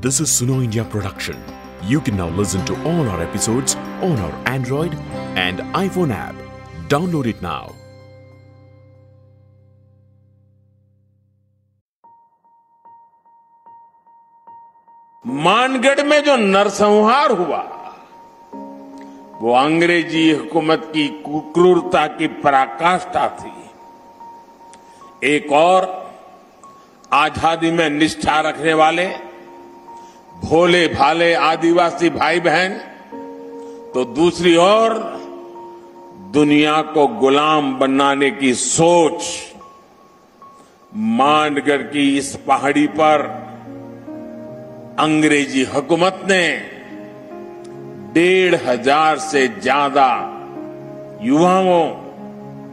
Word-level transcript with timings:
This 0.00 0.20
is 0.20 0.28
Suno 0.30 0.62
India 0.62 0.84
production. 0.84 1.36
You 1.82 2.00
can 2.00 2.16
now 2.16 2.28
listen 2.28 2.64
to 2.66 2.74
all 2.88 3.08
our 3.08 3.20
episodes 3.20 3.74
on 4.00 4.16
our 4.20 4.32
Android 4.46 4.94
and 5.34 5.58
iPhone 5.74 6.12
app. 6.12 6.36
Download 6.88 7.26
it 7.26 7.42
now. 7.42 7.74
Mangarh 15.24 16.02
में 16.06 16.22
जो 16.24 16.36
नरसंहार 16.36 17.32
हुआ 17.42 17.62
वो 19.42 19.54
अंग्रेज़ी 19.66 20.30
हुकूमत 20.30 20.90
की 20.94 21.08
क्रूरता 21.24 22.06
की 22.18 22.26
पराकाष्ठा 22.44 23.28
थी 23.40 23.56
एक 25.34 25.52
और 25.66 25.94
आज़ादी 27.24 27.70
में 27.70 27.88
निष्ठा 27.90 28.40
रखने 28.48 28.74
वाले 28.82 29.06
भोले 30.44 30.86
भाले 30.88 31.32
आदिवासी 31.34 32.08
भाई 32.10 32.40
बहन 32.40 32.74
तो 33.94 34.04
दूसरी 34.04 34.54
ओर 34.56 34.92
दुनिया 36.32 36.80
को 36.82 37.06
गुलाम 37.06 37.72
बनाने 37.78 38.30
की 38.30 38.52
सोच 38.54 39.22
मांडगढ़ 40.96 41.82
की 41.82 42.06
इस 42.18 42.34
पहाड़ी 42.36 42.86
पर 42.86 43.22
अंग्रेज़ी 44.98 45.64
हुकूमत 45.64 46.20
ने 46.30 46.42
डेढ़ 48.12 48.54
हज़ार 48.54 49.18
से 49.18 49.46
ज़्यादा 49.48 50.08
युवाओं, 51.22 51.82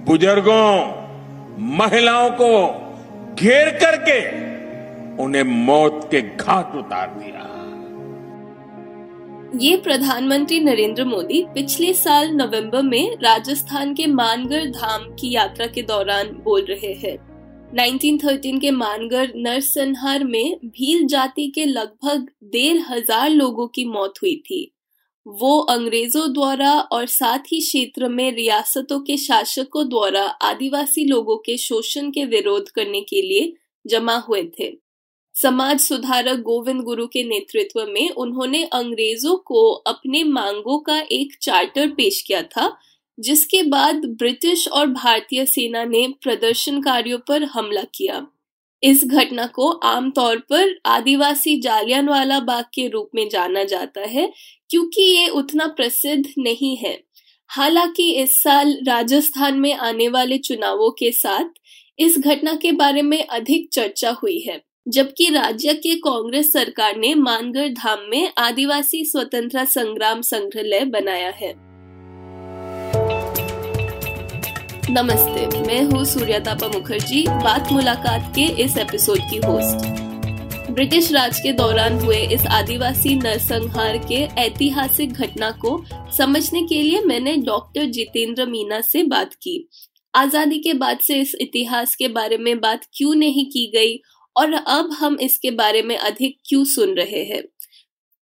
बुज़ुर्गों, 0.05 0.69
महिलाओं 1.77 2.29
को 2.41 2.51
घेर 3.35 3.69
करके 3.83 4.19
उन्हें 5.23 5.43
मौत 5.43 6.07
के 6.11 6.21
घाट 6.21 6.75
उतार 6.75 7.07
दिया 7.07 7.34
ये 9.53 9.75
प्रधानमंत्री 9.77 10.59
नरेंद्र 10.59 11.03
मोदी 11.05 11.41
पिछले 11.45 11.93
साल 11.93 12.29
नवंबर 12.29 12.81
में 12.81 13.15
राजस्थान 13.15 13.93
के 13.93 14.05
मानगढ़ 14.07 14.65
धाम 14.65 15.03
की 15.15 15.31
यात्रा 15.31 15.67
के 15.67 15.81
दौरान 15.81 16.27
बोल 16.43 16.65
रहे 16.69 16.93
हैं। 16.93 17.15
1913 17.75 18.59
के 18.59 18.71
मानगढ़ 18.71 19.31
नरसंहार 19.35 20.23
में 20.23 20.59
भील 20.65 21.05
जाति 21.07 21.47
के 21.55 21.65
लगभग 21.65 22.27
डेढ़ 22.43 22.81
हज़ार 22.89 23.29
लोगों 23.29 23.67
की 23.67 23.85
मौत 23.85 24.13
हुई 24.21 24.35
थी। 24.35 24.75
वो 25.25 25.59
अंग्रेज़ों 25.59 26.33
द्वारा 26.33 26.71
और 26.91 27.05
साथ 27.05 27.51
ही 27.51 27.59
क्षेत्र 27.59 28.09
में 28.09 28.31
रियासतों 28.31 28.99
के 28.99 29.17
शासकों 29.17 29.87
द्वारा 29.89 30.23
आदिवासी 30.23 31.05
लोगों 31.05 31.37
के 31.37 31.57
शोषण 31.57 32.09
के 32.09 32.25
विरोध 32.25 32.69
करने 32.69 33.01
के 33.01 33.21
लिए 33.21 33.53
जमा 33.85 34.17
हुए 34.17 34.43
थे। 34.59 34.84
समाज 35.35 35.79
सुधारक 35.79 36.39
गोविंद 36.39 36.81
गुरु 36.81 37.07
के 37.07 37.23
नेतृत्व 37.23 37.85
में 37.89 38.09
उन्होंने 38.09 38.63
अंग्रेज़ों 38.63 39.37
को 39.37 39.71
अपने 39.71 40.23
मांगों 40.23 40.79
का 40.79 40.99
एक 41.11 41.37
चार्टर 41.41 41.87
पेश 41.87 42.21
किया 42.21 42.41
था, 42.41 42.77
जिसके 43.19 43.63
बाद 43.63 43.95
ब्रिटिश 43.95 44.67
और 44.67 44.87
भारतीय 44.87 45.45
सेना 45.45 45.83
ने 45.83 46.13
प्रदर्शनकारियों 46.23 47.19
पर 47.19 47.43
हमला 47.43 47.83
किया। 47.83 48.27
इस 48.83 49.05
घटना 49.05 49.47
को 49.47 49.71
आमतौर 49.71 50.37
पर 50.37 50.79
आदिवासी 50.85 51.59
जालियानवाला 51.59 52.39
बाग 52.39 52.65
के 52.73 52.87
रूप 52.87 53.09
में 53.15 53.29
जाना 53.29 53.63
जाता 53.63 54.01
है, 54.01 54.33
क्योंकि 54.69 55.01
ये 55.01 55.27
उतना 55.27 55.67
प्रसिद्ध 55.67 56.25
नहीं 56.37 56.77
है। 56.77 57.03
हालाँकि 57.47 58.11
इस 58.11 58.43
साल 58.43 58.79
राजस्थान 58.87 59.59
में 59.59 59.73
आने 59.73 60.07
वाले 60.07 60.37
चुनावों 60.37 60.91
के 60.91 61.11
साथ 61.11 61.45
इस 61.99 62.19
घटना 62.19 62.55
के 62.55 62.71
बारे 62.71 63.01
में 63.01 63.27
अधिक 63.27 63.69
चर्चा 63.73 64.11
हुई 64.11 64.39
है। 64.39 64.64
जबकि 64.87 65.29
राज्य 65.29 65.73
के 65.73 65.95
कांग्रेस 65.95 66.51
सरकार 66.53 66.97
ने 66.97 67.13
मानगढ़ 67.15 67.69
धाम 67.69 67.99
में 68.09 68.31
आदिवासी 68.37 69.03
स्वतंत्रता 69.05 69.63
संग्राम 69.65 70.21
संग्रहालय 70.21 70.83
बनाया 70.85 71.29
है। 71.29 71.53
नमस्ते, 74.89 75.47
मैं 75.61 75.81
हूँ 75.83 76.03
सूर्यतापा 76.05 76.67
मुखर्जी, 76.67 77.25
बात 77.27 77.71
मुलाकात 77.71 78.31
के 78.35 78.45
इस 78.63 78.77
एपिसोड 78.77 79.19
की 79.19 79.37
होस्ट 79.37 80.71
ब्रिटिश 80.71 81.11
राज 81.11 81.39
के 81.39 81.51
दौरान 81.53 81.99
हुए 81.99 82.21
इस 82.27 82.45
आदिवासी 82.51 83.15
नरसंहार 83.15 83.97
के 83.97 84.23
ऐतिहासिक 84.41 85.13
घटना 85.13 85.51
को 85.51 85.83
समझने 86.17 86.61
के 86.61 86.81
लिए 86.83 87.01
मैंने 87.01 87.35
डॉक्टर 87.37 87.85
जितेंद्र 87.89 88.45
मीना 88.45 88.81
से 88.83 89.03
बात 89.03 89.33
की। 89.33 89.69
आज़ादी 90.13 90.57
के 90.59 90.73
बाद 90.73 90.99
से 90.99 91.19
इस 91.21 91.35
इतिहास 91.41 91.95
के 91.95 92.07
बारे 92.07 92.37
में 92.37 92.59
बात 92.59 92.85
क्यों 92.93 93.15
नहीं 93.15 93.45
की 93.45 93.71
गई 93.75 93.97
और 94.35 94.53
अब 94.53 94.91
हम 94.93 95.17
इसके 95.21 95.51
बारे 95.53 95.81
में 95.81 95.97
अधिक 95.97 96.37
क्यों 96.45 96.63
सुन 96.65 96.95
रहे 96.95 97.23
हैं? 97.23 97.43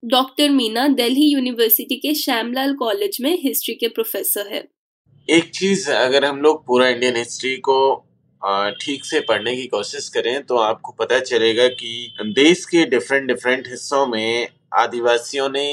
डॉक्टर 0.02 0.50
मीना 0.50 0.86
दिल्ली 0.88 1.24
यूनिवर्सिटी 1.24 1.96
के 1.96 2.14
श्यामलाल 2.14 2.74
कॉलेज 2.74 3.16
में 3.20 3.38
हिस्ट्री 3.42 3.74
के 3.74 3.88
प्रोफेसर 3.88 4.52
है। 4.52 4.66
एक 5.28 5.50
चीज़ 5.54 5.90
अगर 5.90 6.24
हम 6.24 6.40
लोग 6.42 6.64
पूरा 6.66 6.88
इंडियन 6.88 7.16
हिस्ट्री 7.16 7.56
को 7.56 8.04
ठीक 8.80 9.04
से 9.04 9.20
पढ़ने 9.20 9.54
की 9.56 9.66
कोशिश 9.66 10.08
करें 10.08 10.42
तो 10.42 10.56
आपको 10.56 10.92
पता 10.92 11.18
चलेगा 11.20 11.66
कि 11.68 12.32
देश 12.34 12.64
के 12.64 12.84
डिफरेंट 12.86 13.26
डिफरेंट 13.28 13.68
हिस्सों 13.68 14.06
में 14.06 14.48
आदिवासियों 14.74 15.48
ने 15.48 15.68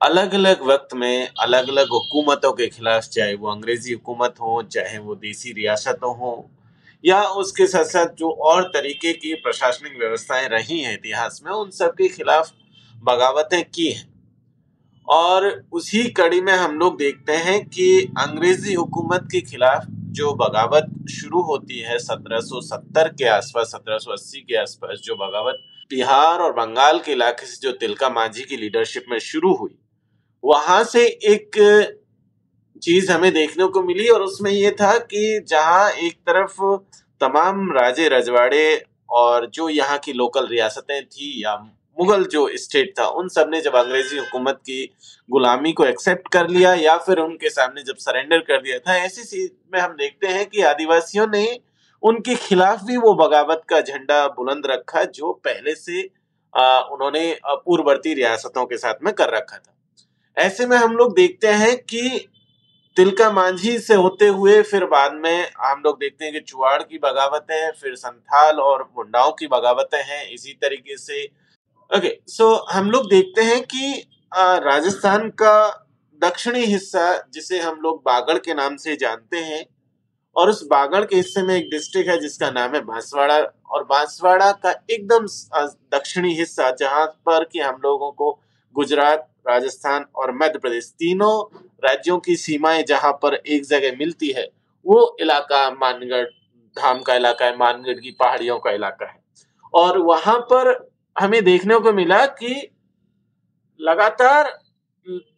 अलग 0.00 0.34
अलग 0.34 0.62
वक्त 0.62 0.94
में 0.94 1.28
अलग 1.40 1.68
अलग 1.68 1.88
हुकूमतों 1.88 2.52
के 2.52 2.66
खिलाफ, 2.66 3.02
चाहे 3.04 3.34
वो 3.34 3.48
अंग्रेज़ी 3.48 3.92
हुकूमत 3.92 4.34
हो, 4.40 4.62
चाहे 4.64 4.98
वो 4.98 5.14
देसी 5.16 5.52
रियासतों 5.52 6.16
हो 6.16 6.32
या 7.04 7.22
उसके 7.22 7.66
साथ 7.66 7.84
साथ 7.84 8.06
जो 8.06 8.30
और 8.30 8.62
तरीके 8.64 9.12
की 9.12 9.34
प्रशासनिक 9.34 9.98
व्यवस्थाएँ 9.98 10.48
रही 10.48 10.80
हैं 10.80 10.94
इतिहास 10.94 11.40
में, 11.46 11.52
उन 11.52 11.70
सब 11.70 11.90
के 11.90 12.08
खिलाफ 12.08 12.52
बगावतें 13.02 13.64
की 13.64 13.90
हैं। 13.92 14.12
और 15.08 15.64
उसी 15.72 16.04
कड़ी 16.10 16.40
में 16.40 16.52
हम 16.52 16.78
लोग 16.78 16.96
देखते 16.98 17.32
हैं 17.32 17.68
कि 17.68 18.00
अंग्रेज़ी 18.18 18.74
हुकूमत 18.74 19.28
के 19.32 19.40
खिलाफ 19.40 19.84
जो 19.88 20.32
बगावत 20.34 20.86
शुरू 21.10 21.42
होती 21.42 21.78
है 21.78 21.98
1770 21.98 23.08
के 23.08 23.24
आसपास 23.24 23.72
1780 23.74 24.40
के 24.40 24.56
आसपास 24.56 25.00
जो 25.04 25.14
बगावत 25.14 25.58
बिहार 25.90 26.38
और 26.38 26.52
बंगाल 26.52 26.98
के 26.98 27.12
इलाके 27.12 27.46
से 27.46 27.56
जो 27.62 27.72
तिलका 27.72 28.08
मांझी 28.08 28.42
की 28.42 28.56
लीडरशिप 28.56 29.04
में 29.10 29.18
शुरू 29.18 29.54
हुई, 29.54 29.78
वहाँ 30.44 30.84
से 30.84 31.06
एक 31.06 31.58
चीज़ 32.82 33.12
हमें 33.12 33.32
देखने 33.32 33.66
को 33.66 33.82
मिली 33.82 34.08
और 34.08 34.22
उसमें 34.22 34.50
ये 34.50 34.70
था 34.70 34.98
कि 34.98 35.40
जहाँ 35.48 35.90
एक 35.90 36.14
तरफ़ 36.14 36.60
तमाम 37.20 37.72
राजे 37.72 38.08
रजवाड़े 38.08 38.84
और 39.10 39.46
जो 39.46 39.68
यहाँ 39.68 39.98
की 39.98 40.12
लोकल 40.12 40.46
रियासतें 40.46 41.04
थी 41.04 41.44
या 41.44 41.56
मुगल 41.98 42.24
जो 42.24 42.48
स्टेट 42.56 42.92
था 42.98 43.06
उन 43.06 43.28
सबने 43.28 43.60
जब 43.60 43.76
अंग्रेज़ी 43.76 44.18
हुकूमत 44.18 44.60
की 44.66 44.94
गुलामी 45.30 45.72
को 45.72 45.84
एक्सेप्ट 45.84 46.28
कर 46.32 46.48
लिया 46.48 46.74
या 46.74 46.96
फिर 46.98 47.18
उनके 47.18 47.50
सामने 47.50 47.82
जब 47.82 47.96
सरेंडर 47.96 48.38
कर 48.38 48.62
दिया 48.62 48.78
था 48.78 48.96
ऐसी 48.96 49.24
चीज़ 49.24 49.50
में 49.74 49.80
हम 49.80 49.92
देखते 49.92 50.26
हैं 50.26 50.46
कि 50.46 50.62
आदिवासियों 50.62 51.26
ने 51.26 51.60
उनके 52.02 52.34
खिलाफ 52.34 52.82
भी 52.84 52.96
वो 52.96 53.14
बगावत 53.14 53.62
का 53.68 53.80
झंडा 53.80 54.26
बुलंद 54.28 54.66
रखा 54.66 55.04
जो 55.04 55.32
पहले 55.32 55.74
से 55.74 56.10
आ, 56.54 56.80
उन्होंने 56.80 57.38
पूर्ववर्ती 57.46 58.14
रियासतों 58.14 58.64
के 58.66 58.76
साथ 58.76 58.94
में 59.02 59.14
कर 59.14 59.30
रखा 59.30 59.56
था। 59.56 59.74
ऐसे 60.36 60.66
में 60.66 60.76
हम 60.76 60.96
लोग 60.96 61.14
देखते 61.16 61.48
हैं 61.48 61.76
कि 61.76 62.28
तिलका 62.96 63.30
मांझी 63.30 63.78
से 63.78 63.94
होते 63.94 64.26
हुए 64.26 64.62
फिर 64.62 64.84
बाद 64.84 65.12
में 65.14 65.50
हम 65.58 65.82
लोग 65.84 65.98
देखते 65.98 66.24
हैं 66.24 66.32
कि 66.34 66.40
चुवाड़ 66.40 66.82
की 66.82 66.98
बगावतें 66.98 67.54
हैं 67.54 67.72
फिर 67.72 67.94
संथाल 67.94 68.60
और 68.60 68.92
मुंडाओं 68.96 69.32
की 69.32 69.46
बगावतें 69.46 70.02
हैं 70.02 70.30
इसी 70.30 70.52
तरीके 70.52 70.96
से। 70.96 71.24
ओके 71.24 71.98
okay, 71.98 72.28
सो 72.28 72.54
so 72.54 72.72
हम 72.72 72.90
लोग 72.90 73.10
देखते 73.10 73.42
हैं 73.42 73.60
कि 73.62 74.10
राजस्थान 74.36 75.28
का 75.30 75.84
दक्षिणी 76.22 76.64
हिस्सा 76.64 77.28
जिसे 77.32 77.60
हम 77.60 77.80
लोग 77.80 78.02
बागड़ 78.06 78.38
के 78.38 78.54
नाम 78.54 78.76
से 78.76 78.96
जानते 78.96 79.36
हैं 79.36 79.64
और 80.36 80.50
उस 80.50 80.66
बागड़ 80.66 81.04
के 81.04 81.16
हिस्से 81.16 81.42
में 81.42 81.54
एक 81.54 81.70
डिस्ट्रिक्ट 81.70 82.10
है 82.10 82.20
जिसका 82.20 82.50
नाम 82.50 82.74
है 82.74 82.80
बांसवाड़ा 82.80 83.38
और 83.70 83.84
बांसवाड़ा 83.84 84.52
का 84.52 84.74
एकदम 84.90 85.26
दक्षिणी 85.98 86.34
हिस्सा 86.34 86.70
जहाँ 86.70 87.06
पर 87.06 87.44
कि 87.44 87.60
हम 87.60 87.80
लोगों 87.84 88.12
को 88.12 88.40
गुजरात 88.74 89.33
राजस्थान 89.46 90.04
और 90.16 90.32
मध्य 90.34 90.58
प्रदेश, 90.58 90.92
तीनों 90.98 91.58
राज्यों 91.84 92.18
की 92.18 92.36
सीमाएँ 92.36 92.82
जहाँ 92.82 93.12
पर 93.22 93.34
एक 93.34 93.64
जगह 93.64 93.96
मिलती 93.98 94.30
है, 94.30 94.48
वो 94.86 95.16
इलाका 95.20 95.68
मानगढ़, 95.70 96.24
धाम 96.76 97.00
का 97.02 97.14
इलाका 97.14 97.46
है, 97.46 97.56
मानगढ़ 97.56 98.00
की 98.00 98.10
पहाड़ियों 98.10 98.58
का 98.58 98.70
इलाका 98.70 99.06
है। 99.06 99.22
और 99.74 99.98
वहाँ 99.98 100.38
पर 100.52 100.76
हमें 101.16 101.42
देखने 101.44 101.78
को 101.78 101.92
मिला 101.92 102.24
कि 102.26 102.54
लगातार 103.80 104.52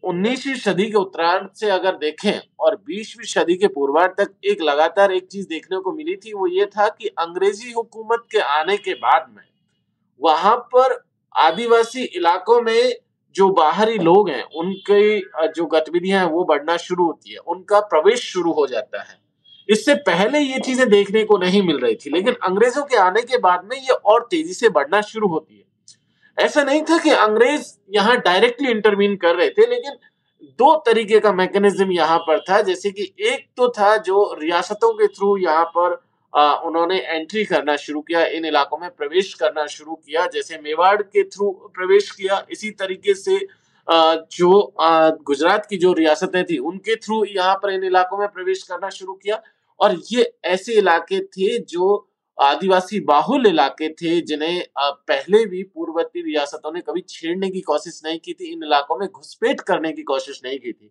उन्नीसवीं 0.05 0.55
सदी 0.55 0.85
के 0.85 0.97
उत्तरार्ध 0.99 1.49
से 1.55 1.70
अगर 1.70 1.97
देखें 1.97 2.41
और 2.61 2.75
बीसवीं 2.76 3.26
सदी 3.26 3.55
के 3.55 3.67
पूर्वार्ध 3.69 4.12
तक 4.20 4.35
एक 4.44 4.61
लगातार 4.62 5.12
एक 5.12 5.26
चीज़ 5.26 5.47
देखने 5.49 5.79
को 5.79 5.93
मिली 5.93 6.14
थी, 6.17 6.32
वो 6.32 6.47
ये 6.47 6.67
था 6.67 6.88
कि 6.88 7.09
अंग्रेज़ी 7.09 7.73
हुकूमत 7.73 8.25
के 8.32 8.38
आने 8.38 8.76
के 8.76 8.94
बाद 8.94 9.26
में 9.37 9.43
वहाँ 10.20 10.56
पर 10.75 10.97
आदिवासी 11.35 12.05
इलाकों 12.05 12.61
में 12.62 12.93
जो 13.37 13.49
बाहरी 13.50 13.99
लोग 14.00 14.29
हैं, 14.31 14.43
उनकी 14.43 15.19
जो 15.56 15.67
गतिविधियाँ 15.67 16.21
हैं, 16.21 16.31
वो 16.31 16.44
बढ़ना 16.44 16.77
शुरू 16.79 17.05
होती 17.05 17.33
है। 17.33 17.38
उनका 17.38 17.81
प्रवेश 17.87 18.23
शुरू 18.23 18.53
हो 18.53 18.67
जाता 18.67 19.03
है। 19.03 19.19
इससे 19.69 19.94
पहले 20.03 20.38
ये 20.38 20.59
चीज़ें 20.61 20.88
देखने 20.88 21.25
को 21.25 21.38
नहीं 21.38 21.62
मिल 21.62 21.79
रही 21.79 21.94
थी, 21.94 22.11
लेकिन 22.11 22.35
अंग्रेज़ों 22.44 22.83
के 22.85 22.97
आने 22.99 23.23
के 23.23 23.38
बाद 23.38 23.65
में 23.65 23.77
ये 23.77 23.93
और 23.93 24.27
तेज़ी 24.31 24.55
से 24.55 24.69
बढ़ना 24.71 25.00
शुरू 25.03 25.29
होती 25.29 25.56
है। 25.56 25.65
ऐसा 26.38 26.62
नहीं 26.65 26.83
था 26.83 26.99
कि 26.99 27.11
अंग्रेज़ 27.11 27.73
यहाँ 27.91 28.17
डायरेक्टली 28.19 28.71
इंटरवीन 28.71 29.17
कर 29.17 29.35
रहे 29.37 29.50
थे, 29.50 29.67
लेकिन 29.67 29.97
दो 30.59 30.75
तरीके 30.87 31.21
का 31.21 31.33
मैकेनिज्म 31.33 31.93
यहाँ 31.93 32.19
पर 32.19 32.41
था। 32.41 32.61
जैसे 32.62 32.91
कि 32.91 33.12
एक 33.23 33.47
तो 33.56 33.69
था 33.69 33.97
जो 33.99 34.33
रियासतों 34.41 34.93
के 34.94 35.06
थ्रू 35.09 35.37
यहाँ 35.37 35.65
पर 35.77 36.00
उन्होंने 36.37 36.99
एंट्री 36.99 37.44
करना 37.44 37.77
शुरू 37.77 38.00
किया, 38.00 38.25
इन 38.27 38.44
इलाकों 38.44 38.79
में 38.79 38.91
प्रवेश 38.91 39.33
करना 39.35 39.67
शुरू 39.67 39.94
किया, 39.97 40.27
जैसे 40.27 40.59
मेवाड़ 40.59 41.03
के 41.03 41.23
थ्रू 41.25 41.50
प्रवेश 41.77 42.11
किया, 42.11 42.44
इसी 42.50 42.71
तरीके 42.73 43.15
से 43.15 43.38
जो 43.88 44.75
गुजरात 44.79 45.67
की 45.67 45.77
जो 45.77 45.93
रियासतें 45.93 46.44
थी, 46.44 46.59
उनके 46.61 46.97
थ्रू 46.97 47.25
यहाँ 47.27 47.55
पर 47.55 47.73
इन 47.73 47.85
इलाकों 47.85 48.19
में 48.19 48.29
प्रवेश 48.29 48.62
करना 48.62 48.88
शुरू 48.91 49.15
किया। 49.15 49.41
और 49.81 49.97
ये 50.12 50.33
ऐसे 50.44 50.73
इलाके 50.75 51.21
थे 51.21 51.59
जो 51.61 52.09
आदिवासी 52.38 53.00
बाहुल 53.03 53.47
इलाके 53.47 53.88
थे, 53.91 54.21
जिन्हें 54.21 54.62
पहले 54.79 55.44
भी 55.47 55.62
पूर्ववर्ती 55.65 56.23
रियासतों 56.23 56.73
ने 56.73 56.81
कभी 56.81 57.05
छेड़ने 57.09 57.50
की 57.50 57.61
कोशिश 57.62 58.00
नहीं 58.05 58.19
की 58.19 58.33
थी, 58.33 58.53
इन 58.53 58.65
इलाकों 58.65 58.99
में 58.99 59.09
घुसपैठ 59.09 59.61
करने 59.62 59.93
की 59.93 60.03
कोशिश 60.05 60.41
नहीं 60.44 60.59
की 60.59 60.73
थी। 60.73 60.91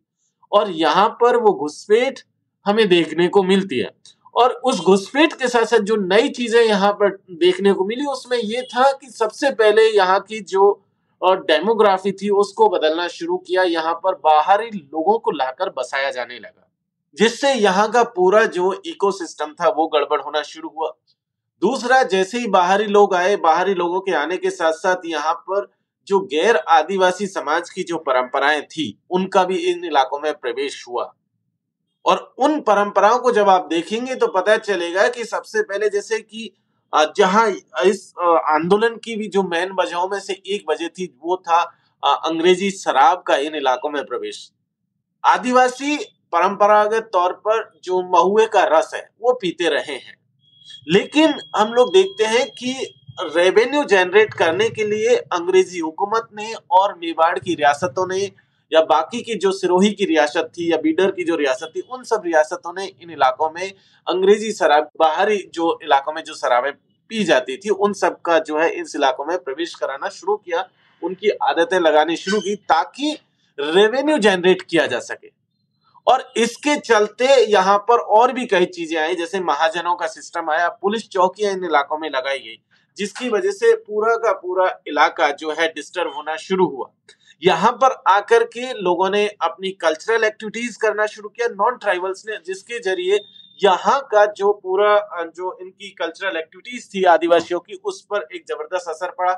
और 0.51 0.71
यहाँ 0.71 1.07
पर 1.21 1.37
वो 1.37 1.53
घुसपैठ 1.53 2.19
हमें 2.65 2.87
देखने 2.89 3.27
को 3.27 3.43
मिलती 3.43 3.79
है। 3.79 3.91
और 4.35 4.51
उस 4.65 4.79
घुसपैठ 4.81 5.33
के 5.33 5.47
साथ 5.47 5.65
साथ 5.65 5.79
जो 5.81 5.95
नई 5.97 6.29
चीज़ें 6.29 6.61
यहाँ 6.61 6.91
पर 6.93 7.09
देखने 7.33 7.73
को 7.73 7.85
मिली, 7.85 8.05
उसमें 8.05 8.37
ये 8.37 8.61
था 8.65 8.91
कि 8.91 9.09
सबसे 9.09 9.51
पहले 9.53 9.89
यहाँ 9.89 10.19
की 10.21 10.39
जो 10.41 10.81
डेमोग्राफी 11.21 12.11
थी, 12.11 12.29
उसको 12.31 12.67
बदलना 12.69 13.07
शुरू 13.09 13.37
किया। 13.37 13.63
यहाँ 13.63 13.93
पर 14.03 14.15
बाहरी 14.23 14.69
लोगों 14.71 15.17
को 15.19 15.31
लाकर 15.31 15.69
बसाया 15.69 16.09
जाने 16.11 16.35
लगा, 16.35 16.67
जिससे 17.17 17.53
यहाँ 17.53 17.89
का 17.91 18.03
पूरा 18.05 18.43
जो 18.47 18.73
इकोसिस्टम 18.85 19.53
था, 19.53 19.69
वो 19.69 19.87
गड़बड़ 19.87 20.21
होना 20.21 20.41
शुरू 20.43 20.69
हुआ। 20.69 20.91
दूसरा, 21.61 22.01
जैसे 22.03 22.39
ही 22.39 22.47
बाहरी 22.49 22.85
लोग 22.87 23.13
आए, 23.15 23.35
बाहरी 23.37 23.73
लोगों 23.73 23.99
के 23.99 24.13
आने 24.15 24.37
के 24.37 24.49
साथ 24.49 24.73
साथ 24.75 25.05
यहाँ 25.05 25.33
पर 25.49 25.71
जो 26.07 26.19
गैर 26.31 26.55
आदिवासी 26.55 27.27
समाज 27.27 27.69
की 27.69 27.83
जो 27.83 27.97
परंपराएँ 27.99 28.61
थी, 28.63 28.97
उनका 29.09 29.43
भी 29.43 29.57
इन 29.69 29.85
इलाकों 29.85 30.19
में 30.19 30.33
प्रवेश 30.33 30.83
हुआ। 30.87 31.13
और 32.05 32.17
उन 32.37 32.59
परंपराओं 32.61 33.19
को 33.19 33.31
जब 33.31 33.49
आप 33.49 33.67
देखेंगे 33.69 34.15
तो 34.15 34.27
पता 34.27 34.57
चलेगा 34.57 35.07
कि 35.07 35.25
सबसे 35.25 35.61
पहले 35.61 35.89
जैसे 35.89 36.19
कि 36.19 36.51
जहाँ 37.17 37.47
इस 37.85 38.13
आंदोलन 38.19 38.95
की 38.95 39.15
भी 39.15 39.27
जो 39.27 39.43
मेन 39.43 39.71
वजहों 39.79 40.07
में 40.09 40.19
से 40.19 40.33
एक 40.33 40.69
वजह 40.69 40.87
थी, 40.87 41.05
वो 41.23 41.37
था 41.37 41.61
अंग्रेज़ी 42.03 42.69
शराब 42.71 43.23
का 43.27 43.35
इन 43.35 43.55
इलाकों 43.55 43.89
में 43.89 44.03
प्रवेश। 44.05 44.51
आदिवासी 45.23 45.95
परंपरागत 46.33 47.09
तौर 47.13 47.33
पर 47.47 47.79
जो 47.83 48.01
महुए 48.11 48.45
का 48.47 48.63
रस 48.71 48.91
है, 48.95 49.09
वो 49.21 49.33
पीते 49.33 49.69
रहे 49.69 49.93
हैं। 49.93 50.15
लेकिन 50.87 51.33
हम 51.55 51.73
लोग 51.73 51.93
देखते 51.93 52.25
हैं 52.25 52.45
कि 52.51 52.73
रेवेन्यू 53.35 53.83
जनरेट 53.83 54.33
करने 54.33 54.69
के 54.69 54.83
लिए 54.83 55.15
अंग्रेज़ी 55.15 55.79
हुकूमत 55.79 56.27
ने 56.35 56.53
और 56.71 56.93
मेवाड़ 56.93 57.37
की 57.39 57.53
रियासतों 57.53 58.07
ने 58.07 58.31
या 58.71 58.81
बाकी 58.81 59.21
की 59.21 59.35
जो 59.35 59.51
सिरोही 59.51 59.91
की 59.91 60.05
रियासत 60.05 60.51
थी 60.57 60.71
या 60.71 60.77
बीडर 60.77 61.11
की 61.11 61.23
जो 61.23 61.35
रियासत 61.35 61.71
थी, 61.75 61.81
उन 61.81 62.03
सब 62.03 62.21
रियासतों 62.25 62.73
ने 62.73 62.85
इन 62.85 63.09
इलाकों 63.09 63.49
में 63.49 63.73
अंग्रेज़ी 64.07 64.51
शराब, 64.51 64.89
बाहरी 64.99 65.37
जो 65.53 65.79
इलाकों 65.83 66.13
में 66.13 66.23
जो 66.23 66.33
शराबें 66.33 66.71
पी 67.09 67.23
जाती 67.23 67.57
थी, 67.57 67.69
उन 67.69 67.93
सब 67.93 68.21
का 68.21 68.39
जो 68.39 68.59
है 68.59 68.69
इस 68.69 68.95
इलाकों 68.95 69.25
में 69.25 69.37
प्रवेश 69.37 69.75
कराना 69.75 70.09
शुरू 70.09 70.35
किया, 70.35 70.69
उनकी 71.03 71.29
आदतें 71.29 71.79
लगानी 71.79 72.15
शुरू 72.15 72.39
की 72.39 72.55
ताकि 72.55 73.17
रेवेन्यू 73.59 74.17
जनरेट 74.17 74.61
किया 74.61 74.85
जा 74.85 74.99
सके। 74.99 75.31
और 76.07 76.31
इसके 76.37 76.75
चलते 76.75 77.25
यहाँ 77.45 77.77
पर 77.77 77.99
और 77.99 78.31
भी 78.31 78.45
कई 78.45 78.65
चीज़ें 78.65 78.97
आई, 78.97 79.15
जैसे 79.15 79.39
महाजनों 79.39 79.95
का 79.95 80.07
सिस्टम 80.07 80.49
आया, 80.49 80.69
पुलिस 80.69 81.09
चौकियाँ 81.09 81.53
इन 81.53 81.63
इलाकों 81.65 81.97
में 81.97 82.09
लगाई 82.09 82.39
गई, 82.39 82.57
जिसकी 82.97 83.29
वजह 83.29 83.51
से 83.51 83.75
पूरा 83.75 84.15
का 84.15 84.31
पूरा 84.31 84.69
इलाका 84.87 85.29
जो 85.29 85.51
है 85.51 85.67
डिस्टर्ब 85.67 86.13
होना 86.15 86.35
शुरू 86.35 86.67
हुआ। 86.67 86.91
यहाँ 87.43 87.71
पर 87.73 87.95
आकर 88.07 88.43
के 88.47 88.71
लोगों 88.73 89.09
ने 89.09 89.27
अपनी 89.43 89.69
कल्चरल 89.81 90.23
एक्टिविटीज़ 90.23 90.77
करना 90.81 91.05
शुरू 91.07 91.29
किया 91.29 91.47
नॉन 91.49 91.77
ट्राइबल्स 91.77 92.23
ने, 92.27 92.37
जिसके 92.45 92.79
ज़रिए 92.81 93.19
यहाँ 93.59 93.99
का 94.11 94.25
जो 94.33 94.51
पूरा 94.53 95.23
जो 95.27 95.57
इनकी 95.61 95.89
कल्चरल 95.99 96.37
एक्टिविटीज़ 96.37 96.87
थी 96.89 97.03
आदिवासियों 97.05 97.59
की, 97.59 97.73
उस 97.75 98.01
पर 98.03 98.27
एक 98.35 98.45
ज़बरदस्त 98.47 98.89
असर 98.89 99.11
पड़ा। 99.11 99.35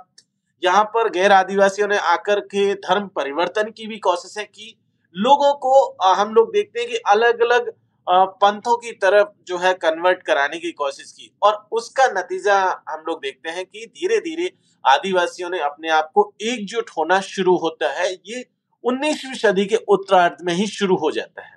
यहाँ 0.63 0.83
पर 0.94 1.09
गैर 1.09 1.31
आदिवासियों 1.31 1.88
ने 1.88 1.97
आकर 1.97 2.39
के 2.45 2.73
धर्म 2.75 3.07
परिवर्तन 3.15 3.71
की 3.71 3.88
भी 3.88 3.97
कोशिशें 3.99 4.45
की। 4.45 4.77
लोगों 5.15 5.53
को 5.55 6.13
हम 6.13 6.33
लोग 6.33 6.51
देखते 6.53 6.79
हैं 6.79 6.89
कि 6.89 6.95
अलग 7.07 7.41
अलग 7.41 7.71
पंथों 8.07 8.75
की 8.77 8.91
तरफ़ 8.94 9.27
जो 9.47 9.57
है 9.57 9.73
कन्वर्ट 9.75 10.21
कराने 10.23 10.57
की 10.59 10.71
कोशिश 10.73 11.11
की 11.11 11.31
और 11.44 11.67
उसका 11.71 12.05
नतीजा 12.11 12.57
हम 12.89 13.03
लोग 13.07 13.21
देखते 13.21 13.49
हैं 13.49 13.65
कि 13.65 13.85
धीरे 13.88 14.19
धीरे 14.19 14.51
आदिवासियों 14.88 15.50
ने 15.50 15.60
अपने 15.60 15.89
आप 15.89 16.12
को 16.16 16.31
एकजुट 16.44 16.89
होना 16.98 17.19
शुरू 17.22 17.56
होता 17.57 17.92
है। 17.94 18.12
ये 18.12 18.45
19वीं 18.84 19.34
सदी 19.36 19.66
के 19.66 19.75
उत्तरार्ध 19.89 20.44
में 20.45 20.54
ही 20.54 20.68
शुरू 20.68 20.95
हो 20.95 21.12
जाता 21.12 21.42
है। 21.42 21.56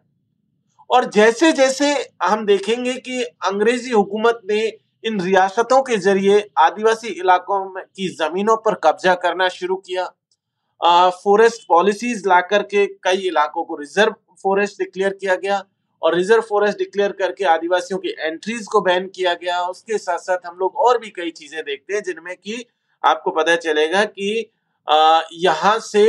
और 0.91 1.05
जैसे 1.11 1.53
जैसे 1.53 1.93
हम 2.23 2.45
देखेंगे 2.47 2.95
कि 2.95 3.23
अंग्रेज़ी 3.23 3.91
हुकूमत 3.91 4.41
ने 4.45 4.61
इन 5.05 5.21
रियासतों 5.21 5.83
के 5.83 5.97
ज़रिए 5.99 6.39
आदिवासी 6.59 7.09
इलाकों 7.11 7.65
की 7.75 8.09
जमीनों 8.17 8.57
पर 8.57 8.75
कब्जा 8.85 9.15
करना 9.17 9.49
शुरू 9.51 9.77
किया। 9.87 10.05
फॉरेस्ट 11.15 11.63
पॉलिसीज़ 11.69 12.27
ला 12.29 12.41
करके 12.43 12.87
कई 13.05 13.27
इलाकों 13.29 13.65
को 13.65 13.77
रिज़र्व 13.77 14.15
फॉरेस्ट 14.43 14.79
डिक्लेयर 14.79 15.13
किया 15.13 15.35
गया 15.37 15.63
और 16.03 16.15
रिज़र्व 16.15 16.43
फॉरेस्ट 16.43 16.79
डिक्लेयर 16.79 17.13
करके 17.13 17.45
आदिवासियों 17.45 17.99
की 17.99 18.15
एंट्रीज 18.21 18.67
को 18.67 18.81
बैन 18.81 19.07
किया 19.07 19.35
गया। 19.35 19.61
उसके 19.63 19.99
साथ 19.99 20.19
साथ 20.19 20.47
हम 20.47 20.57
लोग 20.59 20.77
और 20.79 20.99
भी 20.99 21.11
कई 21.11 21.31
चीज़ें 21.33 21.63
देखते 21.65 21.95
हैं 21.95 22.03
जिनमें 22.03 22.35
कि 22.37 22.65
आपको 23.03 23.31
पता 23.33 23.57
चलेगा 23.59 24.05
कि 24.07 24.51
यहाँ 25.35 25.79
से 25.81 26.03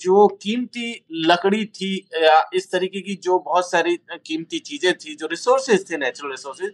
जो 0.00 0.26
कीमती 0.42 1.04
लकड़ी 1.26 1.64
थी, 1.66 1.96
या 2.16 2.42
इस 2.54 2.70
तरीके 2.72 3.00
की 3.00 3.14
जो 3.22 3.38
बहुत 3.38 3.70
सारी 3.70 3.96
कीमती 4.16 4.58
चीज़ें 4.60 4.92
थी, 4.94 5.14
जो 5.14 5.26
रिसोर्सेज 5.26 5.90
थे 5.90 5.96
नेचुरल 5.96 6.30
रिसोर्सेज 6.30 6.72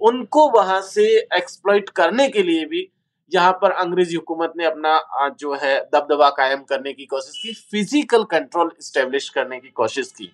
उनको 0.00 0.48
वहाँ 0.50 0.80
से 0.82 1.04
एक्सप्लॉइट 1.36 1.90
करने 1.90 2.28
के 2.28 2.42
लिए 2.42 2.64
भी 2.64 2.88
यहाँ 3.32 3.52
पर 3.52 3.70
अंग्रेज़ी 3.72 4.14
हुकूमत 4.14 4.52
ने 4.56 4.64
अपना 4.64 5.28
जो 5.40 5.54
है, 5.54 5.78
दबदबा 5.84 6.28
कायम 6.30 6.62
करने 6.62 6.92
की 6.92 7.04
कोशिश 7.06 7.38
की 7.42 7.52
फ़िज़िकल 7.70 8.24
कंट्रोल 8.30 8.70
स्टेब्लिश 8.80 9.28
करने 9.28 9.58
की 9.60 9.68
कोशिश 9.70 10.12
की। 10.12 10.30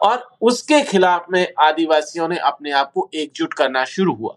और 0.00 0.28
उसके 0.42 0.80
खिलाफ 0.84 1.26
में 1.30 1.46
आदिवासियों 1.60 2.28
ने 2.28 2.38
अपने 2.38 2.70
आप 2.72 2.90
को 2.94 3.08
एकजुट 3.14 3.54
करना 3.54 3.84
शुरू 3.86 4.12
हुआ। 4.14 4.36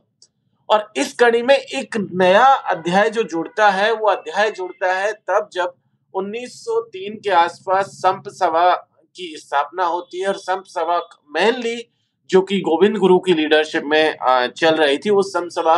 और 0.69 0.91
इस 0.97 1.13
कड़ी 1.13 1.41
में 1.41 1.55
एक 1.55 1.97
नया 2.13 2.45
अध्याय 2.45 3.09
जो 3.09 3.23
जुड़ता 3.23 3.69
है, 3.69 3.91
वो 3.91 4.07
अध्याय 4.07 4.51
जुड़ता 4.51 4.93
है 4.93 5.11
तब 5.13 5.49
जब 5.53 5.73
1903 6.13 7.15
के 7.23 7.29
आसपास 7.29 7.85
संप 7.95 8.27
सभा 8.29 8.73
की 9.15 9.33
स्थापना 9.37 9.85
होती 9.85 10.21
है 10.21 10.27
और 10.27 10.37
संप 10.37 10.63
सभा 10.67 10.99
मेनली 11.31 11.81
जो 12.29 12.41
कि 12.41 12.59
गोविंद 12.61 12.97
गुरु 12.97 13.19
की 13.19 13.33
लीडरशिप 13.33 13.83
में 13.85 14.15
चल 14.57 14.75
रही 14.75 14.97
थी 14.97 15.09
उस 15.09 15.33
संप 15.33 15.49
सभा 15.51 15.75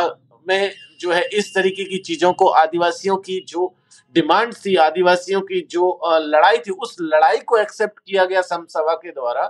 में 0.48 0.72
जो 1.00 1.12
है 1.12 1.22
इस 1.32 1.54
तरीके 1.54 1.84
की 1.84 1.98
चीज़ों 1.98 2.32
को 2.32 2.48
आदिवासियों 2.48 3.16
की 3.16 3.40
जो 3.48 3.74
डिमांड 4.14 4.52
थी, 4.54 4.74
आदिवासियों 4.76 5.40
की 5.40 5.60
जो 5.70 6.00
लड़ाई 6.04 6.58
थी, 6.58 6.70
उस 6.70 6.96
लड़ाई 7.00 7.38
को 7.38 7.56
एक्सेप्ट 7.58 7.98
किया 7.98 8.24
गया 8.24 8.42
समसभा 8.42 8.94
के 8.94 9.10
द्वारा। 9.10 9.42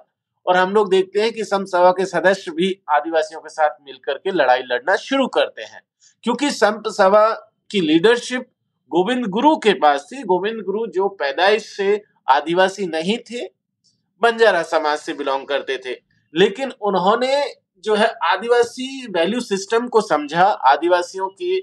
और 0.46 0.56
हम 0.56 0.74
लोग 0.74 0.90
देखते 0.90 1.20
हैं 1.20 1.32
कि 1.32 1.44
समसभा 1.44 1.90
के 1.90 2.04
सदस्य 2.06 2.50
भी 2.50 2.82
आदिवासियों 2.90 3.40
के 3.40 3.48
साथ 3.48 3.70
मिलकर 3.84 4.14
के 4.14 4.30
लड़ाई 4.30 4.62
लड़ना 4.62 4.96
शुरू 4.96 5.26
करते 5.26 5.62
हैं। 5.62 5.82
क्योंकि 6.22 6.50
संत 6.50 6.88
सभा 6.88 7.28
की 7.70 7.80
लीडरशिप 7.80 8.48
गोविंद 8.90 9.26
गुरु 9.26 9.56
के 9.56 9.72
पास 9.72 10.08
थी। 10.12 10.22
गोविंद 10.22 10.60
गुरु 10.60 10.86
जो 10.86 11.08
पैदाइश 11.08 11.76
से 11.76 12.02
आदिवासी 12.28 12.86
नहीं 12.86 13.18
थे, 13.18 13.44
बंजारा 14.22 14.62
समाज 14.62 14.98
से 14.98 15.12
बिलोंग 15.12 15.46
करते 15.46 15.78
थे। 15.86 15.96
लेकिन 16.34 16.70
उन्होंने 16.70 17.44
जो 17.84 17.94
है 17.94 18.06
आदिवासी 18.24 19.06
वैल्यू 19.06 19.40
सिस्टम 19.40 19.88
को 19.88 20.00
समझा, 20.00 20.44
आदिवासियों 20.44 21.28
के 21.28 21.60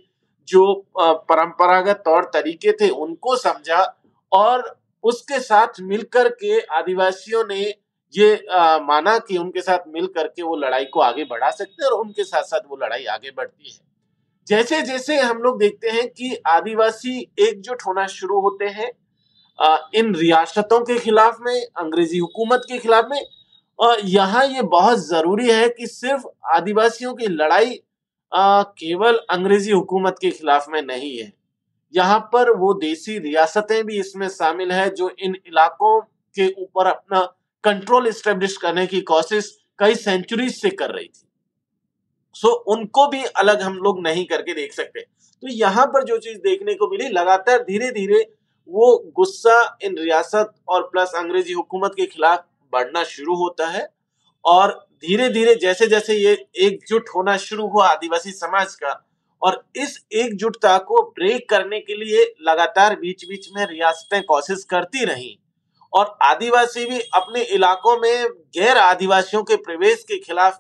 जो 0.48 0.88
परंपरागत 1.00 2.02
तौर 2.06 2.24
तरीके 2.24 2.72
थे 2.72 2.90
उनको 2.90 3.36
समझा 3.36 4.02
और 4.32 4.80
उसके 5.04 5.40
साथ 5.40 5.68
मिलकर 5.82 6.30
के 6.30 6.60
आदिवासियों 6.60 7.44
ने 7.48 7.76
ये 8.14 8.46
आ, 8.52 8.80
माना 8.80 9.18
कि 9.20 9.38
उनके 9.38 9.62
साथ 9.62 9.88
मिल 9.88 10.08
करके 10.08 10.44
वो 10.44 10.56
लड़ाई 10.58 10.86
को 10.86 11.00
आगे 11.02 11.24
बढ़ा 11.26 11.50
सकते 11.52 11.84
हैं 11.84 11.92
और 11.92 12.00
उनके 12.00 12.24
साथ 12.24 12.44
साथ 12.44 12.70
वो 12.70 12.78
लड़ाई 12.84 13.06
आगे 13.08 13.32
बढ़ती 13.32 13.72
है। 13.72 13.78
जैसे 14.48 14.82
जैसे 14.82 15.18
हम 15.18 15.38
लोग 15.38 15.60
देखते 15.60 15.90
हैं 15.90 16.08
कि 16.10 16.36
आदिवासी 16.48 17.20
एकजुट 17.40 17.82
होना 17.88 18.06
शुरू 18.10 18.40
होते 18.42 18.66
हैं 18.70 18.92
इन 19.96 20.14
रियासतों 20.16 20.80
के 20.82 20.98
खिलाफ 21.00 21.38
में 21.42 21.62
अंग्रेज़ी 21.78 22.18
हुकूमत 22.18 22.62
के 22.70 22.78
खिलाफ 22.78 23.08
में 23.12 23.22
और 23.80 24.00
यहाँ 24.06 24.46
ये 24.48 24.62
बहुत 24.70 24.98
ज़रूरी 25.00 25.50
है 25.50 25.68
कि 25.70 25.88
सिर्फ़ 25.88 26.24
आदिवासियों 26.56 27.14
की 27.14 27.28
लड़ाई 27.28 27.80
आ, 28.32 28.62
केवल 28.64 29.20
अंग्रेज़ी 29.32 29.72
हुकूमत 29.72 30.16
के 30.22 30.30
खिलाफ 30.32 30.66
में 30.70 30.82
नहीं 30.82 31.18
है। 31.18 31.32
यहाँ 31.94 32.20
पर 32.34 32.50
वो 32.58 32.74
देसी 32.80 33.18
रियासतें 33.20 33.84
भी 33.86 34.00
इसमें 34.00 34.28
शामिल 34.30 34.72
है 34.72 34.90
जो 34.96 35.10
इन 35.20 35.36
इलाकों 35.48 36.00
के 36.36 36.48
ऊपर 36.54 36.88
अपना 36.88 37.22
कंट्रोल 37.64 38.10
स्टेब्लिश 38.12 38.58
करने 38.58 38.86
की 38.88 39.02
कोशिश 39.04 39.56
कई 39.80 39.96
सेंचुरीज 39.96 40.62
से 40.62 40.70
कर 40.72 40.92
रही 40.92 41.06
थी। 41.06 41.28
सो 42.36 42.50
उनको 42.74 43.08
भी 43.08 43.24
अलग 43.24 43.62
हम 43.62 43.78
लोग 43.78 44.02
नहीं 44.02 44.26
करके 44.26 44.54
देख 44.54 44.74
सकते। 44.74 45.02
तो 45.02 45.48
यहाँ 45.48 45.86
पर 45.86 46.04
जो 46.04 46.18
चीज़ 46.18 46.38
देखने 46.40 46.74
को 46.74 46.90
मिली, 46.90 47.08
लगातार 47.10 47.64
धीरे 47.64 47.92
धीरे 47.92 48.20
वो 48.70 48.98
गुस्सा, 49.16 49.78
इन 49.84 49.98
रियासत 49.98 50.54
और 50.68 50.82
प्लस 50.84 51.14
अंग्रेज़ी 51.16 51.54
हुकूमत 51.54 51.92
के 51.98 52.06
खिलाफ 52.06 52.46
बढ़ना 52.74 53.04
शुरू 53.06 53.36
होता 53.36 53.68
है 53.68 53.88
और 54.46 54.74
धीरे 55.04 55.30
धीरे 55.30 55.56
जैसे 55.56 55.88
जैसे 55.88 56.16
ये 56.16 56.34
एकजुट 56.58 57.10
होना 57.16 57.36
शुरू 57.38 57.68
हुआ 57.68 57.88
आदिवासी 57.88 58.32
समाज 58.32 58.76
का 58.76 58.94
और 59.42 59.64
इस 59.76 59.98
एकजुटता 60.14 60.78
को 60.78 61.02
ब्रेक 61.12 61.50
करने 61.50 61.80
के 61.80 61.96
लिए 61.96 62.24
लगातार 62.42 62.96
बीच 62.96 63.26
बीच 63.26 63.48
में 63.56 63.66
रियासतें 63.66 64.22
कोशिश 64.24 64.64
करती 64.64 65.06
रही। 65.06 65.38
और 65.94 66.18
आदिवासी 66.24 66.86
भी 66.86 67.00
अपने 67.00 67.42
इलाकों 67.42 68.00
में 68.00 68.28
गैर 68.58 68.78
आदिवासियों 68.78 69.44
के 69.44 69.56
प्रवेश 69.56 70.04
के 70.04 70.20
खिलाफ 70.20 70.60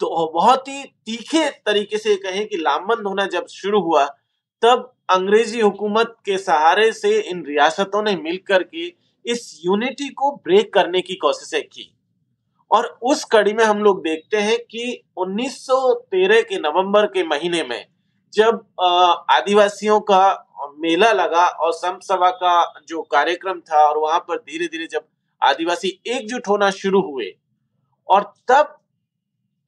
तो 0.00 0.30
बहुत 0.34 0.68
ही 0.68 0.82
तीखे 0.84 1.50
तरीके 1.50 1.98
से 1.98 2.16
कहें 2.16 2.46
कि 2.48 2.56
लामबंद 2.56 3.06
होना 3.06 3.26
जब 3.26 3.46
शुरू 3.46 3.80
हुआ, 3.80 4.04
तब 4.62 4.92
अंग्रेज़ी 5.10 5.60
हुकूमत 5.60 6.16
के 6.24 6.38
सहारे 6.38 6.92
से 6.92 7.20
इन 7.20 7.44
रियासतों 7.46 8.02
ने 8.02 8.16
मिलकर 8.16 8.62
के 8.62 8.86
इस 9.24 9.60
यूनिटी 9.64 10.08
को 10.08 10.30
ब्रेक 10.36 10.72
करने 10.74 11.00
की 11.00 11.14
कोशिशें 11.14 11.62
की। 11.62 11.90
और 12.70 12.98
उस 13.02 13.24
कड़ी 13.24 13.52
में 13.52 13.64
हम 13.64 13.78
लोग 13.78 14.02
देखते 14.02 14.36
हैं 14.36 14.58
कि 14.58 15.02
1913 15.18 16.42
के 16.42 16.58
नवंबर 16.58 17.06
के 17.06 17.24
महीने 17.24 17.62
में 17.62 17.86
जब 18.32 18.64
आदिवासियों 19.30 20.00
का 20.00 20.53
मेला 20.84 21.12
लगा 21.12 21.46
और 21.46 21.72
संत 21.72 22.02
सभा 22.02 22.30
का 22.42 22.54
जो 22.88 23.02
कार्यक्रम 23.10 23.60
था 23.62 23.84
और 23.84 23.98
वहाँ 23.98 24.18
पर 24.28 24.36
धीरे 24.38 24.66
धीरे 24.66 24.86
जब 24.86 25.06
आदिवासी 25.42 25.88
एकजुट 26.06 26.48
होना 26.48 26.70
शुरू 26.70 27.00
हुए 27.02 27.32
और 28.08 28.32
तब 28.48 28.78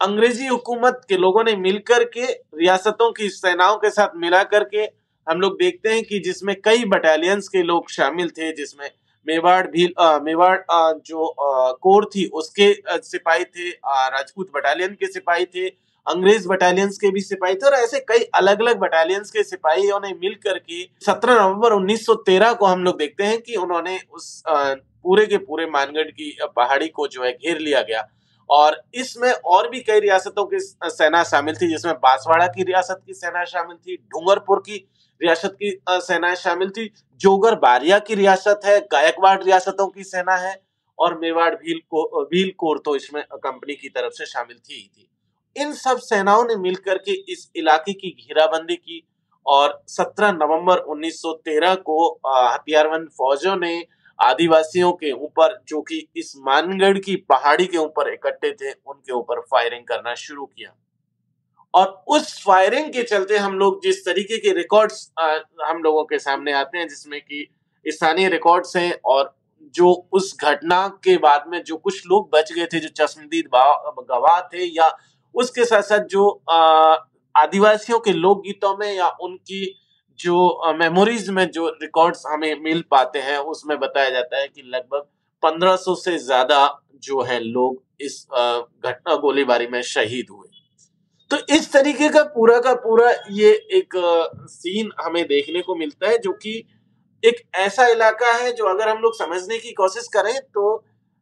अंग्रेज़ी 0.00 0.46
हुकूमत 0.46 1.00
के 1.08 1.16
लोगों 1.16 1.44
ने 1.44 1.54
मिलकर 1.56 2.04
के 2.08 2.26
रियासतों 2.26 3.10
की 3.12 3.28
सेनाओं 3.30 3.76
के 3.76 3.90
साथ 3.90 4.16
मिला 4.16 4.42
करके 4.44 4.84
हम 5.26 5.40
लोग 5.40 5.56
देखते 5.58 5.92
हैं 5.92 6.02
कि 6.04 6.18
जिसमें 6.18 6.54
कई 6.64 6.84
बटालियंस 6.84 7.48
के 7.48 7.62
लोग 7.62 7.90
शामिल 7.90 8.28
थे, 8.30 8.52
जिसमें 8.52 8.90
मेवाड़ 9.26 9.66
भी 9.66 9.86
मेवाड़ 10.22 10.58
जो 11.06 11.34
कोर 11.82 12.04
थी 12.14 12.24
उसके 12.34 12.72
सिपाही 13.02 13.44
थे 13.46 13.70
राजपूत 13.70 14.50
बटालियन 14.54 14.94
के 15.00 15.06
सिपाही 15.06 15.46
थे 15.46 15.68
अंग्रेज़ 16.06 16.48
बटालियंस 16.48 16.98
के 16.98 17.10
भी 17.10 17.20
सिपाही 17.20 17.54
थे 17.54 17.66
और 17.66 17.74
ऐसे 17.74 18.00
कई 18.00 18.24
अलग 18.34 18.60
अलग 18.60 18.78
बटालियंस 18.78 19.30
के 19.30 19.42
सिपाहियों 19.42 20.00
ने 20.00 20.12
मिल 20.14 20.34
करके 20.34 20.82
17 21.06 21.40
नवंबर 21.40 21.72
1913 21.72 22.54
को 22.54 22.66
हम 22.66 22.84
लोग 22.84 22.98
देखते 22.98 23.24
हैं 23.24 23.40
कि 23.42 23.54
उन्होंने 23.54 23.98
उस 24.12 24.42
पूरे 24.48 25.26
के 25.26 25.36
पूरे 25.38 25.66
मानगढ़ 25.66 26.10
की 26.10 26.38
पहाड़ी 26.56 26.88
को 26.88 27.06
जो 27.08 27.24
है 27.24 27.32
घेर 27.32 27.58
लिया 27.58 27.82
गया। 27.82 28.08
और 28.50 28.82
इसमें 28.94 29.30
और 29.30 29.68
भी 29.70 29.80
कई 29.80 30.00
रियासतों 30.00 30.44
की 30.46 30.58
सेना 30.90 31.22
शामिल 31.24 31.54
थी, 31.54 31.68
जिसमें 31.68 31.94
बांसवाड़ा 31.94 32.46
की 32.46 32.62
रियासत 32.62 33.02
की 33.06 33.14
सेना 33.14 33.44
शामिल 33.44 33.76
थी, 33.76 33.96
डूंगरपुर 33.96 34.58
की 34.58 34.86
रियासत 35.22 35.56
की 35.62 35.80
सेनाएँ 35.90 36.36
शामिल 36.36 36.70
थी, 36.70 36.90
जोगर 37.20 37.54
बारिया 37.54 37.98
की 37.98 38.14
रियासत 38.14 38.60
है, 38.64 38.80
गायकवाड़ 38.92 39.42
रियासतों 39.42 39.86
की 39.86 40.04
सेना 40.04 40.36
है, 40.36 40.60
और 40.98 41.18
मेवाड़ 41.18 41.54
भील 41.54 41.78
को 41.90 42.24
भील 42.24 42.52
कोर 42.58 42.82
तो 42.84 42.96
इसमें 42.96 43.22
कंपनी 43.34 43.74
की 43.74 43.88
तरफ़ 43.88 44.12
से 44.12 44.26
शामिल 44.26 44.56
थी 44.56 44.74
ही 44.74 44.90
थी। 44.96 45.08
इन 45.56 45.72
सब 45.72 45.98
सेनाओं 45.98 46.44
ने 46.44 46.56
मिलकर 46.56 46.98
के 46.98 47.12
इस 47.32 47.50
इलाके 47.56 47.92
की 47.92 48.10
घेराबंदी 48.10 48.76
की 48.76 49.02
और 49.46 49.82
17 49.88 50.32
नवंबर 50.32 50.78
1913 50.86 51.74
को 51.80 52.08
हथियारबंद 52.26 53.08
फौजों 53.08 53.56
ने 53.56 53.84
आदिवासियों 54.18 54.92
के 54.92 55.10
ऊपर, 55.12 55.62
जो 55.68 55.80
कि 55.82 56.06
इस 56.16 56.32
मानगढ़ 56.36 56.98
की 56.98 57.16
पहाड़ी 57.28 57.66
के 57.66 57.78
ऊपर 57.78 58.12
इकट्ठे 58.12 58.50
थे, 58.52 58.72
उनके 58.72 59.12
ऊपर 59.12 59.40
फायरिंग 59.40 59.84
करना 59.84 60.14
शुरू 60.14 60.46
किया। 60.46 60.74
और 61.74 62.04
उस 62.08 62.42
फायरिंग 62.44 62.92
के 62.92 63.02
चलते 63.02 63.36
हम 63.36 63.58
लोग 63.58 63.82
जिस 63.82 64.04
तरीके 64.04 64.38
के 64.38 64.52
रिकॉर्ड्स 64.52 65.10
हम 65.64 65.82
लोगों 65.82 66.04
के 66.04 66.18
सामने 66.18 66.52
आते 66.52 66.78
हैं, 66.78 66.88
जिसमें 66.88 67.20
कि 67.20 67.46
स्थानीय 67.86 68.28
रिकॉर्ड्स 68.28 68.76
हैं 68.76 68.92
और 69.04 69.34
जो 69.74 69.92
उस 70.12 70.36
घटना 70.40 70.86
के 71.04 71.16
बाद 71.18 71.44
में 71.48 71.62
जो 71.62 71.76
कुछ 71.76 72.06
लोग 72.06 72.30
बच 72.32 72.52
गए 72.52 72.66
थे, 72.66 72.80
जो 72.80 72.88
चश्मदीद 72.96 73.46
गवाह 73.46 74.40
थे 74.40 74.64
या 74.76 74.88
उसके 75.36 75.64
साथ 75.64 75.82
साथ 75.82 76.06
जो 76.10 76.28
आदिवासियों 77.34 77.98
के 77.98 78.12
लोकगीतों 78.12 78.76
में 78.76 78.92
या 78.92 79.08
उनकी 79.22 79.64
जो 80.18 80.72
मेमोरीज 80.74 81.28
में 81.30 81.46
जो 81.50 81.68
रिकॉर्ड्स 81.82 82.22
हमें 82.26 82.60
मिल 82.60 82.82
पाते 82.90 83.18
हैं, 83.18 83.38
उसमें 83.38 83.78
बताया 83.78 84.10
जाता 84.10 84.38
है 84.38 84.48
कि 84.48 84.62
लगभग 84.64 85.06
1500 85.42 85.94
से 85.96 86.18
ज़्यादा 86.18 86.60
जो 87.02 87.22
है 87.22 87.38
लोग 87.40 87.82
इस 88.00 88.26
घटना 88.30 89.16
गोलीबारी 89.16 89.66
में 89.66 89.80
शहीद 89.84 90.26
हुए। 90.30 90.48
तो 91.30 91.36
इस 91.54 91.72
तरीके 91.72 92.08
का 92.08 92.22
पूरा 92.34 92.58
का 92.60 92.74
पूरा 92.80 93.10
ये 93.32 93.50
एक 93.74 93.94
सीन 94.50 94.90
हमें 95.00 95.24
देखने 95.26 95.62
को 95.62 95.74
मिलता 95.74 96.08
है 96.08 96.18
जो 96.18 96.32
कि 96.32 96.52
एक 97.22 97.42
ऐसा 97.56 97.86
इलाका 97.88 98.32
है 98.34 98.52
जो 98.52 98.64
अगर 98.64 98.88
हम 98.88 98.98
लोग 98.98 99.14
समझने 99.14 99.58
की 99.58 99.72
कोशिश 99.72 100.08
करें 100.08 100.34
तो 100.54 100.74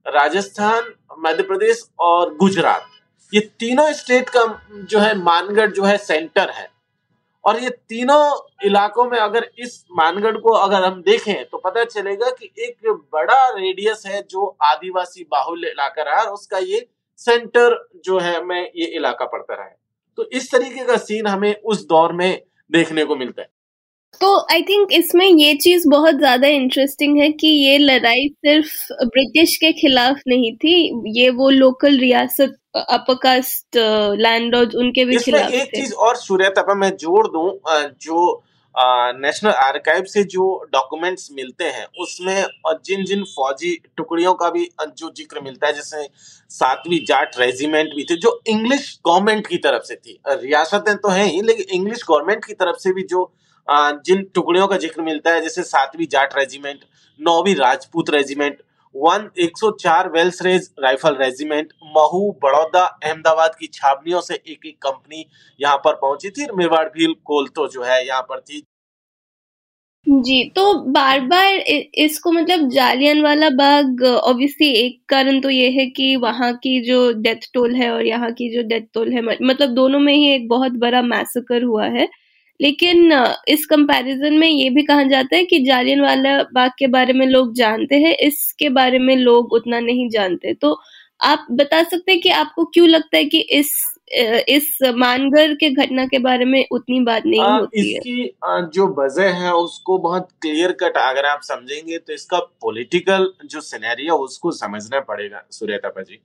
राजस्थान, 0.06 0.92
मध्य 1.18 1.42
प्रदेश 1.42 1.84
और 1.98 2.34
गुजरात 2.36 2.86
ये 3.32 3.40
तीनों 3.60 3.92
स्टेट 3.92 4.28
का 4.28 4.44
जो 4.90 4.98
है 4.98 5.14
मानगढ़ 5.18 5.70
जो 5.70 5.84
है 5.84 5.96
सेंटर 5.98 6.50
है। 6.50 6.68
और 7.44 7.58
ये 7.58 7.70
तीनों 7.88 8.48
इलाकों 8.64 9.04
में 9.04 9.18
अगर 9.18 9.48
इस 9.58 9.84
मानगढ़ 9.92 10.36
को 10.36 10.52
अगर 10.52 10.84
हम 10.84 11.02
देखें 11.02 11.44
तो 11.44 11.58
पता 11.58 11.84
चलेगा 11.84 12.30
कि 12.30 12.50
एक 12.58 12.88
बड़ा 13.14 13.48
रेडियस 13.48 14.02
है 14.06 14.22
जो 14.30 14.46
आदिवासी 14.62 15.26
बाहुल्य 15.30 15.68
इलाका 15.68 16.02
रहा 16.02 16.22
और 16.22 16.32
उसका 16.32 16.58
ये 16.58 16.86
सेंटर 17.18 17.76
जो 18.04 18.18
है 18.18 18.44
में 18.44 18.60
ये 18.60 18.86
इलाका 18.86 19.24
पड़ता 19.24 19.54
रहा 19.54 19.66
है। 19.66 19.76
तो 20.18 20.28
इस 20.32 20.50
तरीके 20.52 20.84
का 20.84 20.96
सीन 20.96 21.26
हमें 21.26 21.54
उस 21.54 21.86
दौर 21.86 22.12
में 22.12 22.42
देखने 22.70 23.04
को 23.04 23.16
मिलता 23.16 23.42
है। 23.42 23.48
तो 24.20 24.28
आई 24.52 24.62
थिंक 24.62 24.92
इसमें 24.92 25.26
ये 25.26 25.54
चीज़ 25.54 25.88
बहुत 25.88 26.14
ज़्यादा 26.14 26.48
इंटरेस्टिंग 26.48 27.18
है 27.18 27.30
कि 27.32 27.48
ये 27.48 27.78
लड़ाई 27.78 28.28
सिर्फ़ 28.28 29.04
ब्रिटिश 29.04 29.56
के 29.56 29.72
खिलाफ 29.72 30.20
नहीं 30.28 30.54
थी 30.56 30.76
ये 31.18 31.28
वो 31.30 31.50
लोकल 31.50 31.98
रियासत 31.98 32.56
अपकास्ट 32.76 33.76
लैंडलॉर्ड 34.18 34.74
उनके 34.74 35.04
भी 35.04 35.16
खिलाफ 35.16 35.52
एक 35.52 35.76
चीज़ 35.76 35.92
और 36.06 36.16
सूर्य 36.16 36.48
तपा 36.58 36.74
मैं 36.74 36.90
जोड़ 36.96 37.26
दूँ 37.28 37.48
जो 38.02 38.42
नेशनल 38.74 39.50
आर्काइव 39.50 40.04
से 40.04 40.22
जो 40.24 40.46
डॉक्यूमेंट्स 40.72 41.28
मिलते 41.32 41.64
हैं 41.64 41.86
उसमें 42.00 42.44
जिन 42.86 43.04
जिन 43.04 43.22
फौजी 43.24 43.76
टुकड़ियों 43.96 44.32
का 44.34 44.48
भी 44.50 44.68
जो 44.98 45.12
ज़िक्र 45.16 45.40
मिलता 45.40 45.66
है 45.66 45.72
जैसे 45.72 46.06
सातवीं 46.50 46.98
जाट 47.04 47.38
रेजिमेंट 47.38 47.94
भी 47.96 48.04
थे 48.04 48.16
जो 48.16 48.40
इंग्लिश 48.48 48.98
गवर्नमेंट 49.06 49.46
की 49.46 49.56
तरफ़ 49.58 49.82
से 49.82 49.94
थी। 49.96 50.18
रियासतें 50.28 50.96
तो 50.96 51.08
हैं 51.08 51.26
ही 51.26 51.40
लेकिन 51.42 51.74
इंग्लिश 51.74 52.02
गवर्नमेंट 52.08 52.44
की 52.44 52.54
तरफ़ 52.54 52.76
से 52.78 52.92
भी 52.92 53.02
जो 53.02 53.32
जिन 53.68 54.22
टुकड़ियों 54.34 54.66
का 54.68 54.76
ज़िक्र 54.78 55.02
मिलता 55.02 55.32
है, 55.32 55.40
जैसे 55.42 55.62
सातवीं 55.64 56.06
जाट 56.08 56.38
रेजिमेंट, 56.38 56.80
नौवीं 57.20 57.54
Rajput 57.56 58.10
regiment, 58.10 58.58
one 58.94 59.28
104 59.38 60.08
wellesley's 60.42 60.68
rifle 60.80 61.16
regiment, 61.16 61.72
Mhow, 61.86 62.30
Baroda, 62.42 62.84
Ahmedabad 62.84 63.54
की 63.54 63.66
छावनियों 63.72 64.20
से 64.20 64.34
एक 64.34 64.66
एक 64.66 64.76
कंपनी 64.82 65.24
यहाँ 65.60 65.76
पर 65.84 65.94
पहुँची 65.96 66.30
थी 66.30 66.46
मेवाड़ 66.56 66.86
भील 66.90 67.14
कोल 67.24 67.48
तो 67.48 67.66
जो 67.68 67.82
है 67.82 68.06
यहाँ 68.06 68.22
पर 68.22 68.40
थी। 68.40 68.62
जी 70.06 70.42
तो 70.56 70.72
बार 70.92 71.20
बार 71.26 71.54
इसको 71.98 72.30
मतलब 72.32 72.68
जालियन 72.70 73.22
वाला 73.22 73.48
बाग 73.52 74.02
ऑब्वियसली 74.04 74.66
एक 74.76 74.98
कारण 75.08 75.40
तो 75.40 75.50
ये 75.50 75.70
है 75.72 75.86
कि 75.90 76.14
वहाँ 76.18 76.52
की 76.56 76.80
जो 76.86 76.98
डेथ 77.22 77.48
टोल 77.54 77.74
है 77.74 77.90
और 77.92 78.04
यहाँ 78.06 78.30
की 78.32 78.48
जो 78.54 78.62
डेथ 78.68 78.86
टोल 78.94 79.12
है 79.12 79.22
मतलब 79.22 79.74
दोनों 79.74 79.98
में 80.00 80.12
ही 80.14 80.28
एक 80.34 80.48
बहुत 80.48 80.72
बड़ा 80.78 81.02
मैसेकर 81.04 81.62
हुआ 81.62 81.86
है। 81.88 82.08
लेकिन 82.60 83.12
इस 83.48 83.66
कंपैरिजन 83.66 84.34
में 84.34 84.48
ये 84.48 84.68
भी 84.70 84.82
कहा 84.82 85.02
जाता 85.02 85.36
है 85.36 85.44
कि 85.44 85.58
जालियन 85.64 86.00
वाला 86.00 86.42
बाग 86.52 86.70
के 86.78 86.86
बारे 86.86 87.12
में 87.12 87.26
लोग 87.26 87.54
जानते 87.54 87.96
हैं 87.96 88.14
इसके 88.16 88.68
बारे 88.68 88.98
में 88.98 89.16
लोग 89.16 89.52
उतना 89.52 89.80
नहीं 89.80 90.08
जानते। 90.10 90.54
तो 90.54 90.78
आप 91.20 91.46
बता 91.50 91.82
सकते 91.82 92.12
हैं 92.12 92.20
कि 92.20 92.28
आपको 92.28 92.64
क्यों 92.64 92.88
लगता 92.88 93.16
है 93.16 93.24
कि 93.24 93.40
इस 93.52 93.72
इस 94.48 94.78
मानगढ़ 94.94 95.52
के 95.54 95.70
घटना 95.72 96.04
के 96.06 96.18
बारे 96.18 96.44
में 96.44 96.64
उतनी 96.72 97.00
बात 97.00 97.26
नहीं 97.26 97.40
आ, 97.40 97.56
होती 97.58 97.80
इसकी 97.90 98.20
है 98.20 98.70
जो 98.70 98.86
वजह 98.98 99.30
है 99.34 99.52
उसको 99.54 99.96
बहुत 99.98 100.28
क्लियर 100.42 100.72
कट 100.72 100.96
अगर 100.96 101.26
आप 101.26 101.40
समझेंगे 101.42 101.98
तो 101.98 102.12
इसका 102.12 102.38
पॉलिटिकल 102.62 103.28
जो 103.44 103.60
सिनेरियो 103.60 104.16
उसको 104.16 104.50
समझना 104.52 105.00
पड़ेगा 105.00 105.42
सूर्यतापा 105.50 106.02
जी। 106.02 106.20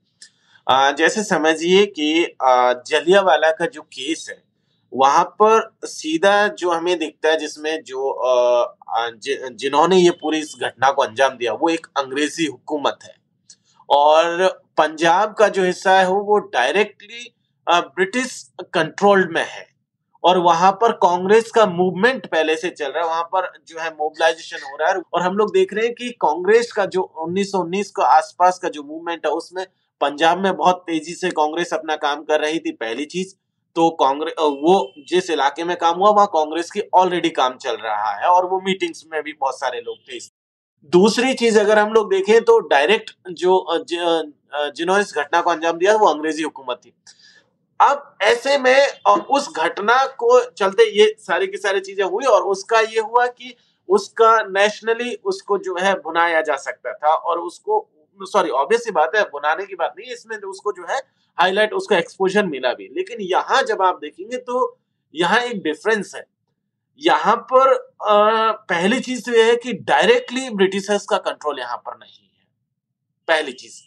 आ, 0.68 0.92
जैसे 0.92 1.24
समझिए 1.24 1.86
कि 1.86 2.36
जलियावाला 2.42 3.52
का 3.52 3.66
जो 3.66 3.82
केस 3.82 4.26
है 4.30 4.38
वहाँ 4.94 5.24
पर 5.42 5.78
सीधा 5.86 6.48
जो 6.48 6.72
हमें 6.72 6.98
दिखता 7.00 7.30
है, 7.30 7.38
जिसमें 7.38 7.84
जो 7.84 8.20
जिन्होंने 9.52 9.98
ये 9.98 10.10
पूरी 10.12 10.40
इस 10.40 10.56
घटना 10.62 10.92
को 10.92 11.02
अंजाम 11.02 11.38
दिया, 11.38 11.54
वो 11.54 11.70
एक 11.70 11.88
अंग्रेज़ी 11.98 12.46
हुकूमत 12.46 13.00
है। 13.04 13.16
और 13.90 14.48
पंजाब 14.78 15.34
का 15.34 15.48
जो 15.48 15.64
हिस्सा 15.64 16.00
है, 16.00 16.08
वो 16.08 16.38
डायरेक्टली 16.38 17.34
ब्रिटिश 17.70 18.52
कंट्रोल्ड 18.74 19.32
में 19.32 19.46
है। 19.50 19.68
और 20.24 20.38
वहाँ 20.38 20.72
पर 20.72 20.92
कांग्रेस 20.92 21.52
का 21.52 21.66
मूवमेंट 21.66 22.26
पहले 22.28 22.56
से 22.56 22.70
चल 22.70 22.92
रहा 22.92 23.04
है, 23.04 23.10
वहाँ 23.10 23.24
पर 23.24 23.52
जो 23.68 23.80
है 23.80 23.90
मोबिलाइजेशन 23.92 24.58
हो 24.72 24.78
रहा 24.78 24.90
है। 24.90 25.02
और 25.14 25.22
हम 25.22 25.38
लोग 25.38 25.54
देख 25.54 25.74
रहे 25.74 25.86
हैं 25.86 25.94
कि 25.96 26.10
कांग्रेस 26.22 26.72
का 26.72 26.86
जो 26.86 27.02
1919 27.02 27.92
के 27.92 28.04
आसपास 28.06 28.60
का 28.60 28.70
जो 28.70 28.84
मूवमेंट 28.84 29.26
है, 29.26 29.32
उसमें 29.32 29.66
पंजाब 30.02 30.38
में 30.38 30.56
बहुत 30.56 30.84
तेज़ी 30.88 31.14
से 31.14 31.30
कांग्रेस 31.30 31.74
अपना 31.74 31.96
काम 31.96 32.24
कर 32.24 32.40
रही 32.42 32.60
थी, 32.60 32.72
पहली 32.72 33.06
चीज़। 33.06 33.36
तो 33.76 33.90
कांग्रेस 34.00 34.34
वो 34.40 34.94
जिस 35.10 35.30
इलाके 35.30 35.64
में 35.64 35.76
काम 35.78 35.98
हुआ, 35.98 36.10
वहाँ 36.10 36.28
कांग्रेस 36.28 36.72
की 36.72 36.82
ऑलरेडी 36.94 37.30
काम 37.32 37.58
चल 37.58 37.76
रहा 37.76 38.12
है 38.14 38.28
और 38.30 38.46
वो 38.50 38.60
मीटिंग्स 38.62 39.06
में 39.12 39.22
भी 39.24 39.34
बहुत 39.34 39.60
सारे 39.60 39.82
लोग 39.82 39.98
थे। 40.04 40.20
दूसरी 40.94 41.34
चीज़ 41.36 41.60
अगर 41.60 41.80
हम 41.80 41.94
लोग 41.94 42.10
देखें 42.10 42.42
तो 42.44 42.60
डायरेक्ट 42.68 43.12
जो 43.34 43.84
जिन्होंने 43.84 45.02
इस 45.02 45.14
घटना 45.16 45.42
को 45.42 45.50
अंजाम 45.50 45.78
दिया 45.78 45.96
वो 45.96 46.08
अंग्रेज़ी 46.08 46.44
हुकूमत 46.44 46.82
थी। 46.86 46.94
अब 47.80 48.18
ऐसे 48.24 48.58
में 48.58 48.88
उस 49.30 49.50
घटना 49.56 50.06
को 50.20 50.40
चलते 50.52 50.90
ये 50.92 51.14
सारी 51.20 51.48
की 51.48 51.58
सारी 51.58 51.80
चीज़ें 51.82 52.04
हुई 52.06 52.26
और 52.28 52.44
उसका 52.46 52.80
ये 52.80 53.00
हुआ 53.02 53.26
कि 53.28 53.56
उसका 53.90 54.32
नेशनली 54.50 55.14
उसको 55.26 55.58
जो 55.60 55.76
है 55.80 55.94
बुनाया 56.02 56.42
जा 56.42 56.56
सकता 56.58 56.94
था 56.94 57.14
और 57.14 57.40
उसको 57.40 57.80
सॉरी 58.26 58.50
ऑब्वियस 58.52 58.84
सी 58.84 58.92
बात 58.92 59.16
है 59.16 59.24
बुनाने 59.32 59.66
की 59.66 59.76
बात 59.76 59.94
नहीं 59.98 60.14
इसमें 60.14 60.38
उसको 60.40 60.72
जो 60.72 60.86
है 60.90 60.98
हाईलाइट 61.38 61.74
उसको 61.74 61.96
एक्सपोजर 61.96 62.46
मिला 62.46 62.74
भी। 62.74 62.88
लेकिन 62.88 63.22
यहाँ 63.22 63.62
जब 63.64 63.82
आप 63.82 64.00
देखेंगे 64.02 64.38
तो 64.40 64.78
यहाँ 65.14 65.40
एक 65.42 65.62
डिफरेंस 65.64 66.16
है। 66.16 66.24
यहाँ 67.02 67.36
पर 67.52 67.74
आ, 68.04 68.52
पहली 68.52 69.00
चीज़ 69.00 69.24
तो 69.26 69.32
यह 69.32 69.46
है 69.46 69.56
कि 69.56 69.74
डायरेक्टली 69.74 70.50
ब्रिटिशर्स 70.52 71.06
का 71.06 71.18
कंट्रोल 71.20 71.60
यहाँ 71.60 71.78
पर 71.78 71.98
नहीं 71.98 72.12
है। 72.14 72.46
पहली 73.28 73.52
चीज़। 73.54 73.80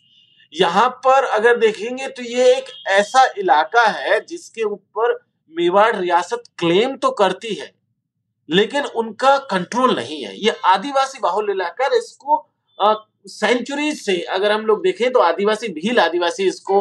यहाँ 0.52 0.88
पर 1.06 1.24
अगर 1.26 1.56
देखेंगे 1.58 2.08
तो 2.08 2.22
ये 2.22 2.54
एक 2.56 2.72
ऐसा 2.90 3.24
इलाका 3.38 3.84
है 3.90 4.18
जिसके 4.26 4.62
ऊपर 4.62 5.14
मेवाड़ 5.54 5.94
रियासत 5.96 6.42
क्लेम 6.58 6.96
तो 6.96 7.10
करती 7.12 7.54
है 7.54 7.70
लेकिन 8.48 8.84
उनका 8.84 9.36
कंट्रोल 9.50 9.94
नहीं 9.96 10.22
है। 10.24 10.34
ये 10.36 10.54
आदिवासी 10.66 11.18
बाहुल 11.18 11.50
इलाका 11.50 11.86
इसको 11.96 12.36
सेंचुरीज 13.26 14.00
से 14.00 14.20
अगर 14.30 14.52
हम 14.52 14.66
लोग 14.66 14.82
देखें 14.82 15.10
तो 15.12 15.20
आदिवासी, 15.20 15.68
भील 15.68 15.98
आदिवासी 15.98 16.46
इसको 16.48 16.80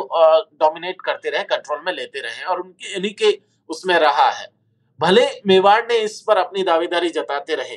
डोमिनेट 0.55 1.01
करते 1.01 1.29
रहे 1.29 1.43
कंट्रोल 1.45 1.81
में 1.85 1.93
लेते 1.93 2.19
रहे 2.19 2.43
और 2.43 2.61
उनके, 2.61 2.95
इन्हीं 2.95 3.13
के 3.13 3.37
उसमें 3.69 3.95
रहा 3.95 4.29
है। 4.31 4.47
भले 4.99 5.25
मेवाड़ 5.47 5.81
ने 5.83 5.97
इस 5.99 6.19
पर 6.21 6.37
अपनी 6.37 6.63
दावेदारी 6.63 7.09
जताते 7.09 7.55
रहे। 7.55 7.75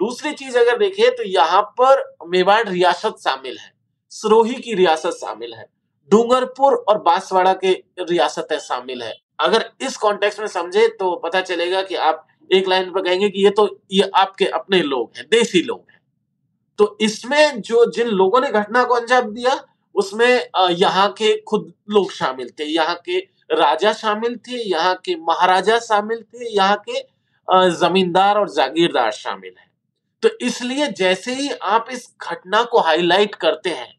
दूसरी 0.00 0.32
चीज़ 0.32 0.58
अगर 0.58 0.78
देखें 0.78 1.10
तो 1.10 1.22
यहाँ 1.22 1.62
पर 1.80 2.02
मेवाड़ 2.28 2.68
रियासत 2.68 3.16
शामिल 3.20 3.58
है। 3.58 3.72
सरोही 4.12 4.54
की 4.54 4.74
रियासत 4.74 5.16
शामिल 5.16 5.54
है। 5.54 5.66
डूंगरपुर 6.10 6.74
और 6.88 6.98
बांसवाड़ा 7.02 7.52
के 7.54 7.72
रियासतें 8.00 8.58
शामिल 8.58 9.02
है। 9.02 9.14
अगर 9.40 9.64
इस 9.80 9.96
कॉन्टेक्स्ट 9.96 10.40
में 10.40 10.46
समझे 10.46 10.86
तो 10.90 11.14
पता 11.16 11.40
चलेगा 11.42 11.82
कि 11.82 11.94
आप 11.94 12.26
एक 12.52 12.68
लाइन 12.68 12.90
पर 12.92 13.02
कहेंगे 13.02 13.28
कि 13.30 13.44
ये 13.44 13.50
तो 13.50 13.68
ये 13.92 14.10
आपके 14.14 14.46
अपने 14.46 14.80
लोग 14.82 15.12
हैं, 15.16 15.26
देसी 15.30 15.62
लोग 15.62 15.84
हैं। 15.90 15.93
तो 16.78 16.96
इसमें 17.00 17.60
जो 17.60 17.84
जिन 17.92 18.08
लोगों 18.08 18.40
ने 18.40 18.50
घटना 18.50 18.82
को 18.84 18.94
अंजाम 18.94 19.30
दिया, 19.30 19.60
उसमें 19.94 20.50
यहाँ 20.72 21.08
के 21.12 21.36
खुद 21.40 21.72
लोग 21.90 22.10
शामिल 22.12 22.50
थे, 22.50 22.64
यहाँ 22.64 22.94
के 23.04 23.18
राजा 23.50 23.92
शामिल 23.92 24.36
थे, 24.38 24.62
यहाँ 24.62 24.94
के 25.04 25.14
महाराजा 25.18 25.78
शामिल 25.80 26.22
थे, 26.22 26.54
यहाँ 26.54 26.82
के 26.88 27.02
जमींदार 27.78 28.38
और 28.38 28.48
जागीरदार 28.50 29.10
शामिल 29.12 29.54
हैं। 29.58 29.70
तो 30.22 30.28
इसलिए 30.40 30.86
जैसे 30.92 31.34
ही 31.34 31.48
आप 31.62 31.86
इस 31.92 32.08
घटना 32.22 32.62
को 32.64 32.80
हाईलाइट 32.80 33.34
करते 33.36 33.70
हैं, 33.70 33.92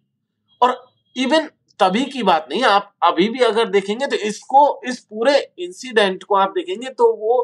और 0.62 0.84
इवन 1.16 1.50
तभी 1.80 2.04
की 2.06 2.24
बात 2.24 2.48
नहीं, 2.50 2.64
आप 2.64 2.94
अभी 3.04 3.28
भी 3.30 3.40
अगर 3.44 3.70
देखेंगे 3.70 4.08
तो 4.08 4.16
इसको, 4.18 4.82
इस 4.86 5.00
पूरे 5.02 5.38
इंसिडेंट 5.60 6.24
को 6.24 6.36
आप 6.36 6.54
देखेंगे 6.56 6.90
तो 6.90 7.12
वो 7.16 7.42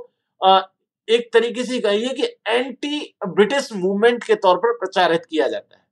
एक 1.11 1.33
तरीके 1.33 1.63
से 1.63 1.79
कहिए 1.79 2.09
कि 2.09 2.23
एंटी 2.47 3.15
ब्रिटिश 3.27 3.71
मूवमेंट 3.73 4.23
के 4.23 4.35
तौर 4.35 4.57
पर 4.57 4.73
प्रचारित 4.73 5.25
किया 5.25 5.47
जाता 5.47 5.75
है। 5.75 5.85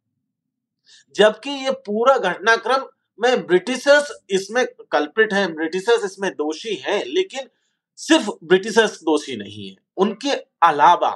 जबकि 1.16 1.50
ये 1.50 1.72
पूरा 1.72 2.18
घटनाक्रम 2.18 2.86
में 3.20 3.46
ब्रिटिशर्स 3.48 4.12
इसमें 4.30 4.66
कल्प्रिट 4.92 5.34
हैं 5.34 5.54
ब्रिटिशर्स 5.56 6.04
इसमें 6.06 6.32
दोषी 6.32 6.76
हैं, 6.76 7.04
लेकिन 7.06 7.50
सिर्फ़ 7.98 8.30
ब्रिटिशर्स 8.44 9.00
दोषी 9.04 9.36
नहीं 9.36 9.70
है। 9.70 9.76
उनके 9.98 10.32
अलावा 10.64 11.12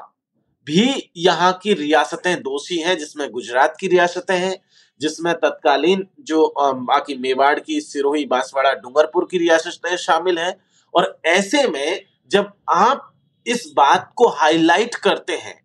भी 0.68 1.12
यहाँ 1.18 1.60
की 1.64 1.74
रियासतें 1.74 2.36
दोषी 2.42 2.78
हैं, 2.78 2.98
जिसमें 2.98 3.30
गुजरात 3.32 3.78
की 3.80 3.88
रियासतें 3.88 4.38
हैं, 4.38 4.58
जिसमें 5.02 5.34
तत्कालीन 5.34 6.08
जो 6.20 6.54
बाकी 6.60 7.18
मेवाड़ 7.18 7.60
की 7.60 7.82
सिरोही 7.82 8.26
बांसवाड़ा 8.26 8.74
डूंगरपुर 8.74 9.28
की 9.32 9.38
रियासतें 9.38 9.96
शामिल 9.98 10.40
हैं। 10.40 10.56
और 10.94 11.20
ऐसे 11.26 11.68
में 11.68 12.06
जब 12.32 12.52
आप 12.70 13.13
इस 13.46 13.74
बात 13.76 14.12
को 14.16 14.30
हाईलाइट 14.30 14.96
करते 14.96 15.38
हैं 15.38 15.62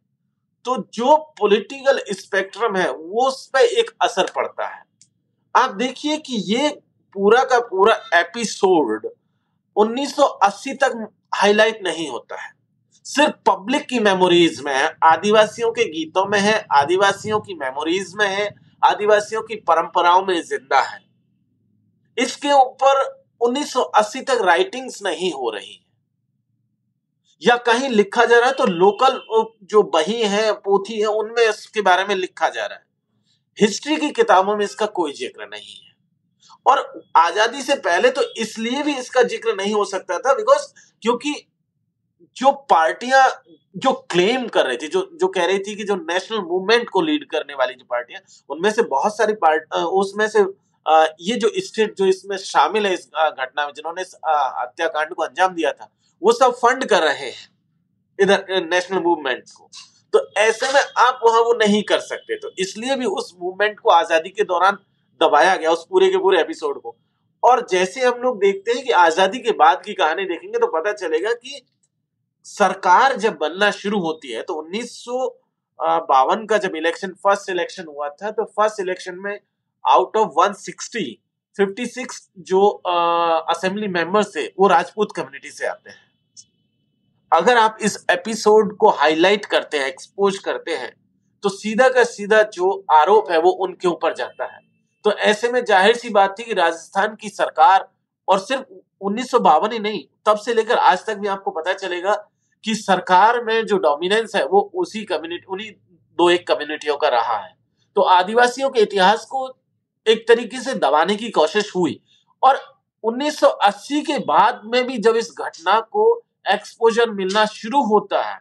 तो 0.64 0.76
जो 0.94 1.16
पॉलिटिकल 1.38 2.00
स्पेक्ट्रम 2.10 2.76
है, 2.76 2.90
वो 2.92 3.26
उस 3.26 3.46
पर 3.46 3.60
एक 3.60 3.90
असर 4.02 4.30
पड़ता 4.36 4.66
है। 4.66 4.82
आप 5.54 5.70
देखिए 5.70 6.16
कि 6.16 6.36
ये 6.36 6.68
पूरा 7.14 7.44
का 7.44 7.58
पूरा 7.60 7.94
एपिसोड 8.14 9.08
1980 9.76 10.74
तक 10.74 11.08
हाईलाइट 11.34 11.82
नहीं 11.82 12.08
होता 12.08 12.40
है। 12.42 12.52
सिर्फ़ 13.04 13.34
पब्लिक 13.46 13.86
की 13.86 13.98
मेमोरीज 13.98 14.60
में 14.60 14.74
है, 14.74 14.96
आदिवासियों 15.04 15.70
के 15.72 15.84
गीतों 15.84 16.26
में 16.26 16.38
है, 16.38 16.66
आदिवासियों 16.72 17.40
की 17.40 17.54
मेमोरीज 17.54 18.12
में 18.14 18.28
है, 18.28 18.54
आदिवासियों 18.84 19.42
की 19.42 19.54
परंपराओं 19.54 20.22
में 20.22 20.42
ज़िंदा 20.42 20.80
है। 20.80 21.00
इसके 22.18 22.52
ऊपर 22.52 23.04
1980 23.40 24.20
तक 24.20 24.38
राइटिंग्स 24.42 25.02
नहीं 25.02 25.32
हो 25.32 25.50
रही 25.50 25.87
या 27.42 27.56
कहीं 27.66 27.88
लिखा 27.90 28.24
जा 28.24 28.38
रहा 28.38 28.48
है 28.48 28.54
तो 28.54 28.66
लोकल 28.66 29.20
जो 29.64 29.82
बही 29.84 30.20
है, 30.22 30.52
पोथी 30.54 31.00
है, 31.00 31.06
उनमें 31.06 31.42
इसके 31.42 31.80
बारे 31.82 32.04
में 32.04 32.14
लिखा 32.16 32.48
जा 32.48 32.66
रहा 32.66 32.78
है। 32.78 32.84
हिस्ट्री 33.58 33.96
की 33.96 34.10
किताबों 34.12 34.56
में 34.56 34.64
इसका 34.64 34.86
कोई 34.94 35.12
ज़िक्र 35.14 35.46
नहीं 35.46 35.74
है। 35.74 35.86
और 36.66 37.02
आज़ादी 37.16 37.62
से 37.62 37.74
पहले 37.78 38.10
तो 38.10 38.22
इसलिए 38.38 38.82
भी 38.82 38.94
इसका 38.94 39.22
ज़िक्र 39.24 39.54
नहीं 39.56 39.72
हो 39.74 39.84
सकता 39.86 40.18
था 40.18 40.34
बिकॉज़ 40.34 40.66
क्योंकि 41.02 41.34
जो 42.36 42.50
पार्टियाँ, 42.70 43.28
जो 43.76 43.92
क्लेम 44.10 44.46
कर 44.48 44.66
रही 44.66 44.76
थी, 44.76 44.88
जो 44.88 45.10
जो 45.20 45.28
कह 45.28 45.46
रही 45.46 45.58
थी 45.58 45.74
कि 45.76 45.84
जो 45.84 45.96
नेशनल 45.96 46.40
मूवमेंट 46.40 46.88
को 46.90 47.00
लीड 47.00 47.24
करने 47.30 47.54
वाली 47.54 47.74
जो 47.74 47.84
पार्टियाँ, 47.90 48.20
उनमें 48.50 48.70
से 48.70 48.82
बहुत 48.84 49.16
सारी 49.16 49.32
पार्ट 49.36 49.74
उसमें 49.74 50.28
से 50.28 50.40
ये 51.22 51.34
जो 51.36 51.50
स्टेट 51.58 51.94
जो 51.96 52.06
इसमें 52.06 52.36
शामिल 52.38 52.86
है 52.86 52.92
इस 52.94 53.06
घटना 53.06 53.66
में, 53.66 53.72
जिन्होंने 53.74 54.02
हत्याकांड 54.02 55.14
को 55.14 55.22
अंजाम 55.22 55.54
दिया 55.54 55.72
था 55.72 55.90
वो 56.22 56.32
सब 56.32 56.52
फंड 56.54 56.84
कर 56.86 57.02
रहे 57.02 57.26
हैं 57.26 57.48
इधर 58.18 58.44
नेशनल 58.64 58.98
मूवमेंट 59.00 59.44
को। 59.50 59.70
तो 60.14 60.20
ऐसे 60.38 60.72
में 60.72 60.80
आप 60.98 61.20
वहाँ 61.24 61.40
वो 61.42 61.52
नहीं 61.56 61.82
कर 61.82 62.00
सकते। 62.00 62.36
तो 62.36 62.50
इसलिए 62.58 62.96
भी 62.96 63.06
उस 63.06 63.34
मूवमेंट 63.40 63.78
को 63.80 63.90
आज़ादी 63.90 64.30
के 64.30 64.44
दौरान 64.44 64.78
दबाया 65.20 65.56
गया 65.56 65.70
उस 65.70 65.86
पूरे 65.90 66.08
के 66.10 66.18
पूरे 66.18 66.40
एपिसोड 66.40 66.80
को। 66.80 66.96
और 67.42 67.66
जैसे 67.70 68.00
हम 68.00 68.20
लोग 68.22 68.38
देखते 68.40 68.72
हैं 68.72 68.84
कि 68.84 68.90
आज़ादी 68.92 69.38
के 69.38 69.52
बाद 69.54 69.82
की 69.84 69.94
कहानी 69.94 70.24
देखेंगे 70.26 70.58
तो 70.58 70.66
पता 70.68 70.92
चलेगा 70.94 71.32
कि 71.34 71.60
सरकार 72.46 73.16
जब 73.16 73.36
बनना 73.40 73.70
शुरू 73.72 74.00
होती 74.00 74.32
है 74.32 74.42
तो 74.42 74.54
उन्नीस 74.54 75.04
बावन 75.78 76.44
का 76.46 76.58
जब 76.58 76.76
इलेक्शन 76.76 77.12
फ़र्स्ट 77.24 77.50
इलेक्शन 77.50 77.84
हुआ 77.88 78.08
था 78.12 78.30
तो 78.30 78.44
फ़र्स्ट 78.46 78.80
इलेक्शन 78.80 79.18
में 79.18 79.38
आउट 79.84 80.16
ऑफ़ 80.16 80.40
160 80.40 81.04
56 81.56 82.18
जो 82.48 82.68
असेंबली 83.50 83.88
मेंबर्स 83.88 84.34
थे 84.36 84.46
वो 84.58 84.68
राजपूत 84.68 85.12
कम्युनिटी 85.16 85.50
से 85.50 85.66
आते 85.66 85.90
हैं। 85.90 86.07
अगर 87.32 87.56
आप 87.56 87.78
इस 87.82 88.04
एपिसोड 88.10 88.76
को 88.76 88.88
हाईलाइट 88.90 89.44
करते 89.46 89.78
हैं 89.78 89.86
एक्सपोज 89.86 90.38
करते 90.38 90.76
हैं 90.76 90.92
तो 91.44 91.48
सीधा 91.48 91.88
का 91.88 92.04
सीधा 92.04 92.42
जो 92.52 92.70
आरोप 92.92 93.30
है 93.30 93.38
वो 93.40 93.50
उनके 93.64 93.88
ऊपर 93.88 94.14
जाता 94.14 94.44
है। 94.44 94.60
तो 95.04 95.12
ऐसे 95.12 95.48
में 95.48 95.64
ज़ाहिर 95.64 95.96
सी 95.96 96.08
बात 96.10 96.34
थी 96.38 96.42
कि 96.42 96.54
राजस्थान 96.54 97.14
की 97.14 97.28
सरकार, 97.28 97.88
और 98.28 98.38
सिर्फ़ 98.38 98.64
उन्नीस 99.00 99.30
ही 99.34 99.78
नहीं, 99.78 100.02
तब 100.26 100.36
से 100.36 100.54
लेकर 100.54 100.78
आज 100.78 101.04
तक 101.06 101.16
भी 101.16 101.28
आपको 101.28 101.50
पता 101.50 101.72
चलेगा 101.74 102.14
कि 102.64 102.74
सरकार 102.74 103.42
में 103.44 103.66
जो 103.66 103.76
डोमिनेंस 103.78 104.34
है 104.36 104.44
वो 104.46 104.60
उसी 104.74 105.04
कम्युनिटी 105.04 105.46
उन्हीं 105.46 105.70
दो 106.18 106.30
एक 106.30 106.46
कम्युनिटियों 106.48 106.96
का 106.96 107.08
रहा 107.08 107.36
है। 107.36 107.54
तो 107.96 108.02
आदिवासियों 108.02 108.70
के 108.70 108.80
इतिहास 108.80 109.24
को 109.24 109.48
एक 110.06 110.26
तरीके 110.28 110.60
से 110.60 110.74
दबाने 110.76 111.16
की 111.16 111.30
कोशिश 111.30 111.74
हुई, 111.76 112.00
और 112.42 112.60
1980 113.04 114.00
के 114.02 114.18
बाद 114.24 114.60
में 114.64 114.86
भी 114.86 114.98
जब 114.98 115.16
इस 115.16 115.30
घटना 115.38 115.78
को 115.82 116.14
एक्सपोजर 116.48 117.10
मिलना 117.10 117.44
शुरू 117.46 117.82
होता 117.84 118.22
है। 118.22 118.40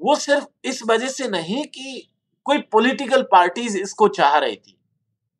वो 0.00 0.14
सिर्फ़ 0.16 0.46
इस 0.64 0.82
वजह 0.88 1.08
से 1.08 1.28
नहीं 1.28 1.64
कि 1.64 2.06
कोई 2.46 2.58
पॉलिटिकल 2.72 3.22
पार्टीज़ 3.22 3.78
इसको 3.78 4.08
चाह 4.08 4.38
रही 4.38 4.56
थी 4.56 4.76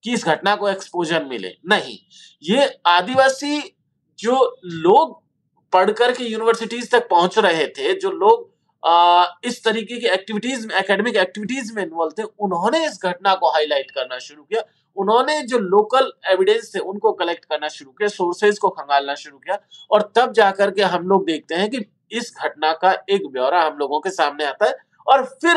कि 0.04 0.12
इस 0.12 0.24
घटना 0.24 0.54
को 0.56 0.68
एक्सपोजर 0.68 1.24
मिले। 1.24 1.56
नहीं। 1.68 1.98
ये 2.42 2.68
आदिवासी 2.86 3.60
जो 4.18 4.36
लोग 4.64 5.20
पढ़कर 5.72 6.12
के 6.12 6.24
यूनिवर्सिटीज 6.24 6.90
तक 6.90 7.08
पहुँच 7.08 7.38
रहे 7.38 7.66
थे 7.68 7.94
जो 7.94 8.10
लोग 8.10 8.48
आ, 8.82 9.26
इस 9.44 9.64
तरीके 9.64 9.96
की 10.00 10.06
एक्टिविटीज़ 10.06 10.66
में 10.66 10.74
एकेडमिक 10.74 11.16
एक्टिविटीज़ 11.16 11.72
में 11.74 11.82
इन्वॉल्व 11.82 12.12
थे 12.18 12.22
उन्होंने 12.22 12.84
इस 12.86 12.98
घटना 13.02 13.34
को 13.34 13.48
हाईलाइट 13.50 13.90
करना 13.90 14.18
शुरू 14.18 14.42
किया। 14.42 14.62
उन्होंने 14.96 15.42
जो 15.42 15.58
लोकल 15.58 16.10
एविडेंस 16.30 16.74
थे 16.74 16.78
उनको 16.78 17.12
कलेक्ट 17.12 17.44
करना 17.44 17.68
शुरू 17.68 17.90
किया 17.90 18.08
सोर्सेज 18.08 18.58
को 18.58 18.68
खंगालना 18.68 19.14
शुरू 19.14 19.38
किया। 19.38 19.58
और 19.90 20.12
तब 20.16 20.32
जाकर 20.32 20.70
के 20.70 20.82
हम 20.82 21.08
लोग 21.08 21.26
देखते 21.26 21.54
हैं 21.54 21.68
कि 21.70 21.78
इस 22.12 22.34
घटना 22.42 22.72
का 22.72 22.92
एक 23.10 23.26
ब्यौरा 23.26 23.64
हम 23.64 23.76
लोगों 23.78 24.00
के 24.00 24.10
सामने 24.10 24.44
आता 24.44 24.66
है 24.66 24.76
और 25.06 25.24
फिर 25.24 25.56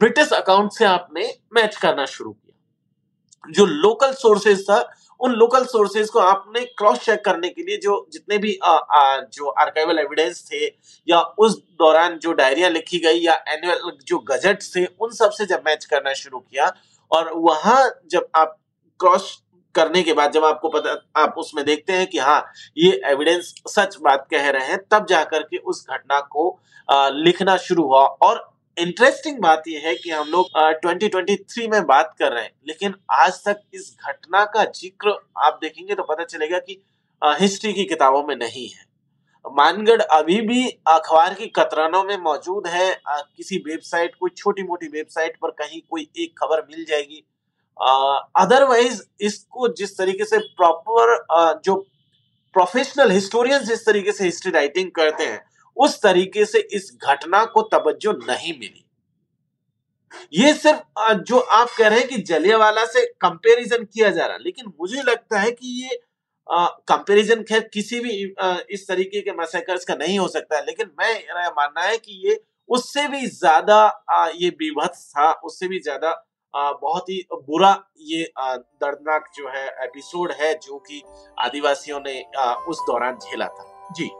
ब्रिटिश 0.00 0.32
अकाउंट 0.32 0.72
से 0.72 0.84
आपने 0.84 1.34
मैच 1.54 1.76
करना 1.76 2.04
शुरू 2.04 2.30
किया। 2.30 3.52
जो 3.52 3.66
लोकल 3.66 4.12
सोर्सेज 4.12 4.70
था 4.70 4.94
उन 5.20 5.32
लोकल 5.32 5.64
सोर्सेज 5.64 6.08
को 6.10 6.18
आपने 6.18 6.60
क्रॉस 6.60 6.98
चेक 6.98 7.24
करने 7.24 7.48
के 7.48 7.62
लिए 7.62 7.76
जो 7.76 8.08
जितने 8.12 8.38
भी 8.38 8.58
आ, 8.64 8.70
आ, 8.70 9.20
जो 9.20 9.48
आर्काइवल 9.48 9.98
एविडेंस 9.98 10.48
थे 10.52 10.66
या 11.08 11.20
उस 11.20 11.58
दौरान 11.58 12.18
जो 12.18 12.32
डायरिया 12.32 12.68
लिखी 12.68 12.98
गई 12.98 13.18
या 13.18 13.34
एनुअल 13.48 13.92
जो 14.06 14.18
गजट 14.18 14.62
थे 14.76 14.84
उन 14.86 15.10
सबसे 15.10 15.46
जब 15.46 15.62
मैच 15.66 15.84
करना 15.84 16.12
शुरू 16.12 16.38
किया 16.38 16.72
और 17.10 17.32
वहाँ 17.34 17.90
जब 18.10 18.28
आप 18.34 18.56
क्रॉस 19.00 19.43
करने 19.74 20.02
के 20.02 20.12
बाद 20.12 20.32
जब 20.32 20.44
आपको 20.44 20.68
पता, 20.70 20.96
आप 21.16 21.34
उसमें 21.38 21.64
देखते 21.66 21.92
हैं 21.92 22.06
कि 22.06 22.18
हाँ 22.20 22.44
ये 22.78 23.00
एविडेंस 23.06 23.54
सच 23.68 23.96
बात 24.02 24.26
कह 24.30 24.48
रहे 24.48 24.66
हैं, 24.66 24.78
तब 24.84 25.06
जाकर 25.06 25.42
के 25.42 25.56
उस 25.58 25.86
घटना 25.88 26.20
को 26.22 26.48
लिखना 26.88 27.56
शुरू 27.58 27.84
हुआ। 27.84 28.04
और 28.04 28.42
इंटरेस्टिंग 28.76 29.38
बात 29.40 29.62
यह 29.68 29.82
है 29.84 29.94
कि 29.96 30.10
हम 30.10 30.28
लोग 30.28 30.48
ट्वेंटी 30.56 31.08
ट्वेंटी 31.08 31.36
थ्री 31.36 31.66
में 31.68 31.84
बात 31.86 32.14
कर 32.18 32.32
रहे 32.32 32.42
हैं, 32.42 32.50
लेकिन 32.66 32.94
आज 33.12 33.42
तक 33.44 33.60
इस 33.74 33.96
घटना 34.00 34.44
का 34.46 34.64
ज़िक्र 34.64 35.14
आप 35.40 35.58
देखेंगे 35.62 35.94
तो 35.94 36.02
पता 36.04 36.24
चलेगा 36.26 36.58
कि 36.60 36.80
हिस्ट्री 37.22 37.72
की 37.72 37.84
किताबों 37.86 38.22
में 38.22 38.34
नहीं 38.36 38.68
है। 38.68 38.92
मानगढ़ 39.44 40.00
अभी 40.02 40.40
भी 40.42 40.66
अखबार 40.88 41.34
की 41.34 41.46
कतरानों 41.56 42.02
में 42.04 42.16
मौजूद 42.18 42.66
है। 42.66 42.88
किसी 43.08 43.56
वेबसाइट 43.66 44.14
कोई 44.14 44.30
छोटी 44.36 44.62
मोटी 44.62 44.86
वेबसाइट 44.88 45.36
पर 45.36 45.50
कहीं 45.58 45.80
कोई 45.90 46.08
एक 46.18 46.32
खबर 46.38 46.66
मिल 46.66 46.84
जाएगी 46.84 47.24
अदरवाइज़ 47.76 49.02
इसको 49.20 49.68
जिस 49.74 49.96
तरीके 49.98 50.24
से 50.24 50.38
प्रॉपर 50.56 51.60
जो 51.64 51.74
प्रोफेशनल 52.54 53.10
हिस्टोरियंस 53.10 53.62
जिस 53.62 53.84
तरीके 53.86 54.12
से 54.12 54.24
हिस्ट्री 54.24 54.52
राइटिंग 54.52 54.90
करते 54.90 55.24
हैं, 55.24 55.40
उस 55.76 56.00
तरीके 56.02 56.44
से 56.44 56.58
इस 56.72 56.90
घटना 57.02 57.44
को 57.46 57.62
तवज्जो 57.72 58.12
नहीं 58.20 58.52
मिली। 58.58 58.84
ये 60.34 60.52
सिर्फ़ 60.54 61.12
जो 61.22 61.38
आप 61.38 61.68
कह 61.78 61.88
रहे 61.88 61.98
हैं 61.98 62.08
कि 62.08 62.16
जलियावाला 62.22 62.84
से 62.86 63.04
कंपैरिजन 63.20 63.84
किया 63.84 64.10
जा 64.10 64.26
रहा 64.26 64.36
है 64.36 64.42
लेकिन 64.42 64.72
मुझे 64.80 65.02
लगता 65.02 65.40
है 65.40 65.50
कि 65.52 65.82
ये 65.82 65.98
कंपैरिजन 66.88 67.42
खैर 67.42 67.68
किसी 67.74 68.00
भी 68.00 68.10
इस 68.74 68.86
तरीके 68.88 69.20
के 69.20 69.32
मैसेकर्स 69.32 69.84
का 69.84 69.94
नहीं 69.94 70.18
हो 70.18 70.28
सकता 70.28 70.56
है 70.56 70.64
लेकिन 70.66 70.90
मैं 71.00 71.48
मानना 71.48 71.82
है 71.82 71.96
कि 71.98 72.20
ये, 72.28 72.38
उससे 72.68 73.06
भी 73.08 73.26
ज़्यादा 73.26 74.30
ये 74.34 74.48
विभत्स 74.50 75.08
था, 75.08 75.32
उससे 75.32 75.68
भी 75.68 75.80
ज़्यादा 75.80 76.10
बहुत 76.56 77.08
ही 77.08 77.20
बुरा 77.34 77.72
ये 78.00 78.24
दर्दनाक 78.38 79.30
जो 79.34 79.48
है, 79.48 79.66
एपिसोड 79.84 80.32
है 80.32 80.54
जो 80.58 80.78
कि 80.78 81.02
आदिवासियों 81.38 82.00
ने 82.00 82.20
उस 82.68 82.80
दौरान 82.80 83.18
झेला 83.18 83.48
था। 83.48 83.88
जी। 83.92 84.10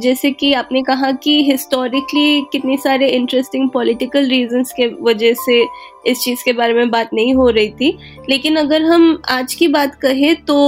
जैसे 0.00 0.30
कि 0.30 0.52
आपने 0.52 0.82
कहा 0.82 1.10
कि 1.14 1.32
हिस्टोरिकली 1.44 2.40
कितने 2.52 2.76
सारे 2.76 3.08
इंटरेस्टिंग 3.10 3.68
पॉलिटिकल 3.70 4.26
रीजंस 4.28 4.72
के 4.72 4.86
वजह 5.02 5.34
से 5.36 5.60
इस 6.06 6.18
चीज़ 6.18 6.44
के 6.44 6.52
बारे 6.52 6.74
में 6.74 6.90
बात 6.90 7.10
नहीं 7.14 7.34
हो 7.34 7.48
रही 7.50 7.70
थी। 7.70 7.96
लेकिन 8.28 8.56
अगर 8.56 8.82
हम 8.82 9.20
आज 9.30 9.54
की 9.54 9.68
बात 9.68 9.94
कहें 10.02 10.34
तो 10.44 10.58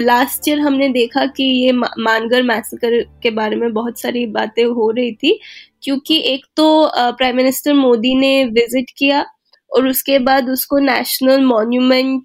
लास्ट 0.00 0.48
ईयर 0.48 0.60
हमने 0.60 0.88
देखा 0.88 1.26
कि 1.26 1.44
ये 1.44 1.72
मानगर 1.72 2.42
मैसेकर 2.42 3.00
के 3.22 3.30
बारे 3.32 3.56
में 3.56 3.72
बहुत 3.72 4.00
सारी 4.00 4.26
बातें 4.28 4.64
हो 4.64 4.90
रही 4.90 5.12
थी, 5.12 5.38
क्योंकि 5.82 6.20
एक 6.26 6.44
तो 6.56 6.90
प्राइम 6.96 7.36
मिनिस्टर 7.36 7.74
मोदी 7.74 8.14
ने 8.14 8.44
विज़िट 8.44 8.90
किया 8.98 9.24
और 9.70 9.86
उसके 9.88 10.18
बाद 10.20 10.48
उसको 10.50 10.78
नेशनल 10.78 11.44
मॉन्यूमेंट 11.44 12.22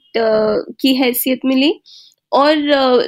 की 0.82 0.96
हैसियत 0.96 1.40
मिली। 1.46 1.74
और 2.32 2.58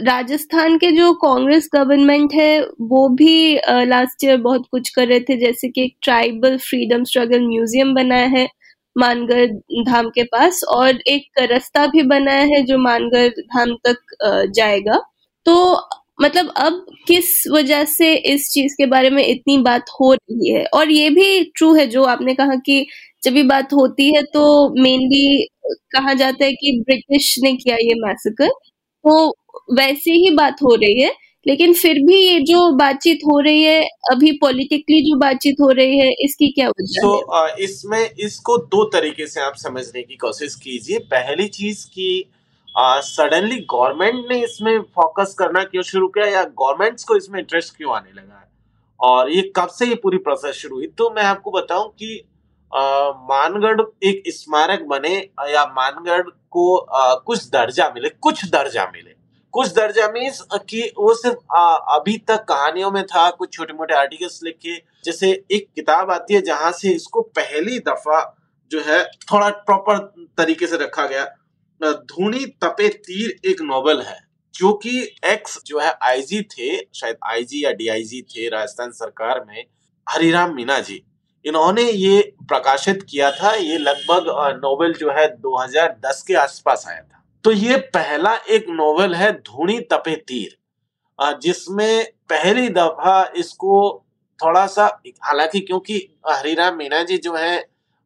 राजस्थान 0.05 0.77
के 0.77 0.91
जो 0.91 1.11
कांग्रेस 1.17 1.69
गवर्नमेंट 1.73 2.33
है, 2.33 2.61
वो 2.81 3.07
भी 3.11 3.55
लास्ट 3.87 4.23
ईयर 4.23 4.37
बहुत 4.39 4.65
कुछ 4.71 4.89
कर 4.91 5.07
रहे 5.07 5.19
थे, 5.21 5.37
जैसे 5.39 5.69
कि 5.69 5.83
एक 5.83 5.95
ट्राइबल 6.03 6.57
फ्रीडम 6.59 7.03
स्ट्रगल 7.05 7.45
म्यूज़ियम 7.47 7.93
बनाया 7.95 8.25
है 8.29 8.47
मानगढ़ 8.95 9.45
धाम 9.85 10.09
के 10.15 10.23
पास 10.25 10.61
और 10.69 10.99
एक 11.07 11.39
रास्ता 11.51 11.85
भी 11.87 12.01
बनाया 12.05 12.43
है 12.47 12.61
जो 12.65 12.77
मानगढ़ 12.79 13.27
धाम 13.39 13.75
तक 13.87 14.15
जाएगा। 14.55 14.99
तो 15.45 15.55
मतलब 16.21 16.49
अब 16.57 16.85
किस 17.07 17.31
वजह 17.51 17.83
से 17.87 18.13
इस 18.15 18.49
चीज़ 18.51 18.73
के 18.77 18.85
बारे 18.87 19.09
में 19.09 19.25
इतनी 19.25 19.57
बात 19.59 19.85
हो 19.99 20.13
रही 20.13 20.51
है? 20.51 20.63
और 20.65 20.91
ये 20.91 21.09
भी 21.11 21.43
ट्रू 21.57 21.73
है, 21.75 21.85
जो 21.87 22.03
आपने 22.05 22.33
कहा 22.35 22.55
कि 22.65 22.85
जब 23.23 23.33
भी 23.33 23.43
बात 23.45 23.73
होती 23.73 24.13
है 24.15 24.21
तो 24.33 24.43
मेनली 24.81 25.47
कहा 25.93 26.13
जाता 26.15 26.45
है 26.45 26.51
कि 26.53 26.71
ब्रिटिश 26.81 27.35
ने 27.43 27.53
किया 27.55 27.75
ये 27.77 27.93
मैसेकर 27.99 28.49
तो 29.05 29.29
वैसे 29.73 30.11
ही 30.11 30.29
बात 30.35 30.55
हो 30.63 30.75
रही 30.75 31.01
है 31.01 31.11
लेकिन 31.45 31.73
फिर 31.73 31.95
भी 32.07 32.15
ये 32.15 32.39
जो 32.39 32.59
बातचीत 32.71 33.19
हो 33.25 33.39
रही 33.39 33.63
है 33.63 33.81
अभी 34.11 34.31
पॉलिटिकली 34.31 35.01
जो 35.01 35.17
बातचीत 35.19 35.55
हो 35.61 35.69
रही 35.69 35.97
है 35.99 36.11
इसकी 36.25 36.47
क्या 36.51 36.67
वजह 36.69 37.01
so, 37.01 37.15
है? 37.33 37.63
इसमें 37.63 38.09
इसको 38.19 38.57
दो 38.57 38.83
तरीके 38.89 39.27
से 39.27 39.41
आप 39.41 39.55
समझने 39.55 40.03
की 40.03 40.15
कोशिश 40.15 40.55
कीजिए। 40.55 40.99
पहली 40.99 41.47
चीज़ 41.47 41.85
की 41.87 42.29
सडनली 42.77 43.57
गवर्नमेंट 43.71 44.31
ने 44.31 44.43
इसमें 44.43 44.79
फोकस 44.95 45.35
करना 45.39 45.63
क्यों 45.63 45.83
शुरू 45.83 46.07
किया 46.07 46.25
या 46.25 46.43
गवर्नमेंट्स 46.43 47.03
को 47.03 47.15
इसमें 47.15 47.39
इंटरेस्ट 47.39 47.75
क्यों 47.77 47.95
आने 47.95 48.11
लगा? 48.13 48.39
है 48.39 48.47
और 48.99 49.31
ये 49.31 49.41
कब 49.55 49.67
से 49.69 49.85
ये 49.85 49.95
पूरी 49.95 50.17
प्रोसेस 50.17 50.55
शुरू 50.55 50.75
हुई? 50.75 50.87
तो 50.87 51.09
मैं 51.15 51.23
आपको 51.23 51.51
बताऊँ 51.51 51.89
कि 51.89 52.21
मानगढ़ 52.73 53.81
एक 54.03 54.23
स्मारक 54.27 54.81
बने 54.89 55.15
या 55.49 55.65
मानगढ़ 55.77 56.21
को 56.21 56.75
आ, 56.75 57.13
कुछ 57.15 57.49
दर्जा 57.49 57.89
मिले 57.95 58.09
कुछ 58.09 58.45
दर्जा 58.45 58.85
मिले। 58.93 59.11
कुछ 59.53 59.73
दर्जा 59.73 60.07
मीन्स 60.07 60.41
कि 60.69 60.81
वो 60.97 61.13
सिर्फ़ 61.13 61.37
अभी 61.95 62.17
तक 62.27 62.45
कहानियों 62.49 62.91
में 62.91 63.03
था 63.05 63.29
कुछ 63.29 63.53
छोटे 63.53 63.73
मोटे 63.73 63.93
आर्टिकल्स 63.93 64.39
लिखे। 64.43 64.75
जैसे 65.05 65.31
एक 65.51 65.67
किताब 65.75 66.11
आती 66.11 66.33
है 66.33 66.41
जहाँ 66.41 66.71
से 66.71 66.91
इसको 66.91 67.21
पहली 67.37 67.79
दफ़ा 67.79 68.21
जो 68.71 68.81
है 68.81 69.03
थोड़ा 69.31 69.49
प्रॉपर 69.49 69.97
तरीके 70.37 70.67
से 70.67 70.77
रखा 70.77 71.05
गया। 71.07 71.25
धूनी 71.81 72.45
तपे 72.63 72.87
तीर 72.89 73.49
एक 73.49 73.61
नॉवल 73.61 74.01
है 74.01 74.19
जो 74.55 74.73
कि 74.73 74.99
एक्स 75.25 75.57
जो 75.65 75.79
है 75.79 75.93
आईजी 76.03 76.41
थे 76.51 76.77
शायद 76.95 77.17
आईजी 77.25 77.63
या 77.65 77.71
डीआईजी 77.71 78.21
थे 78.29 78.47
राजस्थान 78.49 78.91
सरकार 78.91 79.43
में 79.47 79.65
हरिराम 80.07 80.53
मीना 80.55 80.79
जी। 80.79 81.03
इन्होंने 81.45 81.83
ये 81.83 82.21
प्रकाशित 82.49 83.03
किया 83.09 83.31
था 83.31 83.53
ये 83.53 83.77
लगभग 83.77 84.25
नोवेल 84.57 84.93
जो 84.93 85.11
है 85.11 85.27
2010 85.37 86.21
के 86.27 86.33
आसपास 86.35 86.85
आया 86.87 87.01
था। 87.01 87.23
तो 87.45 87.51
ये 87.51 87.77
पहला 87.93 88.35
एक 88.49 88.65
नोवेल 88.69 89.15
है 89.15 89.31
धूणी 89.41 89.79
तपे 89.91 90.15
तीर 90.27 91.37
जिसमें 91.41 92.05
पहली 92.29 92.69
दफ़ा 92.69 93.23
इसको 93.37 93.81
थोड़ा 94.39 94.65
सा 94.67 94.85
हालाँकि 95.23 95.59
क्योंकि 95.59 95.97
हरिराम 96.29 96.77
मीणा 96.77 97.03
जी 97.03 97.17
जो 97.17 97.35
है 97.35 97.55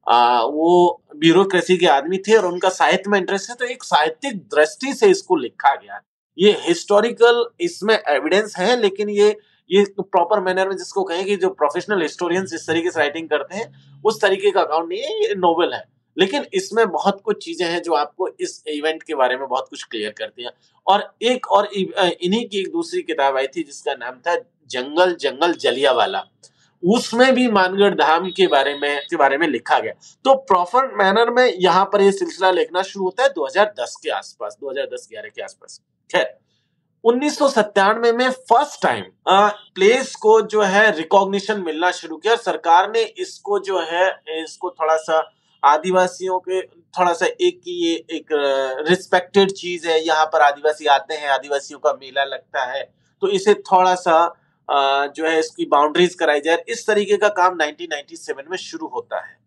आ, 0.07 0.41
वो 0.41 1.03
ब्यूरोक्रेसी 1.15 1.77
के 1.77 1.85
आदमी 1.87 2.17
थे 2.17 2.35
और 2.37 2.45
उनका 2.45 2.69
साहित्य 2.69 3.09
में 3.09 3.17
इंटरेस्ट 3.19 3.49
है 3.49 3.55
तो 3.55 3.65
एक 3.65 3.83
साहित्यिक 3.83 4.37
दृष्टि 4.55 4.93
से 4.93 5.07
इसको 5.09 5.35
लिखा 5.35 5.73
गया। 5.75 5.99
ये 6.37 6.51
हिस्टोरिकल 6.61 7.43
इसमें 7.61 7.95
एविडेंस 7.95 8.55
है 8.57 8.79
लेकिन 8.81 9.09
ये 9.09 9.29
ये 9.69 9.83
प्रॉपर 9.99 10.39
मैनर 10.39 10.69
में 10.69 10.75
जिसको 10.77 11.03
कहें 11.03 11.25
कि 11.25 11.35
जो 11.35 11.49
प्रोफेशनल 11.51 12.01
हिस्टोरियंस 12.01 12.53
इस 12.53 12.67
तरीके 12.67 12.91
से 12.91 12.99
राइटिंग 12.99 13.29
करते 13.29 13.55
हैं, 13.55 13.71
उस 14.05 14.21
तरीके 14.21 14.51
का 14.51 14.61
अकाउंट 14.61 14.89
नहीं 14.89 14.99
है, 14.99 15.21
ये 15.21 15.35
नोवेल 15.35 15.73
है। 15.73 15.83
लेकिन 16.17 16.45
इसमें 16.53 16.87
बहुत 16.87 17.21
कुछ 17.21 17.43
चीज़ें 17.45 17.65
हैं 17.67 17.81
जो 17.83 17.93
आपको 17.93 18.27
इस 18.39 18.63
इवेंट 18.67 19.03
के 19.03 19.15
बारे 19.15 19.37
में 19.37 19.47
बहुत 19.47 19.67
कुछ 19.69 19.83
क्लियर 19.83 20.13
करती 20.17 20.43
हैं। 20.43 20.51
और 20.87 21.03
एक 21.23 21.47
और 21.47 21.65
इन्हीं 21.65 22.47
की 22.49 22.59
एक 22.59 22.71
दूसरी 22.71 23.01
किताब 23.01 23.37
आई 23.37 23.47
थी 23.47 23.63
जिसका 23.63 23.93
नाम 23.95 24.19
था 24.27 24.35
जंगल 24.69 25.13
जंगल 25.15 25.53
जलिया 25.55 25.91
वाला 25.91 26.23
उसमें 26.83 27.33
भी 27.35 27.47
मानगढ़ 27.47 27.93
धाम 27.95 28.29
के 28.31 28.47
बारे 28.47 28.73
में, 28.73 29.01
के 29.09 29.15
बारे 29.15 29.37
में 29.37 29.47
लिखा 29.47 29.79
गया। 29.79 29.93
तो 30.25 30.33
प्रॉपर 30.47 30.87
मैनर 30.95 31.29
में 31.29 31.53
यहाँ 31.53 31.85
पर 31.85 32.01
ये 32.01 32.11
सिलसिला 32.11 32.51
लिखना 32.51 32.81
शुरू 32.83 33.05
होता 33.05 33.23
है 33.23 33.29
2010 33.29 33.95
के 34.03 34.09
आसपास 34.09 34.57
2010-11 34.61 35.29
के 35.29 35.41
आसपास। 35.41 35.81
खैर 36.09 36.37
उन्नीस 37.07 37.41
में 37.41 38.29
फ़र्स्ट 38.29 38.81
टाइम 38.83 39.03
प्लेस 39.75 40.15
को 40.15 40.39
जो 40.41 40.61
है 40.61 40.91
रिकॉग्निशन 40.95 41.61
मिलना 41.61 41.91
शुरू 41.91 42.17
किया 42.17 42.35
सरकार 42.35 42.89
ने 42.91 43.01
इसको 43.01 43.59
जो 43.59 43.79
है, 43.81 44.07
इसको 44.43 44.69
थोड़ा 44.69 44.95
सा 44.97 45.19
आदिवासियों 45.63 46.39
के 46.39 46.61
थोड़ा 46.97 47.13
सा 47.13 47.25
एक 47.25 47.61
ये 47.67 47.93
एक 48.11 48.27
रिस्पेक्टेड 48.89 49.51
चीज़ 49.51 49.87
है। 49.87 49.99
यहाँ 50.05 50.25
पर 50.25 50.41
आदिवासी 50.41 50.85
आते 50.85 51.13
हैं, 51.13 51.29
आदिवासियों 51.29 51.79
का 51.79 51.93
मेला 51.93 52.23
लगता 52.23 52.65
है। 52.71 52.83
तो 53.21 53.29
इसे 53.29 53.53
थोड़ा 53.71 53.95
सा 53.95 54.17
जो 54.69 55.27
है 55.27 55.39
इसकी 55.39 55.65
बाउंड्रीज 55.65 56.15
कराई 56.15 56.41
जाए। 56.41 56.63
इस 56.69 56.87
तरीके 56.87 57.17
का 57.17 57.29
काम 57.39 57.57
1997 57.57 58.49
में 58.51 58.57
शुरू 58.57 58.87
होता 58.87 59.25
है। 59.25 59.37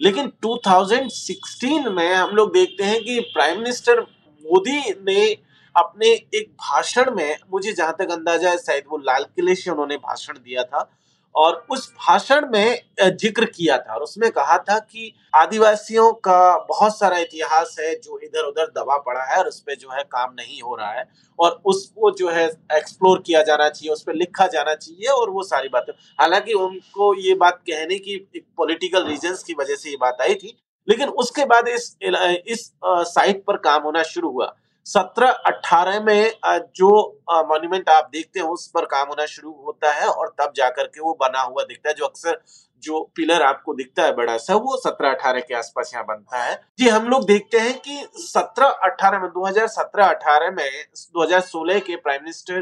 लेकिन 0.00 0.32
2016 0.42 1.90
में 1.90 2.12
हम 2.12 2.30
लोग 2.30 2.52
देखते 2.52 2.84
हैं 2.84 3.02
कि 3.04 3.18
प्राइम 3.34 3.58
मिनिस्टर 3.58 4.00
मोदी 4.00 4.80
ने 5.08 5.51
अपने 5.74 6.06
एक 6.08 6.50
भाषण 6.60 7.14
में 7.16 7.36
मुझे 7.52 7.72
जहाँ 7.72 7.94
तक 7.98 8.10
अंदाज़ा 8.12 8.50
है, 8.50 8.56
शायद 8.58 8.84
वो 8.88 8.98
लाल 9.00 9.24
किले 9.26 9.54
से 9.54 9.70
उन्होंने 9.70 9.96
भाषण 9.98 10.34
दिया 10.34 10.64
था 10.64 10.90
और 11.34 11.54
उस 11.70 11.92
भाषण 11.98 12.46
में 12.50 12.78
ज़िक्र 13.02 13.44
किया 13.46 13.76
था 13.78 13.94
और 13.94 14.02
उसमें 14.02 14.30
कहा 14.30 14.56
था 14.60 14.78
कि 14.78 15.12
आदिवासियों 15.34 16.12
का 16.24 16.56
बहुत 16.68 16.98
सारा 16.98 17.18
इतिहास 17.18 17.76
है 17.80 17.94
जो 17.96 18.18
इधर 18.18 18.46
उधर 18.46 18.66
दबा 18.76 18.98
पड़ा 18.98 19.22
है 19.24 19.36
और 19.36 19.48
उस 19.48 19.60
पर 19.60 19.74
जो 19.74 19.90
है 19.90 20.02
काम 20.04 20.32
नहीं 20.32 20.60
हो 20.62 20.74
रहा 20.76 20.90
है 20.90 21.04
और 21.38 21.60
उसको 21.64 22.10
जो 22.10 22.28
है 22.30 22.46
एक्सप्लोर 22.72 23.22
किया 23.26 23.42
जाना 23.42 23.68
चाहिए, 23.68 23.92
उस 23.92 24.02
पर 24.02 24.14
लिखा 24.14 24.46
जाना 24.48 24.74
चाहिए 24.74 25.08
और 25.10 25.30
वो 25.30 25.42
सारी 25.44 25.68
बातें। 25.68 25.92
हालाँकि 26.20 26.52
उनको 26.54 27.14
ये 27.20 27.34
बात 27.36 27.62
कहने 27.68 27.98
की 27.98 28.16
पॉलिटिकल 28.58 29.06
रीजंस 29.06 29.42
की 29.42 29.54
वजह 29.54 29.74
से 29.76 29.90
ये 29.90 29.96
बात 30.00 30.18
आई 30.22 30.34
थी, 30.34 30.56
लेकिन 30.88 31.08
उसके 31.08 31.44
बाद 31.46 31.68
इस 31.68 31.96
इस 32.02 32.70
साइट 32.84 33.44
पर 33.46 33.56
काम 33.58 33.82
होना 33.82 34.02
शुरू 34.04 34.30
हुआ। 34.30 34.54
सत्रह 34.86 35.30
अठारह 35.46 36.00
में 36.00 36.32
जो 36.76 36.90
मॉन्यूमेंट 37.30 37.88
आप 37.88 38.08
देखते 38.12 38.40
हैं, 38.40 38.46
उस 38.48 38.66
पर 38.68 38.84
काम 38.86 39.08
होना 39.08 39.26
शुरू 39.26 39.52
होता 39.56 39.92
है 39.92 40.06
और 40.08 40.34
तब 40.40 40.52
जाकर 40.56 40.86
के 40.86 41.00
वो 41.00 41.16
बना 41.20 41.40
हुआ 41.40 41.62
दिखता 41.64 41.88
है, 41.88 41.94
जो 41.94 42.04
अक्सर 42.04 42.40
जो 42.82 43.00
पिलर 43.16 43.42
आपको 43.42 43.74
दिखता 43.74 44.02
है 44.02 44.14
बड़ा 44.14 44.36
सा, 44.38 44.54
वो 44.56 44.76
सत्रह 44.78 45.10
अठारह 45.10 45.40
के 45.40 45.54
आसपास 45.54 45.90
यहाँ 45.94 46.04
बनता 46.06 46.38
है। 46.38 46.60
जी, 46.78 46.88
हम 46.88 47.06
लोग 47.08 47.26
देखते 47.26 47.58
हैं 47.58 47.78
कि 47.80 48.06
सत्रह 48.14 48.66
अठारह 48.86 49.18
में, 49.18 49.28
दो 49.28 49.44
हज़ार 49.46 49.66
सत्रह 49.68 50.06
अठारह 50.06 50.50
में, 50.50 50.70
दो 51.14 51.22
हज़ार 51.22 51.40
सोलह 51.42 51.78
के 51.80 51.96
प्राइम 51.98 52.22
मिनिस्टर 52.22 52.60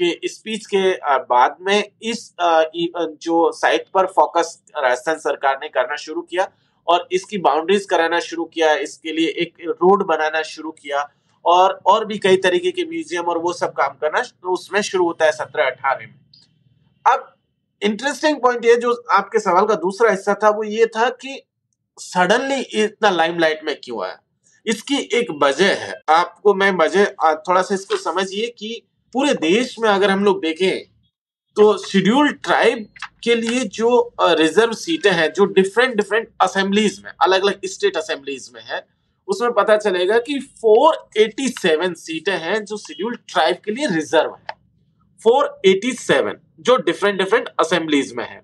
के 0.00 0.28
स्पीच 0.28 0.66
के 0.66 0.92
बाद 1.24 1.56
में 1.60 1.78
इस 2.02 2.32
जो 2.38 3.50
साइट 3.52 3.86
पर 3.94 4.06
फोकस 4.08 4.58
राजस्थान 4.76 5.18
सरकार 5.18 5.58
ने 5.62 5.68
करना 5.68 5.96
शुरू 5.98 6.22
किया 6.22 6.48
और 6.86 7.08
इसकी 7.12 7.38
बाउंड्रीज 7.40 7.84
कराना 7.86 8.20
शुरू 8.20 8.44
किया, 8.46 8.74
इसके 8.74 9.12
लिए 9.12 9.28
एक 9.40 9.56
रोड 9.62 10.06
बनाना 10.06 10.42
शुरू 10.44 10.70
किया 10.72 11.08
और 11.44 11.72
और 11.86 12.04
भी 12.04 12.18
कई 12.18 12.36
तरीके 12.38 12.70
के 12.70 12.84
म्यूज़ियम 12.84 13.24
और 13.24 13.38
वो 13.38 13.52
सब 13.54 13.72
काम 13.74 13.94
करना 14.00 14.20
तो 14.22 14.52
उसमें 14.52 14.80
शुरू 14.82 15.04
होता 15.04 15.24
है 15.24 15.32
सत्रह 15.32 15.66
अठारह 15.66 16.06
में। 16.06 16.14
अब 17.04 17.34
इंटरेस्टिंग 17.82 18.40
पॉइंट 18.40 18.64
ये 18.64 18.76
जो 18.76 18.92
आपके 19.12 19.38
सवाल 19.40 19.66
का 19.66 19.74
दूसरा 19.76 20.10
हिस्सा 20.10 20.34
था, 20.34 20.48
वो 20.50 20.64
ये 20.64 20.86
था 20.88 21.08
कि 21.10 21.40
सडनली 21.98 22.60
इतना 22.82 23.10
लाइमलाइट 23.10 23.64
में 23.64 23.74
क्यों 23.84 24.04
आया? 24.04 24.18
इसकी 24.66 24.96
एक 25.18 25.30
वजह 25.42 25.74
है। 25.76 25.94
आपको 26.10 26.54
मैं 26.54 26.70
वजह 26.76 27.04
थोड़ा 27.38 27.62
सा 27.62 27.74
इसको 27.74 27.96
समझिए 27.98 28.46
कि 28.58 28.82
पूरे 29.14 29.34
देश 29.36 29.74
में 29.80 29.88
अगर 29.90 30.10
हम 30.10 30.24
लोग 30.24 30.40
देखें 30.42 30.80
तो 31.56 31.76
शेड्यूल्ड 31.80 32.36
ट्राइब 32.42 32.86
के 33.24 33.34
लिए 33.34 33.64
जो 33.70 33.88
रिज़र्व 34.20 34.72
सीटें 34.74 35.10
हैं, 35.10 35.32
जो 35.32 35.44
डिफरेंट 35.46 35.94
डिफरेंट 35.96 36.28
असेंबलीज 36.40 37.00
में 37.04 37.10
अलग 37.12 37.42
अलग 37.42 37.66
स्टेट 37.66 37.96
असेंबलीज 37.96 38.50
में 38.54 38.62
है 38.62 38.86
उसमें 39.30 39.52
पता 39.52 39.76
चलेगा 39.76 40.18
कि 40.18 40.38
487 40.58 41.94
सीटें 41.96 42.36
हैं 42.38 42.64
जो 42.64 42.76
शेड्यूल 42.78 43.16
ट्राइब 43.28 43.56
के 43.64 43.72
लिए 43.72 43.86
रिज़र्व 43.86 44.30
है। 44.30 44.56
487 45.20 46.40
जो 46.60 46.76
डिफरेंट 46.78 47.18
डिफरेंट 47.18 47.48
असेंबलीज 47.60 48.12
में 48.12 48.24
है। 48.24 48.40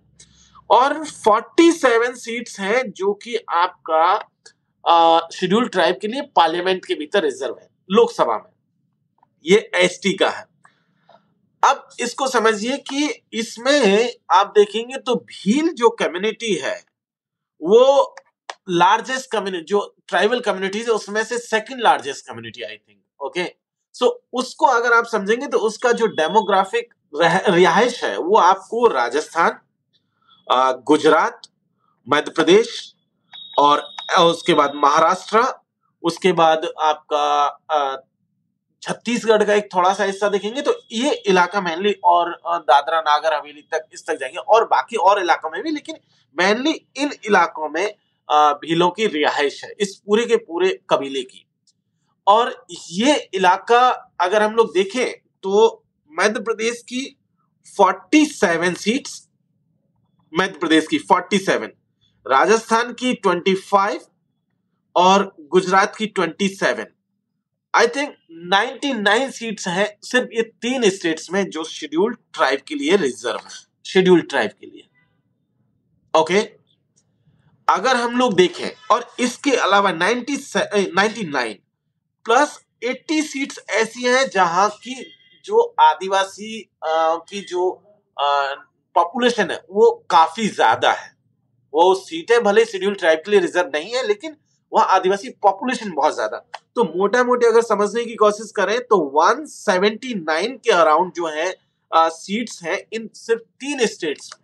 और 0.70 1.04
47 1.06 2.14
सीट्स 2.16 2.58
हैं 2.60 2.82
जो 2.90 3.12
कि 3.14 3.36
आपका 3.54 4.18
शेड्यूल 5.34 5.68
ट्राइब 5.68 5.98
के 6.00 6.08
लिए 6.08 6.22
पार्लियामेंट 6.36 6.84
के 6.84 6.94
भीतर 6.94 7.22
रिज़र्व 7.22 7.56
है, 7.60 7.68
लोकसभा 7.90 8.36
में। 8.36 8.50
ये 9.44 9.58
एसटी 9.74 10.12
का 10.12 10.28
है। 10.30 10.44
अब 11.62 11.88
इसको 12.00 12.26
समझिए 12.28 12.76
कि 12.90 13.08
इसमें 13.32 14.12
आप 14.32 14.52
देखेंगे 14.56 14.96
तो 14.96 15.14
भील 15.16 15.68
जो 15.72 15.88
कम्युनिटी 16.00 16.54
है, 16.54 16.76
वो 17.60 18.14
लार्जेस्ट 18.68 19.30
कम्युनिटी 19.30 19.64
जो 19.64 19.80
ट्राइबल 20.08 20.40
कम्युनिटीज 20.40 20.88
है, 20.88 20.94
उसमें 20.94 21.22
से 21.24 21.38
second 21.38 21.80
largest 21.82 22.26
community 22.26 22.62
I 22.62 22.76
think 22.76 22.98
okay 23.20 23.44
so 23.94 24.08
उसको 24.32 24.66
अगर 24.68 24.92
आप 24.92 25.06
समझेंगे 25.06 25.46
तो 25.46 25.58
उसका 25.58 25.92
जो 25.92 26.06
डेमोग्राफिक 26.06 26.94
रिहाइश 27.14 28.02
है, 28.04 28.16
वो 28.18 28.36
आपको 28.38 28.86
राजस्थान 28.88 29.58
गुजरात, 30.86 31.40
मध्य 32.06 32.30
प्रदेश 32.30 32.94
और 33.58 33.78
उसके 34.20 34.54
बाद 34.54 34.72
महाराष्ट्र, 34.76 35.42
उसके 36.02 36.32
बाद 36.32 36.66
आपका 36.80 38.02
छत्तीसगढ़ 38.82 39.44
का 39.44 39.54
एक 39.54 39.68
थोड़ा 39.74 39.92
सा 39.94 40.04
हिस्सा 40.04 40.28
देखेंगे 40.28 40.62
तो 40.62 40.74
ये 40.92 41.10
इलाका 41.28 41.60
मेनली 41.60 41.92
और 42.04 42.30
दादरा, 42.46 43.00
नागर, 43.00 43.34
हवेली 43.34 43.62
तक 43.72 43.88
इस 43.92 44.06
तक 44.06 44.18
जाएँगे 44.20 44.38
और 44.38 44.64
बाकी 44.66 44.96
और 44.98 45.20
इलाकों 45.20 45.50
में 45.50 45.62
भी, 45.62 45.70
लेकिन 45.70 45.96
मेनली 46.36 46.72
इन 46.96 47.12
इलाकों 47.24 47.68
में 47.68 47.94
भीलों 48.30 48.90
की 48.90 49.06
रिहाइश 49.06 49.64
है। 49.64 49.74
इस 49.80 49.96
पूरे 50.06 50.24
के 50.26 50.36
पूरे 50.36 50.78
कबीले 50.90 51.22
की। 51.22 51.42
और 52.26 52.66
ये 52.90 53.14
इलाका 53.34 53.88
अगर 54.20 54.42
हम 54.42 54.54
लोग 54.54 54.72
देखें 54.74 55.12
तो 55.42 55.84
मध्य 56.12 56.40
प्रदेश 56.40 56.82
की 56.82 57.18
47 57.80 58.74
सीट्स, 58.74 59.28
मध्य 60.38 60.58
प्रदेश 60.58 60.86
की 60.86 60.98
47 60.98 61.70
राजस्थान 62.26 62.92
की 62.92 63.12
25 63.26 64.08
और 64.96 65.36
गुजरात 65.40 65.96
की 65.96 66.06
27 66.18 66.86
आई 67.74 67.86
थिंक 67.86 68.14
99 68.52 69.30
सीट्स 69.30 69.68
हैं, 69.68 69.98
सिर्फ़ 70.02 70.28
ये 70.32 70.42
तीन 70.42 70.88
स्टेट्स 70.90 71.30
में 71.32 71.50
जो 71.50 71.64
शेड्यूल्ड 71.64 72.16
ट्राइब 72.32 72.60
के 72.60 72.74
लिए 72.74 72.96
रिज़र्व 72.96 73.38
है। 73.38 73.66
शेड्यूल्ड 73.86 74.28
ट्राइब 74.28 74.50
के 74.50 74.66
लिए। 74.66 74.88
Okay 76.20 76.34
okay? 76.34 76.46
अगर 77.68 77.96
हम 77.96 78.16
लोग 78.16 78.34
देखें, 78.34 78.70
और 78.90 79.06
इसके 79.20 79.50
अलावा 79.58 79.90
90 79.92 80.36
99 80.94 81.54
प्लस 82.26 82.58
80 82.84 83.20
सीट्स 83.22 83.58
ऐसी 83.72 84.02
हैं 84.04 84.28
जहाँ 84.30 84.68
की 84.78 84.94
जो 85.44 85.62
आदिवासी 85.80 86.68
की 86.84 87.40
जो 87.42 87.70
पॉपुलेशन 88.96 89.50
है, 89.50 89.60
वो 89.70 89.90
काफ़ी 90.10 90.48
ज़्यादा 90.48 90.92
है। 90.92 91.14
वो 91.74 91.94
सीटें 91.96 92.42
भले 92.44 92.64
शेड्यूल 92.64 92.94
ट्राइब 92.94 93.22
के 93.24 93.30
लिए 93.30 93.40
रिज़र्व 93.40 93.70
नहीं 93.74 93.94
है, 93.94 94.06
लेकिन 94.06 94.36
वहाँ 94.72 94.86
आदिवासी 94.90 95.30
पॉपुलेशन 95.42 95.92
बहुत 95.92 96.14
ज़्यादा। 96.14 96.36
तो 96.76 96.84
मोटा 96.86 97.22
मोटे 97.24 97.46
अगर 97.46 97.62
समझने 97.62 98.04
की 98.04 98.14
कोशिश 98.16 98.50
करें 98.56 98.78
तो 98.82 98.96
179 99.16 100.56
के 100.58 100.72
अराउंड 100.72 101.12
जो 101.12 101.26
है 101.28 101.54
सीट्स 101.90 102.62
हैं 102.62 102.78
इन 102.92 103.08
सिर्फ़ 103.16 103.42
तीन 103.60 103.86
स्टेट्स 103.86 104.30
में। 104.30 104.42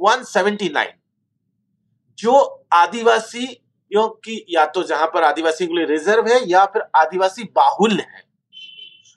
179 0.00 0.92
जो 2.22 2.38
आदिवासी 2.72 3.46
की, 3.90 4.44
या 4.50 4.64
तो 4.66 4.82
जहाँ 4.82 5.06
पर 5.06 5.22
आदिवासी 5.24 5.66
के 5.66 5.74
लिए 5.74 5.84
रिज़र्व 5.86 6.28
है, 6.28 6.40
या 6.48 6.64
फिर 6.64 6.82
आदिवासी 6.96 7.44
बाहुल्य 7.56 8.02
है। 8.08 8.22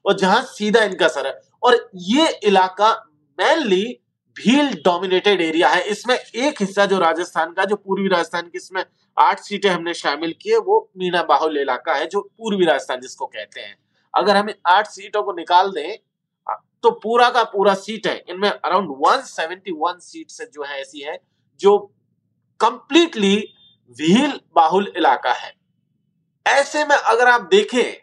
और 0.05 0.17
जहाँ 0.17 0.41
सीधा 0.43 0.83
इनका 0.83 1.07
सर 1.07 1.27
है। 1.27 1.39
और 1.63 1.89
ये 1.95 2.27
इलाका 2.43 2.91
मेनली 3.39 3.83
भील 4.37 4.73
डोमिनेटेड 4.75 5.41
एरिया 5.41 5.69
है। 5.69 5.81
इसमें 5.81 6.15
एक 6.15 6.61
हिस्सा 6.61 6.85
जो 6.85 6.99
राजस्थान 6.99 7.51
का, 7.51 7.65
जो 7.65 7.75
पूर्वी 7.75 8.07
राजस्थान 8.07 8.41
की 8.43 8.57
इसमें 8.57 8.83
आठ 9.17 9.39
सीटें 9.39 9.69
हमने 9.69 9.93
शामिल 9.93 10.33
किए 10.41 10.57
वो 10.57 10.79
मीना 10.97 11.23
बाहुल 11.23 11.57
इलाका 11.57 11.93
है, 11.93 12.07
जो 12.07 12.21
पूर्वी 12.21 12.65
राजस्थान 12.65 13.01
जिसको 13.01 13.25
कहते 13.25 13.61
हैं। 13.61 13.77
अगर 14.13 14.35
हम 14.35 14.49
आठ 14.67 14.87
सीटों 14.87 15.23
को 15.23 15.33
निकाल 15.33 15.71
दें 15.71 15.97
तो 16.83 16.91
पूरा 16.93 17.29
का 17.29 17.43
पूरा 17.43 17.73
सीट 17.75 18.07
है। 18.07 18.23
इनमें 18.29 18.49
अराउंड 18.49 18.89
171 19.01 19.99
सीट 19.99 20.49
जो 20.53 20.63
है 20.63 20.79
ऐसी 20.81 21.01
है, 21.01 21.17
जो 21.59 21.77
कंप्लीटली 22.59 23.35
व्हील 23.97 24.39
बाहुल 24.55 24.91
इलाका 24.97 25.33
है। 25.33 25.53
ऐसे 26.45 26.85
में 26.85 26.95
अगर 26.95 27.27
आप 27.27 27.41
देखें 27.51 27.93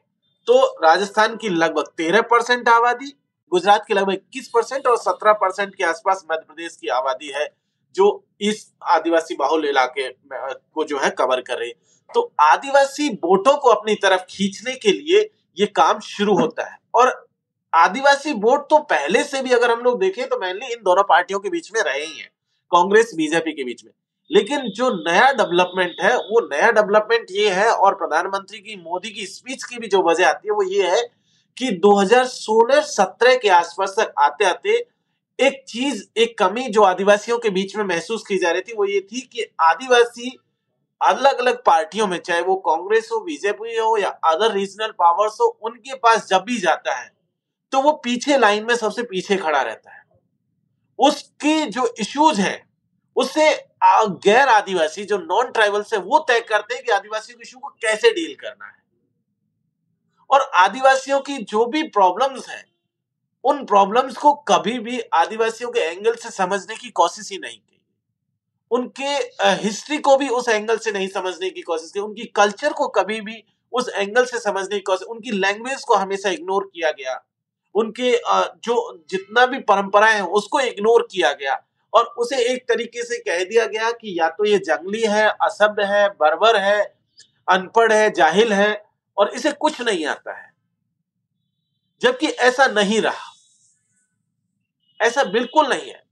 तो 0.48 0.64
राजस्थान 0.82 1.36
की 1.36 1.48
लगभग 1.48 1.86
तेरह 1.96 2.22
परसेंट 2.22 2.68
आबादी, 2.68 3.12
गुजरात 3.52 3.84
की 3.88 3.94
लगभग 3.94 4.12
इक्कीस 4.12 4.48
परसेंट 4.48 4.86
और 4.86 4.96
सत्रह 4.98 5.32
परसेंट 5.34 5.74
के 5.74 5.84
आसपास 5.84 6.24
मध्य 6.24 6.44
प्रदेश 6.46 6.76
की 6.76 6.88
आबादी 6.90 7.28
है, 7.30 7.46
जो 7.94 8.24
इस 8.40 8.66
आदिवासी 8.90 9.34
बाहुल 9.36 9.68
इलाके 9.68 10.08
को 10.08 10.84
जो 10.84 10.98
है 10.98 11.10
कवर 11.12 11.40
कर 11.42 11.58
रही 11.58 11.72
तो 12.10 12.20
आदिवासी 12.40 13.08
वोटों 13.14 13.56
को 13.56 13.68
अपनी 13.68 13.94
तरफ़ 13.94 14.20
खींचने 14.30 14.74
के 14.76 14.92
लिए 14.92 15.20
ये 15.58 15.66
काम 15.68 15.98
शुरू 16.00 16.36
होता 16.38 16.64
है। 16.64 16.76
और 16.94 17.12
आदिवासी 17.72 18.32
वोट 18.34 18.68
तो 18.70 18.78
पहले 18.90 19.22
से 19.24 19.42
भी 19.42 19.50
अगर 19.52 19.70
हम 19.70 19.80
लोग 19.80 19.98
देखें 20.00 20.28
तो 20.28 20.38
मेनली 20.38 20.72
इन 20.72 20.82
दोनों 20.84 21.02
पार्टियों 21.04 21.40
के 21.40 21.50
बीच 21.50 21.70
में 21.74 21.82
रहे 21.82 22.04
ही 22.04 22.18
हैं, 22.18 22.28
कांग्रेस, 22.72 23.12
बीजेपी 23.16 23.52
के 23.52 23.64
बीच 23.64 23.84
में। 23.84 23.92
लेकिन 24.30 24.68
जो 24.70 24.90
नया 25.04 25.30
डेवलपमेंट 25.32 26.00
है, 26.02 26.16
वो 26.16 26.40
नया 26.48 26.70
डेवलपमेंट 26.72 27.26
ये 27.30 27.50
है 27.50 27.70
और 27.70 27.94
प्रधानमंत्री 27.94 28.58
की, 28.58 28.76
मोदी 28.76 29.10
की 29.10 29.26
स्पीच 29.26 29.64
की 29.64 29.78
भी 29.78 29.88
जो 29.88 30.02
वजह 30.02 30.28
आती 30.28 30.48
है, 30.48 30.54
वो 30.54 30.62
ये 30.64 30.88
है 30.88 31.02
कि 31.56 31.70
2016-17 31.78 33.36
के 33.42 33.48
आसपास 33.48 33.94
तक 33.98 34.12
आते 34.18 34.44
आते 34.44 34.76
एक 35.38 35.62
चीज़, 35.68 36.04
एक 36.16 36.38
कमी 36.38 36.68
जो 36.68 36.82
आदिवासियों 36.82 37.38
के 37.38 37.50
बीच 37.50 37.76
में 37.76 37.84
महसूस 37.84 38.24
की 38.28 38.38
जा 38.38 38.50
रही 38.50 38.62
थी, 38.62 38.74
वो 38.76 38.84
ये 38.84 39.00
थी 39.02 39.20
कि 39.22 39.44
आदिवासी 39.62 40.30
अलग 41.00 41.38
अलग 41.38 41.62
पार्टियों 41.66 42.06
में, 42.06 42.18
चाहे 42.18 42.42
वो 42.42 42.56
कांग्रेस 42.66 43.08
हो, 43.12 43.20
बीजेपी 43.20 43.76
हो 43.78 43.96
या 43.98 44.08
अदर 44.26 44.52
रीजनल 44.52 44.90
पावर्स 44.98 45.38
हो, 45.40 45.46
उनके 45.62 45.94
पास 45.96 46.28
जब 46.28 46.44
भी 46.46 46.58
जाता 46.58 46.94
है 46.94 47.10
तो 47.72 47.80
वो 47.82 47.92
पीछे 48.04 48.38
लाइन 48.38 48.64
में 48.66 48.74
सबसे 48.76 49.02
पीछे 49.02 49.36
खड़ा 49.36 49.60
रहता 49.62 49.90
है। 49.92 50.02
उसकी 50.98 51.66
जो 51.66 51.86
इश्यूज़ 52.00 52.40
है, 52.40 52.62
उससे 53.16 53.50
गैर 53.82 54.48
आदिवासी 54.48 55.04
जो 55.04 55.18
नॉन 55.18 55.50
ट्राइबल 55.50 55.82
से 55.82 55.96
वो 55.96 56.18
तय 56.18 56.40
करते 56.40 56.74
हैं 56.74 56.84
कि 56.84 56.92
आदिवासियों 56.92 57.38
के 57.38 57.42
इशू 57.42 57.58
को 57.58 57.68
कैसे 57.68 58.10
डील 58.10 58.34
करना 58.34 58.66
है। 58.66 58.78
और 60.30 60.40
आदिवासियों 60.40 61.20
की 61.20 61.38
जो 61.38 61.64
भी 61.66 61.82
प्रॉब्लम्स 61.82 62.48
हैं, 62.48 62.64
उन 63.44 63.64
प्रॉब्लम्स 63.64 64.16
को 64.16 64.32
कभी 64.48 64.78
भी 64.78 65.00
आदिवासियों 65.00 65.70
के 65.70 65.80
एंगल 65.80 66.14
से 66.14 66.30
समझने 66.30 66.76
की 66.76 66.90
कोशिश 66.90 67.30
ही 67.30 67.38
नहीं 67.38 67.58
की। 67.58 67.80
उनके 68.70 69.08
हिस्ट्री 69.62 69.98
को 69.98 70.16
भी 70.16 70.28
उस 70.28 70.48
एंगल 70.48 70.76
से 70.76 70.92
नहीं 70.92 71.08
समझने 71.08 71.50
की 71.50 71.62
कोशिश 71.62 71.90
की, 71.90 72.00
उनकी 72.00 72.24
कल्चर 72.24 72.72
को 72.72 72.88
कभी 72.88 73.20
भी 73.20 73.44
उस 73.72 73.88
एंगल 73.88 74.24
से 74.24 74.38
समझने 74.38 74.76
की 74.76 74.80
कोशिश, 74.80 75.06
उनकी 75.06 75.30
लैंग्वेज 75.30 75.84
को 75.84 75.94
हमेशा 75.94 76.30
इग्नोर 76.30 76.70
किया 76.74 76.90
गया। 76.90 77.20
उनके 77.74 78.12
जो 78.58 79.04
जितना 79.10 79.46
भी 79.46 79.58
परंपराएँ 79.58 80.14
हैं, 80.14 80.22
उसको 80.22 80.60
इग्नोर 80.60 81.08
किया 81.10 81.32
गया। 81.32 81.54
और 81.94 82.04
उसे 82.04 82.54
एक 82.54 82.68
तरीके 82.68 83.04
से 83.04 83.18
कह 83.18 83.44
दिया 83.44 83.66
गया 83.66 83.90
कि 83.90 84.20
या 84.20 84.28
तो 84.28 84.44
ये 84.44 84.58
जंगली 84.58 85.02
है, 85.02 85.28
असभ्य 85.28 85.84
है, 85.84 86.08
बर्बर 86.08 86.56
है, 86.56 86.94
अनपढ़ 87.48 87.92
है, 87.92 88.10
जाहिल 88.10 88.52
है 88.52 88.84
और 89.18 89.28
इसे 89.28 89.52
कुछ 89.52 89.82
नहीं 89.82 90.06
आता 90.06 90.38
है। 90.38 90.52
जबकि 92.00 92.26
ऐसा 92.26 92.66
नहीं 92.66 93.02
रहा। 93.02 93.32
ऐसा 95.02 95.24
बिल्कुल 95.24 95.66
नहीं 95.66 95.90
है। 95.90 96.02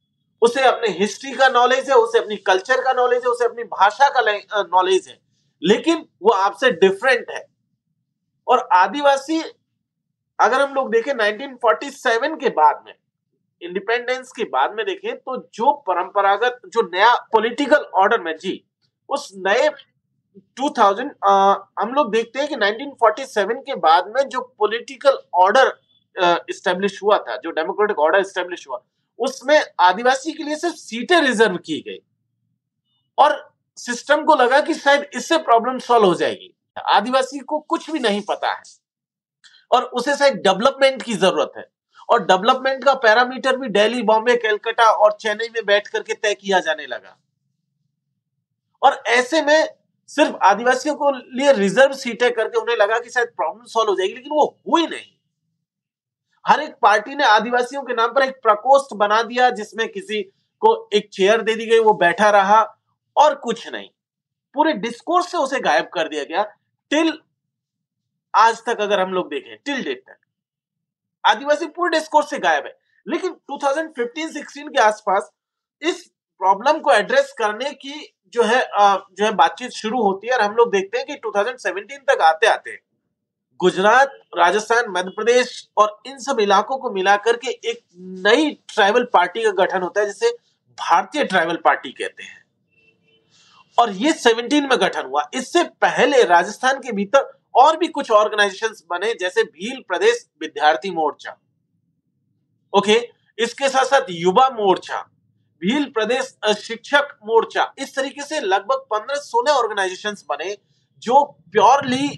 उसे 0.43 0.62
अपने 0.62 0.88
हिस्ट्री 0.88 1.33
का 1.33 1.49
नॉलेज 1.49 1.91
है, 1.91 1.97
उसे 1.97 2.19
अपनी 2.19 2.37
कल्चर 2.37 2.81
का 2.81 2.93
नॉलेज 2.93 3.19
है, 3.19 3.29
उसे 3.29 3.45
अपनी 3.45 3.62
भाषा 3.62 4.09
का 4.09 4.21
नॉलेज 4.62 5.09
है। 5.09 5.21
लेकिन 5.64 6.09
वो 6.23 6.31
आपसे 6.31 6.71
डिफरेंट 6.71 7.31
है। 7.31 7.47
और 8.49 8.69
आदिवासी, 8.73 9.41
अगर 10.41 10.61
हम 10.61 10.75
लोग 10.75 10.93
देखें 10.93 11.12
1947 11.12 12.41
के 12.41 12.49
बाद 12.49 12.83
में 12.87 12.95
इंडिपेंडेंस 13.62 14.33
के 14.33 14.44
बाद 14.44 14.75
में 14.75 14.87
देखें 14.87 15.16
तो 15.16 15.37
जो 15.55 15.73
परंपरागत 15.73 16.61
जो 16.66 16.83
नया 16.83 17.14
पॉलिटिकल 17.14 17.77
ऑर्डर 17.77 18.21
में 18.21 18.37
जी 18.37 18.64
उस 19.09 19.33
नए 19.37 19.68
2000 20.61 21.11
आ, 21.25 21.55
हम 21.81 21.92
लोग 21.94 22.12
देखते 22.12 22.38
हैं 22.38 22.49
कि 22.49 22.57
1947 22.57 23.62
के 23.66 23.75
बाद 23.75 24.12
में 24.16 24.29
जो 24.29 24.40
पॉलिटिकल 24.59 25.18
ऑर्डर 25.35 25.81
इस्टेब्लिश 26.51 27.03
हुआ 27.03 27.18
था 27.18 27.37
जो 27.37 27.51
डेमोक्रेटिक 27.51 27.99
ऑर्डर 27.99 28.18
इस्टेब्लिश 28.18 28.68
हुआ 28.68 28.83
उसमें 29.18 29.61
आदिवासी 29.81 30.33
के 30.33 30.42
लिए 30.42 30.57
सिर्फ़ 30.57 30.77
सीटें 30.77 31.21
रिज़र्व 31.21 31.57
की 31.57 31.81
गई। 31.81 31.99
और 33.18 33.55
सिस्टम 33.77 34.25
को 34.25 34.35
लगा 34.35 34.61
कि 34.61 34.75
शायद 34.75 35.07
इससे 35.14 35.38
प्रॉब्लम 35.38 35.79
सॉल्व 35.79 36.07
हो 36.07 36.14
जाएगी। 36.14 36.55
आदिवासी 36.87 37.38
को 37.38 37.59
कुछ 37.59 37.90
भी 37.90 37.99
नहीं 37.99 38.21
पता 38.21 38.53
है। 38.53 38.62
और 39.71 39.85
उसे 39.85 40.16
शायद 40.16 40.35
डेवलपमेंट 40.35 41.03
की 41.03 41.14
ज़रूरत 41.14 41.53
है। 41.57 41.66
और 42.11 42.25
डेवलपमेंट 42.25 42.85
का 42.85 42.94
पैरामीटर 42.94 43.57
भी 43.57 43.68
दिल्ली, 43.68 44.03
बॉम्बे 44.03 44.37
कैलकाटा 44.37 44.90
और 44.90 45.12
चेन्नई 45.12 45.49
में 45.49 45.66
बैठ 45.66 45.88
करके 45.88 46.14
तय 46.14 46.35
किया 46.35 46.61
जाने 46.61 46.87
लगा। 46.87 47.18
और 48.83 49.03
ऐसे 49.07 49.42
में 49.42 49.68
सिर्फ़ 50.09 50.37
आदिवासियों 50.37 50.94
को 50.94 51.11
लिए 51.11 51.53
रिज़र्व 51.53 51.92
सीटें 51.92 52.33
करके 52.33 52.61
उन्हें 52.61 52.77
लगा 52.77 52.99
कि 52.99 53.11
शायद 53.11 53.29
प्रॉब्लम 53.29 53.64
सॉल्व 53.64 53.90
हो 53.90 53.97
जाएगी, 53.97 54.14
लेकिन 54.14 54.31
वो 54.33 54.59
हुई 54.73 54.87
नहीं। 54.87 55.18
हर 56.47 56.61
एक 56.61 56.75
पार्टी 56.83 57.14
ने 57.14 57.25
आदिवासियों 57.25 57.83
के 57.83 57.94
नाम 57.94 58.12
पर 58.12 58.23
एक 58.23 58.37
प्रकोष्ठ 58.42 58.97
बना 58.97 59.23
दिया, 59.23 59.51
जिसमें 59.51 59.88
किसी 59.88 60.23
को 60.61 60.88
एक 60.92 61.09
चेयर 61.12 61.42
दे 61.42 61.55
दी 61.55 61.66
गई, 61.66 61.79
वो 61.79 61.94
बैठा 61.94 62.31
रहा 62.31 62.62
और 63.16 63.35
कुछ 63.35 63.68
नहीं। 63.68 63.88
पूरे 64.55 64.73
डिस्कोर्स 64.73 65.31
से 65.31 65.38
उसे 65.38 65.61
गायब 65.61 65.90
कर 65.94 66.09
दिया 66.09 66.25
गया। 66.25 66.42
टिल 66.90 67.18
आज 68.35 68.64
तक 68.66 68.81
अगर 68.81 69.01
हम 69.01 69.12
लोग 69.12 69.29
देखें 69.29 69.57
टिल 69.64 69.85
डेट 69.85 70.03
तक। 70.07 70.28
आदिवासी 71.24 71.66
पूरे 71.66 71.98
डिस्कोर्स 71.98 72.31
से 72.31 72.38
गायब 72.38 72.66
है। 72.66 72.76
लेकिन 73.07 73.31
2015-16 73.50 74.68
के 74.68 74.81
आसपास 74.81 75.31
इस 75.83 76.02
प्रॉब्लम 76.40 76.78
को 76.78 76.92
एड्रेस 76.92 77.35
करने 77.38 77.70
की 77.70 78.14
जो 78.33 78.42
है 78.42 78.61
जो 78.72 79.24
है 79.24 79.31
बातचीत 79.31 79.70
शुरू 79.70 80.02
होती 80.02 80.26
है 80.26 80.35
और 80.35 80.40
हम 80.40 80.54
लोग 80.54 80.72
देखते 80.72 80.98
हैं 80.98 81.07
कि 81.07 81.14
2017 81.14 81.98
तक 82.11 82.20
आते 82.20 82.46
आते 82.46 82.88
गुजरात, 83.61 84.11
राजस्थान, 84.38 84.85
मध्य 84.88 85.11
प्रदेश 85.11 85.68
और 85.76 86.00
इन 86.07 86.18
सब 86.18 86.40
इलाकों 86.40 86.76
को 86.78 86.90
मिलाकर 86.90 87.37
के 87.37 87.50
एक 87.50 87.81
नई 87.98 88.50
ट्राइबल 88.74 89.04
पार्टी 89.04 89.42
का 89.42 89.50
गठन 89.50 89.83
होता 89.83 90.00
है, 90.00 90.07
जिसे 90.07 90.31
भारतीय 90.78 91.24
ट्राइबल 91.24 91.57
पार्टी 91.57 91.92
कहते 91.92 92.22
हैं। 92.22 92.44
और 93.78 93.90
ये 93.90 94.12
17 94.12 94.68
में 94.70 94.81
गठन 94.81 95.07
हुआ। 95.07 95.31
इससे 95.35 95.62
पहले 95.62 96.22
राजस्थान 96.22 96.78
के 96.78 96.92
भीतर 96.92 97.38
और 97.54 97.76
भी 97.76 97.88
कुछ 97.88 98.11
ऑर्गेनाइजेशन 98.12 98.74
बने, 98.90 99.12
जैसे 99.14 99.42
भील 99.44 99.82
प्रदेश 99.88 100.26
विद्यार्थी 100.40 100.90
मोर्चा। 100.92 101.37
ओके 102.72 102.96
इसके 103.38 103.68
साथ 103.68 103.84
साथ 103.84 104.11
युवा 104.11 104.48
मोर्चा, 104.50 105.00
भील 105.62 105.84
प्रदेश 105.90 106.34
शिक्षक 106.58 107.16
मोर्चा, 107.24 107.72
इस 107.78 107.94
तरीके 107.96 108.22
से 108.22 108.40
लगभग 108.40 108.84
15-16 108.90 109.52
ऑर्गेनाइजेशंस 109.52 110.24
बने, 110.30 110.56
जो 111.02 111.24
प्योरली 111.52 112.08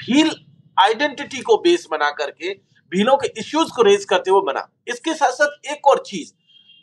भील 0.00 0.30
आइडेंटिटी 0.76 1.40
को 1.40 1.56
बेस 1.58 1.86
बना 1.90 2.10
करके, 2.12 2.52
भीलों 2.92 3.16
के 3.16 3.28
इश्यूज़ 3.40 3.72
को 3.72 3.82
रेज 3.82 4.04
करते 4.04 4.30
हुए 4.30 4.42
बना। 4.42 4.68
इसके 4.88 5.14
साथ 5.14 5.32
साथ 5.32 5.70
एक 5.72 5.86
और 5.86 6.02
चीज़, 6.06 6.32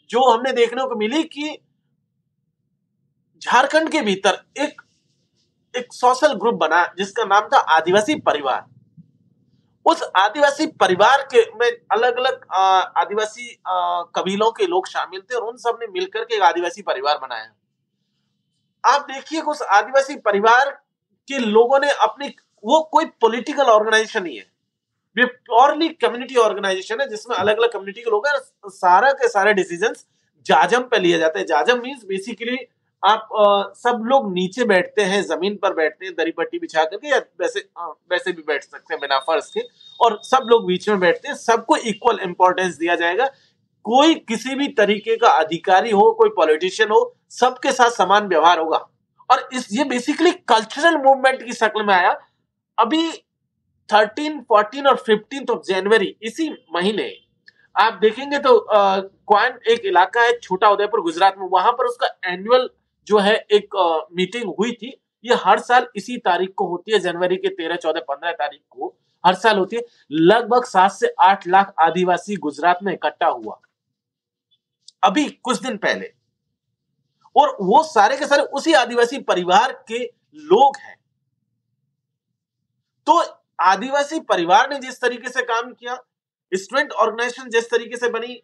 जो 0.10 0.30
हमने 0.32 0.51
देखने 0.53 0.84
को 0.84 0.95
मिली 0.95 1.23
कि 1.25 1.58
झारखंड 3.41 3.89
के 3.91 4.01
भीतर 4.01 4.43
एक 4.58 4.82
एक 5.73 5.93
सोशल 5.93 6.34
ग्रुप 6.34 6.56
बना 6.56 6.86
जिसका 6.97 7.23
नाम 7.25 7.47
था 7.47 7.58
आदिवासी 7.75 8.15
परिवार। 8.21 8.65
उस 9.86 10.01
आदिवासी 10.15 10.65
परिवार 10.80 11.21
के 11.34 11.41
में 11.60 11.69
अलग 11.91 12.17
अलग 12.17 12.45
आदिवासी 12.97 13.47
कबीलों 14.15 14.51
के 14.51 14.65
लोग 14.67 14.88
शामिल 14.88 15.21
थे 15.21 15.36
और 15.36 15.43
उन 15.43 15.58
सबने 15.58 15.88
मिलकर 15.89 16.23
के 16.23 16.36
एक 16.36 16.41
आदिवासी 16.43 16.82
परिवार 16.82 17.17
बनाया। 17.17 17.53
आप 18.84 19.08
देखिए 19.12 19.41
उस 19.43 19.62
आदिवासी 19.62 20.15
परिवार 20.17 20.69
के 21.27 21.39
लोगों 21.39 21.80
ने 21.80 21.91
अपनी, 21.91 22.27
वो 22.63 22.82
कोई 22.91 23.06
पॉलिटिकल 23.21 23.63
ऑर्गेनाइजेशन 23.63 24.23
नहीं 24.23 24.38
है। 24.38 24.45
ये 25.15 25.25
प्योरली 25.25 25.89
कम्युनिटी 25.91 26.36
ऑर्गेनाइजेशन 26.38 27.01
है, 27.01 27.08
जिसमें 27.10 27.36
अलग 27.36 27.58
अलग 27.58 27.71
कम्युनिटी 27.71 28.01
के 28.01 28.10
लोग 28.10 28.27
हैं 28.27 28.39
सारा 28.71 29.12
के 29.13 29.27
सारे 29.30 29.53
डिसीज़न 29.53 29.93
जाजम 30.45 30.82
पे 30.82 30.99
लिए 30.99 31.17
जाते 31.19 31.39
हैं। 31.39 31.45
जाजम 31.45 31.82
मीन्स 31.82 32.03
बेसिकली 32.06 32.58
आप 33.04 33.28
आ, 33.34 33.74
सब 33.76 34.04
लोग 34.06 34.32
नीचे 34.34 34.64
बैठते 34.66 35.02
हैं 35.04 35.22
ज़मीन 35.24 35.56
पर 35.62 35.74
बैठते 35.74 36.06
हैं 36.06 36.14
दरी 36.16 36.32
पट्टी 36.32 36.60
बिछा 36.60 36.84
करके 36.84 37.10
या 37.10 37.18
वैसे 37.42 37.68
आ, 37.78 37.88
वैसे 38.12 38.32
भी 38.32 38.44
बैठ 38.48 38.64
सकते 38.64 38.94
हैं 38.94 39.00
बिना 39.02 39.20
फर्श 39.20 39.52
के 39.54 39.62
और 40.00 40.20
सब 40.24 40.48
लोग 40.50 40.66
बीच 40.68 40.88
में 40.90 41.00
बैठते 41.00 41.28
हैं 41.28 41.36
सबको 41.36 41.76
इक्वल 41.78 42.20
इंपॉर्टेंस 42.24 42.76
दिया 42.78 42.96
जाएगा। 42.96 43.26
कोई 43.86 44.16
किसी 44.28 44.56
भी 44.56 44.68
तरीके 44.78 45.16
का 45.18 45.30
अधिकारी 45.40 45.92
हो 45.92 46.12
कोई 46.14 46.30
पॉलिटिशियन 46.36 46.90
हो 46.90 47.00
सबके 47.32 47.72
साथ 47.72 47.90
समान 47.92 48.28
व्यवहार 48.28 48.60
होगा। 48.60 48.78
और 49.30 49.48
इस 49.54 49.68
ये 49.72 49.84
बेसिकली 49.84 50.32
कल्चरल 50.48 50.98
मूवमेंट 50.98 51.44
की 51.44 51.54
शक्ल 51.54 51.84
में 51.86 51.94
आया। 51.94 52.12
अभी 52.78 53.12
थर्टीन 53.90 54.40
फोर्टीन 54.50 54.88
और 54.88 54.96
फिफ्टीन 54.98 55.46
ऑफ़ 55.52 55.62
जनवरी 55.68 56.16
इसी 56.22 56.50
महीने 56.76 57.12
आप 57.76 57.98
देखेंगे 58.02 58.40
तो 58.40 58.60
क्वान 58.70 59.60
एक 59.72 59.86
इलाका 59.86 60.22
है 60.22 60.38
छोटा 60.40 60.70
उदयपुर 60.70 61.02
गुजरात 61.02 61.36
में 61.38 61.48
वहाँ 61.52 61.72
पर 61.72 61.86
उसका 61.86 62.08
एनुअल 62.26 62.70
जो 63.08 63.20
है 63.20 63.36
एक 63.52 63.76
मीटिंग 64.12 64.56
हुई 64.60 64.72
थी, 64.72 65.02
ये 65.26 65.36
हर 65.36 65.60
साल 65.60 65.88
इसी 65.96 66.17
तारीख 66.17 66.54
को 66.58 66.67
होती 66.67 66.91
है, 66.91 67.00
जनवरी 67.00 67.38
के 67.38 67.50
तेरह, 67.50 67.76
चौदह, 67.76 68.00
पंद्रह 68.00 68.32
तारीख 68.32 68.62
को 68.70 68.96
हर 69.26 69.36
साल 69.36 69.58
होती 69.58 69.76
है। 69.76 69.82
लगभग 70.12 70.63
सात 70.63 70.91
से 70.91 71.13
आठ 71.22 71.48
लाख 71.48 71.74
आदिवासी 71.82 72.36
गुजरात 72.36 72.80
में 72.84 72.93
इकट्ठा 72.93 73.28
हुआ। 73.28 73.60
अभी 75.04 75.30
कुछ 75.30 75.62
दिन 75.62 75.78
पहले। 75.78 76.13
और 77.36 77.58
वो 77.62 77.84
सारे 77.84 78.17
के 78.17 78.28
सारे 78.28 78.41
उसी 78.41 78.74
आदिवासी 78.74 79.20
परिवार 79.20 79.86
के 79.88 80.13
लोग 80.36 80.78
हैं। 80.78 80.98
तो 83.06 83.24
आदिवासी 83.62 84.20
परिवार 84.20 84.70
ने 84.70 84.80
जिस 84.80 85.02
तरीके 85.02 85.30
से 85.30 85.41
काम 85.41 85.74
किया 85.74 85.98
स्टूडेंट 86.54 86.91
ऑर्गेनाइजेशन 86.91 87.50
जिस 87.50 87.72
तरीके 87.72 87.98
से 87.98 88.10
बनी, 88.10 88.43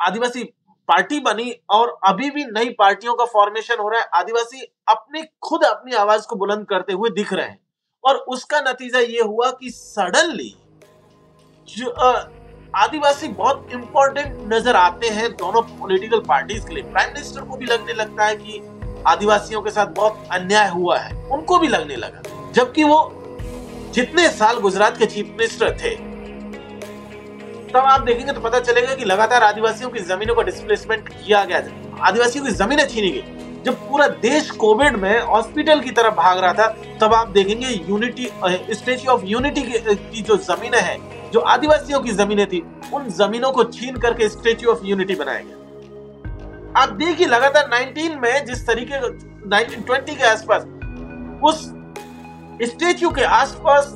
आदिवासी 0.00 0.54
पार्टी 0.88 1.20
बनी 1.20 1.52
और 1.70 1.98
अभी 2.04 2.30
भी 2.30 2.44
नई 2.44 2.68
पार्टियों 2.68 3.14
का 3.14 3.24
फॉर्मेशन 3.24 3.78
हो 3.80 3.88
रहा 3.88 4.00
है। 4.00 4.08
आदिवासी 4.14 4.60
अपनी, 4.88 5.22
खुद 5.42 5.64
अपनी 5.64 5.94
आवाज़ 5.94 6.26
को 6.26 6.36
बुलंद 6.36 6.66
करते 6.66 6.92
हुए 6.92 7.10
दिख 7.10 7.32
रहे 7.32 7.46
हैं। 7.46 7.60
और 8.04 8.16
उसका 8.16 8.60
नतीजा 8.60 8.98
ये 8.98 9.20
हुआ 9.20 9.50
कि 9.50 9.70
सडनली 9.70 10.54
आदिवासी 12.76 13.28
बहुत 13.28 13.68
इंपॉर्टेंट 13.72 14.52
नज़र 14.52 14.76
आते 14.76 15.08
हैं 15.08 15.30
दोनों 15.32 15.62
पॉलिटिकल 15.62 16.20
पार्टीज़ 16.20 16.66
के 16.66 16.74
लिए। 16.74 16.82
प्राइम 16.82 17.08
मिनिस्टर 17.08 17.40
को 17.40 17.56
भी 17.56 17.66
लगने 17.66 17.92
लगता 17.92 18.24
है 18.24 18.36
कि 18.36 18.60
आदिवासियों 19.06 19.62
के 19.62 19.70
साथ 19.70 19.86
बहुत 19.86 20.28
अन्याय 20.32 20.68
हुआ 20.68 20.98
है। 20.98 21.28
उनको 21.28 21.58
भी 21.58 21.68
लगने 21.68 21.96
लगा। 21.96 22.52
जबकि 22.52 22.84
वो 22.84 22.98
जितने 23.94 24.28
साल 24.28 24.58
गुजरात 24.58 24.96
के 24.96 25.06
चीफ 25.06 25.26
मिनिस्टर 25.26 25.76
थे 25.78 25.94
तब 27.70 27.76
आप 27.76 28.00
देखेंगे 28.00 28.32
तो 28.32 28.40
पता 28.40 28.60
चलेगा 28.60 28.94
कि 28.94 29.04
लगातार 29.04 29.42
आदिवासियों 29.42 29.90
की 29.90 30.00
जमीनों 30.00 30.34
का 30.34 30.42
डिस्प्लेसमेंट 30.42 31.08
किया 31.08 31.44
गया 31.44 31.58
आदिवासियों 32.02 32.44
की 32.44 32.50
जमीनें 32.52 32.86
छीनी 32.88 33.10
गई। 33.10 33.62
जब 33.64 33.74
पूरा 33.88 34.06
देश 34.22 34.50
कोविड 34.50 34.96
में 34.96 35.20
हॉस्पिटल 35.22 35.80
की 35.80 35.90
तरफ़ 35.90 36.14
भाग 36.14 36.38
रहा 36.38 36.52
था, 36.52 36.66
तब 37.00 37.14
आप 37.14 37.28
देखेंगे 37.28 37.68
यूनिटी 37.88 38.28
स्टेच्यू 38.74 39.10
ऑफ़ 39.12 39.24
यूनिटी 39.24 39.62
की 39.62 40.22
जो 40.22 40.36
जमीनें 40.36 40.80
हैं, 40.80 41.30
जो 41.30 41.40
आदिवासियों 41.40 42.00
की 42.00 42.12
जमीनें 42.12 42.46
थी, 42.46 42.64
उन 42.94 43.08
जमीनों 43.10 43.50
को 43.52 43.64
छीन 43.64 43.96
करके 43.96 44.28
स्टेच्यू 44.28 44.70
ऑफ़ 44.70 44.84
यूनिटी 44.84 45.14
बनाया 45.14 45.40
गया। 45.40 45.56
आप 46.82 46.88
देखिए 46.88 47.26
लगातार 47.26 47.68
19 47.70 48.16
में 48.16 48.44
जिस 48.46 48.66
तरीके 48.66 49.00
1920 49.48 50.16
के 50.16 50.24
आसपास, 50.24 50.66
उस 51.44 51.64
स्टेच्यू 52.62 53.10
के 53.10 53.22
आसपास 53.22 53.94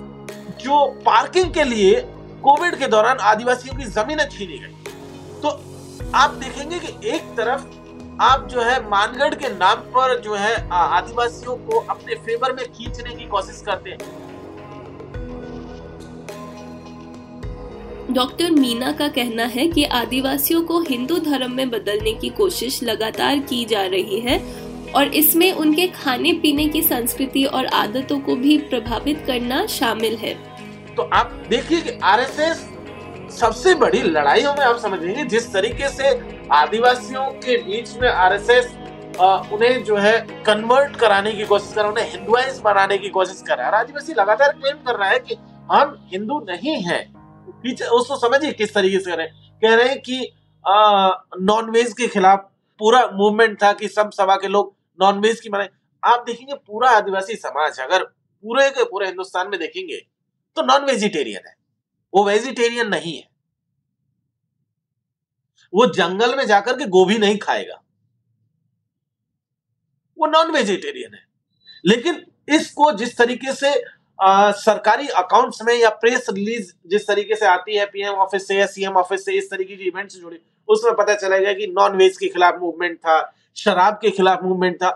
जो 0.60 0.86
पार्किंग 1.06 1.52
के 1.54 1.64
लिए 1.64 2.00
कोविड 2.42 2.76
के 2.76 2.86
दौरान 2.86 3.18
आदिवासियों 3.24 3.74
की 3.76 3.84
जमीनें 3.90 4.28
छीनी 4.28 4.58
गई। 4.58 4.74
तो 5.42 5.48
आप 6.14 6.30
देखेंगे 6.36 6.78
कि 6.78 7.08
एक 7.08 7.22
तरफ़ 7.36 7.62
आप 8.20 8.48
जो 8.48 8.60
है 8.60 8.80
मानगढ़ 8.88 9.34
के 9.34 9.48
नाम 9.48 9.76
पर 9.92 10.18
जो 10.20 10.34
है 10.34 10.54
आदिवासियों 10.72 11.56
को 11.58 11.78
अपने 11.90 12.14
फेवर 12.16 12.52
में 12.52 12.64
खींचने 12.66 13.14
की 13.14 13.24
कोशिश 13.26 13.62
करते 13.66 13.90
हैं। 13.90 14.20
डॉक्टर 18.10 18.50
मीना 18.50 18.92
का 18.92 19.08
कहना 19.08 19.44
है 19.46 19.66
कि 19.68 19.84
आदिवासियों 19.94 20.62
को 20.62 20.80
हिंदू 20.80 21.18
धर्म 21.20 21.52
में 21.52 21.70
बदलने 21.70 22.12
की 22.12 22.28
कोशिश 22.28 22.82
लगातार 22.82 23.38
की 23.48 23.64
जा 23.64 23.82
रही 23.86 24.20
है 24.20 24.38
और 24.92 25.14
इसमें 25.14 25.52
उनके 25.52 25.86
खाने 25.88 26.32
पीने 26.32 26.66
की 26.68 26.82
संस्कृति 26.82 27.44
और 27.44 27.66
आदतों 27.74 28.18
को 28.20 28.36
भी 28.36 28.58
प्रभावित 28.58 29.24
करना 29.26 29.66
शामिल 29.66 30.16
है। 30.16 30.34
तो 30.96 31.02
आप 31.12 31.30
देखिए 31.48 31.80
कि 31.80 31.98
आरएसएस 32.04 32.68
सबसे 33.32 33.74
बड़ी 33.74 34.02
लड़ाइयों 34.02 34.52
में 34.54 34.64
आप 34.64 34.78
समझेंगे 34.78 35.24
जिस 35.24 35.52
तरीके 35.52 35.88
से 35.88 36.08
आदिवासियों 36.52 37.24
के 37.40 37.56
बीच 37.58 37.96
में 37.96 38.08
आरएसएस 38.08 38.66
उन्हें 39.52 39.82
जो 39.84 39.96
है 39.96 40.18
कन्वर्ट 40.46 40.96
कराने 40.96 41.32
की 41.32 41.44
कोशिश 41.44 41.72
कर 41.74 41.80
रहा 41.80 41.90
उन्हें 41.90 42.10
हिंदुआइज 42.10 42.58
बनाने 42.58 42.98
की 42.98 43.08
कोशिश 43.08 43.42
कर 43.48 43.58
रहा 43.58 43.66
है। 43.66 43.74
आदिवासी 43.74 44.14
लगातार 44.14 44.52
क्लेम 44.52 44.76
कर 44.76 44.96
रहा 44.96 45.08
है 45.08 45.18
कि 45.18 45.36
हम 45.72 45.96
हिंदू 46.12 46.38
नहीं 46.48 46.76
हैं। 46.82 47.02
पीछे 47.62 47.84
उसको 47.96 48.16
समझिए 48.16 48.52
किस 48.52 48.74
तरीके 48.74 48.98
से 48.98 49.10
कह 49.10 49.26
कह 49.62 49.74
रहे 49.74 49.88
हैं 49.88 50.00
कि 50.00 50.32
नॉन 51.42 51.70
वेज 51.70 51.92
के 51.92 52.06
खिलाफ 52.08 52.48
पूरा 52.80 53.04
मूवमेंट 53.12 53.62
था 53.62 53.72
कि 53.72 53.88
सब 53.88 54.10
सभा 54.12 54.36
के 54.36 54.48
लोग 54.48 54.74
नॉन 54.98 55.20
वेज 55.20 55.40
की 55.40 55.48
माने 55.48 55.68
आप 56.02 56.24
देखेंगे 56.26 56.54
पूरा 56.56 56.90
आदिवासी 56.90 57.34
समाज, 57.36 57.78
अगर 57.80 58.04
पूरे 58.04 58.70
के 58.70 58.84
पूरे 58.84 59.06
हिंदुस्तान 59.06 59.48
में 59.48 59.58
देखेंगे 59.60 60.00
तो 60.56 60.62
नॉन 60.62 60.84
वेजिटेरियन 60.84 61.48
है। 61.48 61.54
वो 62.14 62.24
वेजिटेरियन 62.24 62.88
नहीं 62.88 63.16
है। 63.16 63.28
वो 65.72 65.86
जंगल 65.86 66.36
में 66.36 66.46
जाकर 66.46 66.76
के 66.76 66.86
गोभी 66.86 67.18
नहीं 67.18 67.38
खाएगा। 67.38 67.82
वो 70.18 70.26
नॉन 70.26 70.50
वेजिटेरियन 70.50 71.14
है। 71.14 71.24
लेकिन 71.86 72.24
इसको 72.48 72.92
जिस 72.92 73.16
तरीके 73.18 73.52
से 73.52 73.74
आ, 74.22 74.50
सरकारी 74.52 75.08
अकाउंट्स 75.08 75.62
में 75.62 75.74
या 75.74 75.88
प्रेस 75.90 76.26
रिलीज़ 76.30 76.72
जिस 76.86 77.06
तरीके 77.06 77.36
से 77.36 77.46
आती 77.46 77.76
है 77.76 77.86
पीएम 77.86 78.14
ऑफ़िस 78.14 78.46
से 78.48 78.56
या 78.56 78.66
सीएम 78.66 78.96
ऑफ़िस 78.96 79.24
से 79.24 79.32
इस 79.32 79.50
तरीके 79.50 79.76
की 79.76 79.84
इवेंट 79.84 80.10
से 80.10 80.20
जुड़ी 80.20 80.38
उसमें 80.68 80.94
पता 80.94 81.14
चलेगा 81.14 81.52
कि 81.52 81.66
नॉन 81.66 81.96
वेज 81.96 82.16
के 82.16 82.28
खिलाफ 82.28 82.58
मूवमेंट 82.60 82.98
था 82.98 83.16
शराब 83.56 83.94
के 83.94 84.10
खिलाफ 84.10 84.42
मूवमेंट 84.42 84.76
था। 84.76 84.90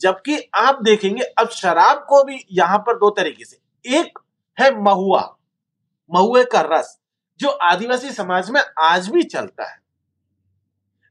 जबकि 0.00 0.38
आप 0.54 0.82
देखेंगे 0.82 1.22
अब 1.22 1.48
शराब 1.48 2.04
को 2.08 2.22
भी 2.24 2.44
यहाँ 2.52 2.78
पर 2.78 2.96
दो 2.96 3.10
तरीके 3.10 3.44
से 3.44 3.98
एक 3.98 4.18
है 4.60 4.70
महुआ, 4.80 5.36
महुए 6.10 6.44
का 6.44 6.60
रस, 6.60 6.98
जो 7.40 7.48
आदिवासी 7.48 8.10
समाज 8.10 8.50
में 8.50 8.60
आज 8.80 9.08
भी 9.08 9.22
चलता 9.22 9.70
है। 9.70 9.78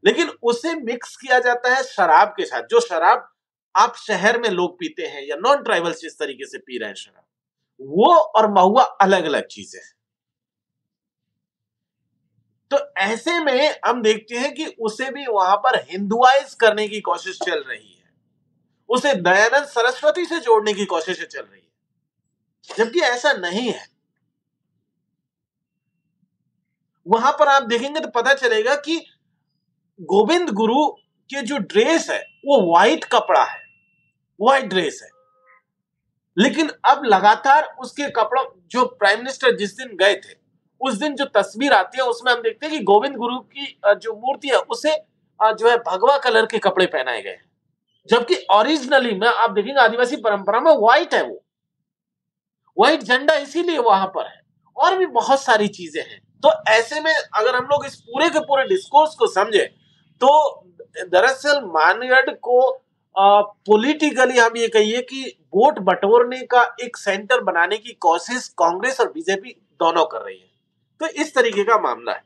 लेकिन 0.03 0.29
उसे 0.43 0.75
मिक्स 0.75 1.15
किया 1.15 1.39
जाता 1.39 1.75
है 1.75 1.83
शराब 1.83 2.27
के 2.27 2.45
साथ, 2.45 2.61
जो 2.61 2.79
शराब 2.79 3.31
आप 3.75 3.95
शहर 3.95 4.39
में 4.39 4.49
लोग 4.49 4.79
पीते 4.79 5.03
हैं 5.03 5.21
या 5.23 5.35
नॉन 5.35 5.63
ट्राइबल्स 5.63 6.01
जिस 6.01 6.19
तरीके 6.19 6.45
से 6.45 6.57
पी 6.57 6.77
रहे 6.77 6.89
हैं 6.89 6.95
शराब, 6.95 7.23
वो 7.81 8.13
और 8.13 8.51
महुआ 8.51 8.83
अलग 8.83 9.25
अलग 9.25 9.47
चीज़ें 9.47 9.81
हैं। 9.81 9.95
तो 12.71 12.77
ऐसे 12.97 13.39
में 13.39 13.79
हम 13.85 14.01
देखते 14.01 14.35
हैं 14.35 14.53
कि 14.53 14.65
उसे 14.65 15.09
भी 15.11 15.25
वहाँ 15.25 15.55
पर 15.55 15.79
हिंदुआइज 15.91 16.53
करने 16.53 16.87
की 16.87 17.01
कोशिश 17.01 17.39
चल 17.45 17.63
रही 17.63 17.93
है। 17.93 18.05
उसे 18.89 19.13
दयानंद 19.13 19.65
सरस्वती 19.65 20.25
से 20.25 20.39
जोड़ने 20.39 20.73
की 20.73 20.85
कोशिश 20.85 21.25
चल 21.25 21.41
रही 21.41 21.59
है। 21.59 21.64
जबकि 22.77 22.99
ऐसा 22.99 23.33
नहीं 23.33 23.71
है। 23.71 23.87
वहाँ 27.07 27.31
पर 27.31 27.47
आप 27.47 27.63
देखेंगे 27.63 27.99
तो 27.99 28.07
पता 28.07 28.33
चलेगा 28.33 28.75
कि 28.75 29.05
गोविंद 30.01 30.49
गुरु 30.49 30.87
के 31.29 31.41
जो 31.41 31.57
ड्रेस 31.57 32.09
है, 32.09 32.19
वो 32.19 32.73
व्हाइट 32.73 33.03
कपड़ा 33.03 33.43
है। 33.43 33.61
व्हाइट 34.41 34.65
ड्रेस 34.65 34.99
है। 35.03 35.09
लेकिन 36.37 36.71
अब 36.85 37.03
लगातार 37.03 37.63
उसके 37.79 38.09
कपड़ा, 38.09 38.43
जो 38.67 38.85
प्राइम 38.85 39.17
मिनिस्टर 39.19 39.55
जिस 39.55 39.77
दिन 39.77 39.97
गए 39.97 40.15
थे, 40.15 40.37
उस 40.81 40.93
दिन 40.93 41.15
जो 41.15 41.25
तस्वीर 41.25 41.73
आती 41.73 41.97
है, 41.97 42.03
उसमें 42.03 42.33
हम 42.33 42.41
देखते 42.41 42.65
हैं 42.65 42.77
कि 42.77 42.83
गोविंद 42.83 43.15
गुरु 43.15 43.39
की 43.39 43.79
जो 43.85 44.15
मूर्ति 44.15 44.47
है, 44.47 44.55
उसे 44.55 44.97
जो 45.43 45.69
है 45.69 45.77
भगवा 45.77 46.17
कलर 46.17 46.45
के 46.45 46.59
कपड़े 46.59 46.85
पहनाए 46.85 47.21
गए 47.21 47.29
हैं। 47.29 47.45
जबकि 48.09 48.35
ओरिजिनली 48.53 49.15
में 49.15 49.27
आप 49.27 49.51
देखेंगे 49.51 49.81
आदिवासी 49.81 50.15
परंपरा 50.15 50.59
में 50.59 50.71
व्हाइट 50.71 51.13
है 51.13 51.23
वो। 51.23 51.44
व्हाइट 52.77 53.03
झंडा 53.03 53.35
इसीलिए 53.37 53.77
वहाँ 53.79 54.07
पर 54.07 54.25
है। 54.25 54.41
और 54.77 54.97
भी 54.97 55.05
बहुत 55.13 55.41
सारी 55.41 55.67
चीज़ें 55.69 56.01
हैं। 56.01 56.19
तो 56.43 56.49
ऐसे 56.69 56.99
में 57.01 57.13
अगर 57.13 57.55
हम 57.55 57.65
लोग 57.65 57.85
इस 57.85 57.95
पूरे 57.97 58.29
के 58.29 58.39
पूरे 58.41 58.63
डिस्कोर्स 58.67 59.15
को 59.15 59.27
समझे 59.27 59.63
तो 60.21 60.29
दरअसल 61.03 61.61
मानगढ़ 61.67 62.29
को 62.41 62.59
पॉलिटिकली 63.15 64.37
हम 64.37 64.57
ये 64.57 64.67
कहिए 64.67 65.01
कि 65.03 65.23
वोट 65.55 65.79
बटोरने 65.81 66.39
का 66.45 66.63
एक 66.83 66.97
सेंटर 66.97 67.41
बनाने 67.43 67.77
की 67.77 67.93
कोशिश 68.01 68.47
कांग्रेस 68.57 68.99
और 68.99 69.11
बीजेपी 69.11 69.55
दोनों 69.79 70.05
कर 70.05 70.21
रही 70.21 70.37
है। 70.37 70.49
तो 71.01 71.07
इस 71.21 71.33
तरीके 71.35 71.63
का 71.63 71.77
मामला 71.81 72.11
है। 72.11 72.23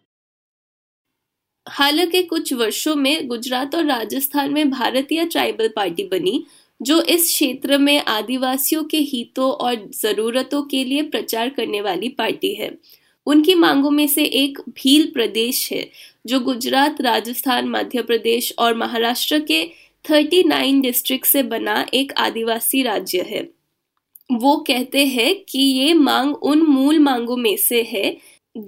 हालाँकि 1.68 2.22
कुछ 2.24 2.54
वर्षों 2.54 2.96
में 2.96 3.28
गुजरात 3.28 3.76
और 3.76 3.86
राजस्थान 3.86 4.54
में 4.54 4.70
भारतीय 4.72 5.26
ट्राइबल 5.26 5.68
पार्टी 5.68 6.04
बनी। 6.04 6.46
जो 6.82 7.02
इस 7.02 7.24
क्षेत्र 7.24 7.78
में 7.78 8.06
आदिवासियों 8.06 8.84
के 8.84 8.98
हितों 8.98 9.52
और 9.52 9.90
जरूरतों 10.02 10.64
के 10.64 10.84
लिए 10.84 11.02
प्रचार 11.02 11.50
करने 11.50 11.82
वाली 11.82 12.10
पार्टी 12.10 12.54
है। 12.54 12.78
उनकी 13.26 13.56
मांगों 13.56 13.92
में 13.92 14.08
से 14.08 14.24
एक 14.24 14.60
भील 14.70 15.12
प्रदेश 15.12 15.72
है, 15.74 15.90
जो 16.28 16.40
गुजरात, 16.40 17.02
राजस्थान, 17.02 17.70
मध्य 17.70 18.02
प्रदेश 18.02 18.54
और 18.60 18.76
महाराष्ट्र 18.76 19.40
के 19.40 19.72
39 20.06 20.82
डिस्ट्रिक्ट 20.82 21.26
से 21.26 21.44
बना 21.44 21.86
एक 21.94 22.14
आदिवासी 22.14 22.84
राज्य 22.84 23.22
है। 23.22 23.50
वो 24.32 24.56
कहते 24.56 25.06
हैं 25.06 25.36
कि 25.50 25.60
ये 25.60 25.94
मांग 25.94 26.36
उन 26.36 26.62
मूल 26.62 27.00
मांगों 27.00 27.38
में 27.38 27.58
से 27.58 27.82
है 27.82 28.18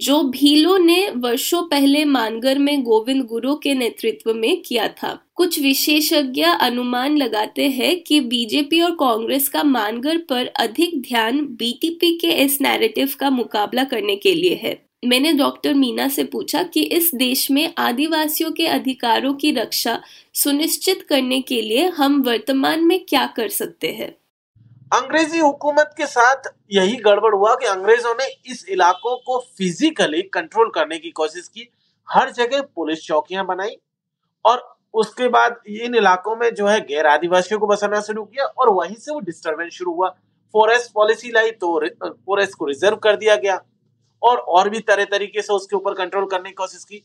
जो 0.00 0.22
भीलों 0.22 0.78
ने 0.78 1.10
वर्षों 1.16 1.62
पहले 1.62 2.04
मानगर 2.04 2.58
में 2.58 2.82
गोविंद 2.82 3.24
गुरु 3.24 3.54
के 3.54 3.74
नेतृत्व 3.74 4.34
में 4.34 4.62
किया 4.62 4.88
था। 4.88 5.24
कुछ 5.34 5.60
विशेषज्ञ 5.60 6.42
अनुमान 6.42 7.16
लगाते 7.16 7.68
हैं 7.68 8.00
कि 8.02 8.20
बीजेपी 8.20 8.80
और 8.80 8.90
कांग्रेस 8.90 9.48
का 9.48 9.62
मानगर 9.62 10.18
पर 10.18 10.46
अधिक 10.46 11.02
ध्यान 11.02 11.40
बीटीपी 11.40 12.18
के 12.18 12.28
इस 12.28 12.60
नैरेटिव 12.60 13.10
का 13.20 13.30
मुकाबला 13.30 13.84
करने 13.84 14.16
के 14.16 14.34
लिए 14.34 14.54
है। 14.54 14.84
मैंने 15.04 15.32
डॉक्टर 15.32 15.74
मीना 15.74 16.08
से 16.08 16.24
पूछा 16.24 16.62
कि 16.62 16.82
इस 16.82 17.10
देश 17.14 17.50
में 17.50 17.72
आदिवासियों 17.78 18.52
के 18.52 18.66
अधिकारों 18.66 19.34
की 19.34 19.50
रक्षा 19.50 20.02
सुनिश्चित 20.34 21.02
करने 21.02 21.40
के 21.40 21.62
लिए 21.62 21.88
हम 21.88 22.22
वर्तमान 22.22 22.84
में 22.84 23.04
क्या 23.04 23.26
कर 23.26 23.48
सकते 23.48 23.88
हैं। 23.88 24.21
अंग्रेज़ी 24.92 25.38
हुकूमत 25.38 25.94
के 25.96 26.06
साथ 26.06 26.48
यही 26.72 26.96
गड़बड़ 27.04 27.34
हुआ 27.34 27.54
कि 27.54 27.66
अंग्रेज़ों 27.66 28.14
ने 28.14 28.24
इस 28.46 28.64
इलाकों 28.70 29.16
को 29.18 29.38
फिजिकली 29.58 30.20
कंट्रोल 30.34 30.70
करने 30.70 30.98
की 30.98 31.10
कोशिश 31.12 31.48
की। 31.48 31.68
हर 32.08 32.30
जगह 32.30 32.62
पुलिस 32.76 33.06
चौकियाँ 33.06 33.44
बनाई 33.46 33.76
और 34.44 34.60
उसके 34.94 35.28
बाद 35.28 35.56
इन 35.68 35.94
इलाकों 35.94 36.36
में 36.36 36.48
जो 36.54 36.66
है 36.66 36.80
गैर 36.86 37.06
आदिवासियों 37.06 37.60
को 37.60 37.66
बसाना 37.66 38.00
शुरू 38.00 38.24
किया 38.24 38.44
और 38.46 38.70
वहीं 38.72 38.96
से 38.96 39.12
वो 39.12 39.20
डिस्टर्बेंस 39.22 39.72
शुरू 39.72 39.94
हुआ। 39.94 40.08
फॉरेस्ट 40.54 40.92
पॉलिसी 40.94 41.30
लाई 41.30 41.50
तो 41.52 41.78
फॉरेस्ट 42.04 42.58
को 42.58 42.66
रिज़र्व 42.66 42.96
कर 42.98 43.16
दिया 43.16 43.36
गया 43.38 43.60
और 44.22 44.38
और 44.38 44.68
भी 44.70 44.80
तरह 44.82 45.04
तरीके 45.10 45.42
से 45.42 45.52
उसके 45.52 45.76
ऊपर 45.76 45.94
कंट्रोल 45.94 46.26
करने 46.26 46.48
की 46.48 46.54
कोशिश 46.54 46.84
की। 46.84 47.04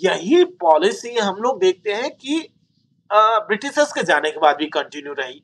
यही 0.00 0.44
पॉलिसी 0.60 1.16
हम 1.16 1.42
लोग 1.42 1.60
देखते 1.60 1.92
हैं 1.92 2.10
कि 2.12 2.42
ब्रिटिशर्स 3.10 3.92
के 3.92 4.02
जाने 4.04 4.30
के 4.30 4.40
बाद 4.40 4.56
भी 4.56 4.66
कंटिन्यू 4.72 5.12
रही। 5.14 5.42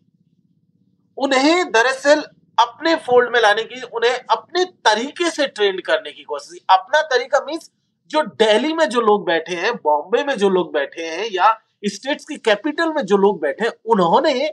उन्हें 1.19 1.71
दरअसल 1.73 2.23
अपने 2.59 2.95
फोल्ड 2.97 3.33
में 3.33 3.41
लाने 3.41 3.64
की, 3.64 3.83
उन्हें 3.83 4.19
अपने 4.31 4.64
तरीके 4.64 5.31
से 5.31 5.47
ट्रेंड 5.47 5.81
करने 5.83 6.12
की 6.12 6.23
कोशिश, 6.23 6.61
अपना 6.71 7.01
तरीका 7.03 7.41
मीन्स 7.47 7.71
जो 8.11 8.23
दिल्ली 8.23 8.73
में 8.73 8.89
जो 8.89 9.01
लोग 9.01 9.27
बैठे 9.27 9.55
हैं 9.55 9.75
बॉम्बे 9.75 10.25
में 10.25 10.37
जो 10.39 10.49
लोग 10.49 10.73
बैठे 10.73 11.03
हैं 11.03 11.29
या 11.33 11.61
स्टेट्स 11.87 12.25
की 12.25 12.37
कैपिटल 12.37 12.93
में 12.93 13.03
जो 13.03 13.16
लोग 13.16 13.41
बैठे 13.43 13.64
हैं, 13.64 13.73
उन्होंने 13.87 14.49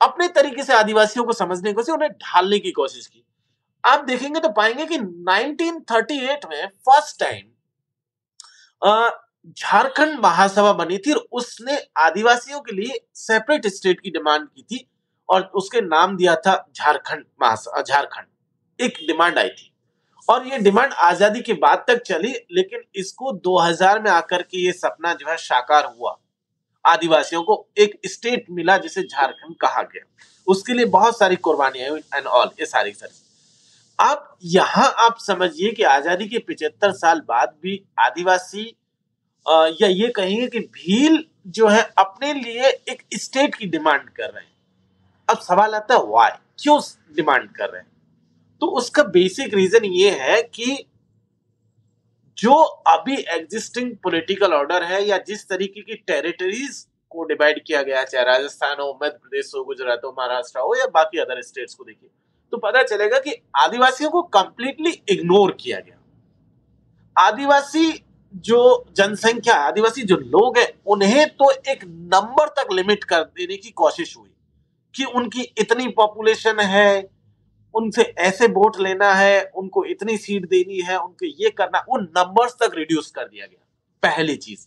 अपने 0.00 0.28
तरीके 0.28 0.62
से 0.62 0.72
आदिवासियों 0.72 1.24
को 1.26 1.32
समझने 1.32 1.72
को 1.72 1.82
से 1.82 1.92
उन्हें 1.92 2.10
ढालने 2.10 2.58
की 2.58 2.70
कोशिश 2.70 3.06
की। 3.06 3.24
आप 3.84 4.04
देखेंगे 4.04 4.40
तो 4.40 4.48
पाएँगे 4.48 4.86
कि 4.86 4.98
1938 4.98 6.46
में 6.50 6.66
फ़र्स्ट 6.66 7.20
टाइम 7.20 7.50
झारखंड 9.58 10.18
महासभा 10.20 10.72
बनी 10.72 10.98
थी 10.98 11.12
और 11.12 11.26
उसने 11.32 11.78
आदिवासियों 11.96 12.60
के 12.60 12.72
लिए 12.72 13.00
सेपरेट 13.14 13.66
स्टेट 13.66 14.00
की 14.00 14.10
डिमांड 14.10 14.48
की 14.48 14.62
थी। 14.62 14.89
और 15.30 15.42
उसके 15.54 15.80
नाम 15.80 16.16
दिया 16.16 16.34
था 16.36 16.54
झारखंड 16.76 17.24
झारखंड। 17.80 18.26
एक 18.78 18.98
डिमांड 19.06 19.38
आई 19.38 19.48
थी। 19.48 19.66
और 20.28 20.46
ये 20.46 20.58
डिमांड 20.60 20.92
आज़ादी 20.94 21.40
के 21.40 21.52
बाद 21.54 21.84
तक 21.88 22.02
चली, 22.02 22.32
लेकिन 22.52 22.82
इसको 22.94 23.32
2000 23.40 24.02
में 24.02 24.10
आकर 24.10 24.42
के 24.42 24.58
ये 24.58 24.72
सपना 24.72 25.12
जो 25.14 25.30
है 25.30 25.36
साकार 25.38 25.84
हुआ। 25.88 26.16
आदिवासियों 26.84 27.42
को 27.42 27.66
एक 27.78 27.98
स्टेट 28.06 28.46
मिला 28.50 28.76
जिसे 28.78 29.02
झारखंड 29.02 29.56
कहा 29.60 29.82
गया। 29.84 30.04
उसके 30.46 30.72
लिए 30.72 30.84
बहुत 30.88 31.18
सारी 31.18 31.36
कुर्बानियाँ 31.38 31.90
हुई 31.90 32.00
एंड 32.14 32.26
ऑल 32.26 32.50
ये 32.60 32.66
सारी 32.66 32.92
सारी। 32.92 33.12
अब 33.98 34.36
यहाँ 34.46 34.88
आप 34.98 35.18
समझिए 35.20 35.70
कि 35.72 35.82
आज़ादी 35.84 36.28
के 36.28 36.38
पिछहत्तर 36.40 36.92
साल 36.94 37.20
बाद 37.20 37.54
भी 37.62 37.80
आदिवासी 38.00 38.64
या 39.46 39.88
ये 39.88 40.08
कहेंगे 40.08 40.46
कि 40.46 40.60
भील 40.74 41.24
जो 41.48 41.68
है 41.68 41.82
अपने 41.98 42.32
लिए 42.34 42.70
एक 42.88 43.02
स्टेट 43.14 43.54
की 43.54 43.66
डिमांड 43.66 44.08
कर 44.10 44.24
रहे 44.24 44.44
हैं। 44.44 44.49
अब 45.30 45.38
सवाल 45.38 45.74
आता 45.74 45.94
है 45.94 46.04
वाई 46.06 46.30
क्यों 46.58 46.80
डिमांड 47.16 47.50
कर 47.50 47.70
रहे 47.70 47.80
हैं? 47.80 47.88
तो 48.60 48.66
उसका 48.76 49.02
बेसिक 49.10 49.54
रीजन 49.54 49.84
ये 49.84 50.10
है 50.10 50.42
कि 50.44 50.86
जो 52.38 52.54
अभी 52.88 53.16
एग्जिस्टिंग 53.28 53.92
पॉलिटिकल 53.96 54.52
ऑर्डर 54.54 54.84
है 54.84 55.02
या 55.04 55.18
जिस 55.18 55.48
तरीके 55.48 55.80
की 55.80 55.94
टेरिटरीज 56.06 56.86
को 57.10 57.24
डिवाइड 57.24 57.62
किया 57.66 57.82
गया 57.82 58.02
चाहे 58.04 58.24
राजस्थान 58.24 58.76
हो, 58.80 58.98
मध्य 59.02 59.18
प्रदेश 59.22 59.52
हो, 59.56 59.64
गुजरात 59.64 60.00
हो, 60.04 60.14
महाराष्ट्र 60.18 60.60
हो 60.60 60.74
या 60.78 60.86
बाकी 60.86 61.18
अदर 61.18 61.42
स्टेट्स 61.42 61.74
को 61.74 61.84
देखिए 61.84 62.10
तो 62.52 62.56
पता 62.56 62.82
चलेगा 62.82 63.18
कि 63.18 63.34
आदिवासियों 63.56 64.10
को 64.10 64.22
कंप्लीटली 64.22 64.90
इग्नोर 65.08 65.56
किया 65.60 65.80
गया। 65.80 65.96
आदिवासी 67.16 68.04
जो 68.34 68.84
जनसंख्या 68.96 69.54
आदिवासी 69.56 70.02
जो 70.02 70.16
लोग 70.16 70.58
हैं, 70.58 70.68
उन्हें 70.86 71.26
तो 71.28 71.50
एक 71.50 71.84
नंबर 71.84 72.48
तक 72.48 72.72
लिमिट 72.72 73.04
कर 73.04 73.22
देने 73.22 73.56
की 73.56 73.70
कोशिश 73.70 74.16
हुई। 74.16 74.29
कि 74.94 75.04
उनकी 75.04 75.42
इतनी 75.58 75.88
पॉपुलेशन 75.96 76.60
है, 76.60 77.08
उनसे 77.74 78.02
ऐसे 78.02 78.46
वोट 78.48 78.78
लेना 78.80 79.12
है, 79.14 79.42
उनको 79.46 79.84
इतनी 79.84 80.16
सीट 80.18 80.48
देनी 80.48 80.80
है, 80.80 80.98
उनको 80.98 81.26
ये 81.42 81.50
करना, 81.50 81.84
वो 81.88 81.98
नंबर्स 81.98 82.54
तक 82.62 82.74
रिड्यूस 82.74 83.10
कर 83.10 83.24
दिया 83.24 83.46
गया, 83.46 83.64
पहली 84.02 84.36
चीज़। 84.36 84.66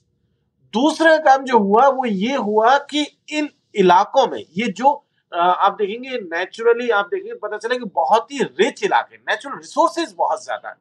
दूसरा 0.73 1.17
काम 1.19 1.43
जो 1.45 1.57
हुआ, 1.59 1.87
वो 1.87 2.05
ये 2.05 2.35
हुआ 2.35 2.77
कि 2.89 3.05
इन 3.29 3.49
इलाकों 3.75 4.27
में, 4.27 4.43
ये 4.57 4.67
जो 4.71 4.93
आप 5.31 5.75
देखेंगे 5.79 6.17
नेचुरली 6.23 6.89
आप 6.91 7.05
देखेंगे, 7.05 7.33
पता 7.33 7.57
चले 7.57 7.77
कि 7.77 7.85
बहुत 7.85 8.31
ही 8.31 8.43
रिच 8.59 8.83
इलाके 8.83 9.15
नेचुरल 9.17 9.55
रिसोर्सेज 9.55 10.13
बहुत 10.17 10.43
ज़्यादा 10.43 10.69
है। 10.69 10.75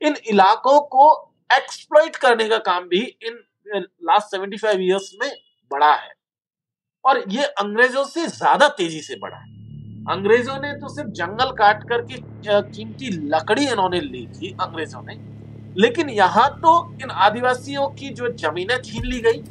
इन 0.00 0.16
इलाकों 0.26 0.80
को 0.88 1.10
एक्सप्लॉइट 1.50 2.16
करने 2.16 2.48
का 2.48 2.58
काम 2.64 2.88
भी 2.88 3.00
इन 3.00 3.38
लास्ट 3.76 4.30
सेवेंटी 4.30 4.56
फाइव 4.56 4.80
ईयर्स 4.80 5.10
में 5.22 5.30
बड़ा 5.70 5.92
है। 5.94 6.12
और 7.04 7.22
ये 7.28 7.44
अंग्रेज़ों 7.60 8.04
से 8.06 8.26
ज़्यादा 8.28 8.68
तेज़ी 8.70 9.00
से 9.00 9.16
बढ़ा 9.16 9.36
है। 9.36 9.56
अंग्रेज़ों 10.08 10.56
ने 10.56 10.72
तो 10.72 10.88
सिर्फ़ 10.88 11.10
जंगल 11.12 11.50
काट 11.58 11.82
करके 11.88 12.20
कीमती 12.46 13.10
लकड़ी 13.28 13.66
इन्होंने 13.66 14.00
ली 14.00 14.26
थी, 14.28 14.50
अंग्रेज़ों 14.60 15.02
ने। 15.02 15.14
लेकिन 15.76 16.10
यहाँ 16.10 16.48
तो 16.56 16.72
इन 17.02 17.10
आदिवासियों 17.10 17.86
की 17.90 18.08
जो 18.10 18.28
जमीनें 18.34 18.76
छीन 18.82 19.04
ली 19.04 19.20
गई, 19.20 19.42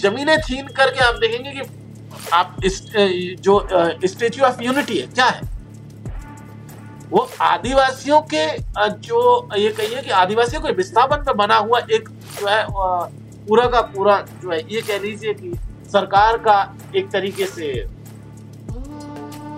जमीनें 0.00 0.36
छीन 0.38 0.66
करके 0.68 1.04
आप 1.04 1.14
देखेंगे 1.16 1.52
कि 1.52 1.68
आप 2.34 2.56
इस 2.64 2.82
जो 3.40 3.66
स्टेच्यू 4.06 4.44
ऑफ़ 4.44 4.62
यूनिटी 4.62 4.98
है, 4.98 5.06
क्या 5.08 5.26
है? 5.26 5.42
वो 7.10 7.28
आदिवासियों 7.42 8.20
के 8.24 8.46
जो, 9.00 9.48
ये 9.56 9.70
कहिए 9.70 10.02
कि 10.02 10.10
आदिवासियों 10.12 10.62
के 10.62 10.72
विस्थापन 10.74 11.22
पे 11.24 11.34
बना 11.34 11.56
हुआ 11.56 11.78
एक 11.80 12.08
जो 12.08 12.46
है 12.48 12.64
पूरा 13.48 13.66
का 13.66 13.80
पूरा 13.88 14.20
जो 14.42 14.50
है, 14.50 14.58
ये 14.72 14.82
कह 14.82 14.98
लीजिए 14.98 15.34
कि 15.34 15.52
सरकार 15.92 16.36
का 16.36 16.76
एक 16.96 17.10
तरीके 17.10 17.46
से 17.46 17.84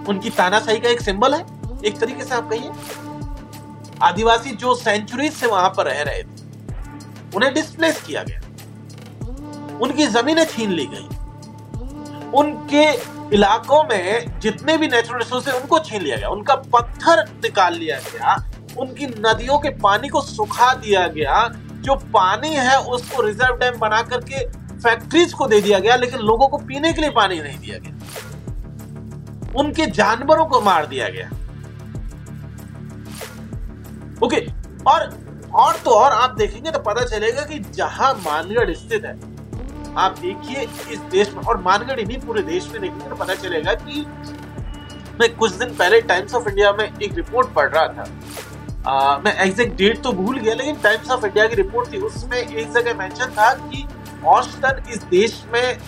उनकी 0.08 0.30
तानाशाही 0.30 0.80
का 0.80 0.88
एक 0.88 1.00
सिंबल 1.00 1.34
है। 1.34 1.46
एक 1.84 1.98
तरीके 1.98 2.24
से 2.24 2.34
आप 2.34 2.50
कहिए। 2.50 2.70
आदिवासी 4.02 4.50
जो 4.50 4.74
सेंचुरीज 4.74 5.32
से 5.32 5.46
वहाँ 5.46 5.70
पर 5.76 5.86
रह 5.86 6.02
रहे 6.02 6.22
थे, 6.22 6.28
उन्हें 7.36 7.54
डिस्प्लेस 7.54 8.02
किया 8.02 8.22
गया। 8.22 8.40
उनकी 9.78 10.06
जमीनें 10.06 10.44
छीन 10.44 10.70
ली 10.70 10.86
गई। 10.86 11.06
उनके 12.38 12.92
इलाकों 13.36 13.84
में 13.84 14.40
जितने 14.40 14.76
भी 14.76 14.88
नेचुरल 14.88 15.18
रिसोर्स 15.18 15.48
है, 15.48 15.60
उनको 15.60 15.78
छीन 15.78 16.02
लिया 16.02 16.16
गया। 16.16 16.28
उनका 16.28 16.54
पत्थर 16.54 17.24
निकाल 17.28 17.74
लिया 17.74 17.98
गया। 17.98 18.50
उनकी 18.78 19.06
नदियों 19.06 19.58
के 19.58 19.70
पानी 19.70 20.08
को 20.08 20.20
सुखा 20.20 20.74
दिया 20.74 21.06
गया। 21.08 21.48
जो 21.80 21.94
पानी 21.94 22.48
है, 22.48 22.80
उसको 22.80 23.22
रिज़र्व 23.22 23.56
डैम 23.56 23.78
बना 23.78 24.02
करके 24.02 24.59
फैक्ट्रीज 24.80 25.32
को 25.32 25.46
दे 25.46 25.60
दिया 25.60 25.78
गया 25.78 25.96
लेकिन 25.96 26.20
लोगों 26.20 26.48
को 26.48 26.58
पीने 26.58 26.92
के 26.92 27.00
लिए 27.00 27.10
पानी 27.10 27.40
नहीं 27.40 27.58
दिया 27.58 27.78
गया। 27.78 27.92
उनके 29.60 29.86
जानवरों 29.92 30.46
को 30.46 30.60
मार 30.60 30.86
दिया 30.86 31.08
गया। 31.08 31.28
ओके 34.22 34.46
और 34.86 35.08
और 35.54 35.76
तो 35.84 35.90
और 35.90 36.12
आप 36.12 36.30
देखेंगे 36.30 36.70
तो 36.70 36.78
पता 36.78 37.04
चलेगा 37.06 37.44
कि 37.44 37.58
जहाँ 37.74 38.12
मानगढ़ 38.16 38.72
स्थित 38.74 39.04
है 39.04 39.18
आप 39.96 40.18
देखिए 40.18 40.62
इस 40.92 40.98
देश 41.12 41.32
में 41.34 41.42
और 41.42 41.58
मानगढ़ 41.62 42.00
नहीं 42.00 42.18
पूरे 42.20 42.42
देश 42.42 42.68
में 42.72 42.80
देखेंगे 42.80 43.08
तो 43.08 43.14
पता 43.14 43.34
चलेगा 43.34 43.74
कि 43.76 44.04
मैं 45.20 45.34
कुछ 45.36 45.52
दिन 45.52 45.74
पहले 45.74 46.00
टाइम्स 46.02 46.34
ऑफ़ 46.34 46.48
इंडिया 46.48 46.72
में 46.72 46.84
एक 46.84 47.14
रिपोर्ट 47.14 47.52
पढ़ 47.54 47.68
रहा 47.68 47.86
था। 47.88 48.04
आ, 48.86 49.18
मैं 49.18 49.34
एग्जैक्ट 49.44 49.76
डेट 49.76 50.02
तो 50.02 50.12
भूल 50.12 50.38
गया 50.38 50.54
लेकिन 50.54 50.76
टाइम्स 50.82 51.10
ऑफ़ 51.10 51.24
इंडिया 51.26 51.46
की 51.46 51.54
रिपोर्ट 51.54 51.92
थी 51.92 51.98
उसमें 52.00 52.38
एक 52.38 52.72
जगह 52.72 52.94
मेंशन 52.98 53.30
था 53.30 53.52
कि 53.54 53.86
औसतन 54.26 54.82
इस 54.92 55.02
देश 55.04 55.42
में 55.52 55.78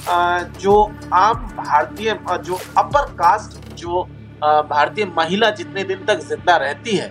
जो 0.58 0.82
आम 1.14 1.46
भारतीय 1.56 2.12
जो 2.38 2.58
अपर 2.78 3.12
कास्ट 3.14 3.58
जो 3.74 4.02
भारतीय 4.42 5.04
महिला 5.06 5.50
जितने 5.52 5.84
दिन 5.84 6.04
तक 6.06 6.20
ज़िंदा 6.20 6.56
रहती 6.56 6.96
है, 6.96 7.06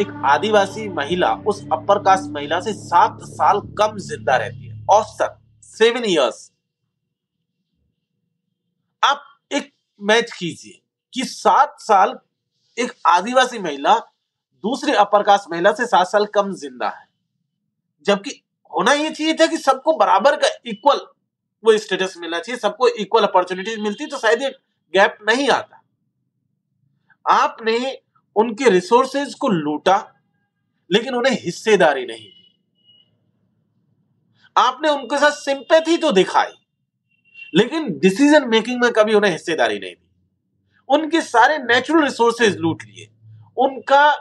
एक 0.00 0.12
आदिवासी 0.26 0.88
महिला, 0.90 1.32
उस 1.36 1.62
अपर 1.72 1.98
कास्ट 2.04 2.30
महिला 2.32 2.60
से 2.60 2.72
सात 2.74 3.18
साल 3.22 3.60
कम 3.78 3.96
ज़िंदा 4.00 4.36
रहती 4.36 4.66
है। 4.66 4.84
औसतन 4.90 5.38
सेवन 5.64 6.04
इयर्स 6.04 6.50
आप 9.02 9.24
एक 9.50 9.72
मैच 10.00 10.32
कीजिए 10.32 10.80
कि 11.14 11.24
सात 11.24 11.76
साल 11.80 12.18
एक 12.76 12.92
आदिवासी 13.06 13.58
महिला 13.60 13.98
दूसरी 14.64 14.92
अपर 14.94 15.22
कास्ट 15.22 15.50
महिला 15.50 15.72
से 15.72 15.86
सात 15.86 16.06
साल 16.08 16.26
कम 16.34 16.52
ज़िंदा 16.54 16.88
है, 16.88 17.06
जबकि 18.06 18.41
होना 18.72 18.92
ये 18.92 19.10
चाहिए 19.10 19.34
था 19.34 19.46
कि 19.46 19.56
सबको 19.58 19.96
बराबर 19.96 20.36
का 20.36 20.48
इक्वल 20.66 21.00
वो 21.64 21.76
स्टेटस 21.78 22.14
मिलना 22.18 22.38
चाहिए, 22.38 22.58
सबको 22.58 22.88
इक्वल 22.88 23.22
अपॉर्चुनिटीज़ 23.22 23.80
मिलती 23.80 24.06
तो 24.06 24.18
शायद 24.18 24.42
ये 24.42 24.48
गैप 24.94 25.18
नहीं 25.28 25.48
आता। 25.50 25.82
आपने 27.26 27.98
उनके 28.36 28.70
रिसोर्सेज 28.70 29.34
को 29.34 29.48
लूटा, 29.48 29.96
लेकिन 30.90 31.14
उन्हें 31.14 31.38
हिस्सेदारी 31.40 32.06
नहीं 32.06 32.24
दी। 32.24 32.40
आपने 34.56 34.88
उनके 34.88 35.18
साथ 35.18 35.30
सिंपैथी 35.32 35.96
तो 35.96 36.10
दिखाई, 36.12 36.52
लेकिन 37.54 37.98
डिसीज़न 37.98 38.48
मेकिंग 38.48 38.82
में 38.82 38.90
कभी 38.92 39.14
उन्हें 39.14 39.32
हिस्सेदारी 39.32 39.78
नहीं 39.78 39.94
दी। 39.94 40.08
उनके 40.88 41.20
सारे 41.22 41.58
नेचुरल 41.58 42.04
रिसोर्सेज 42.04 42.56
लूट 42.56 42.82
लिए। 42.84 43.08
उनका, 43.56 44.12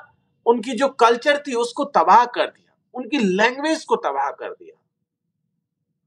उनकी 0.45 0.71
जो 0.73 0.87
कल्चर 0.89 1.43
थी, 1.47 1.53
उसको 1.55 1.83
तबाह 1.85 2.25
कर 2.27 2.45
दिया। 2.45 2.70
उनकी 2.95 3.17
लैंग्वेज 3.17 3.83
को 3.85 3.95
तबाह 3.95 4.29
कर 4.31 4.49
दिया। 4.49 4.77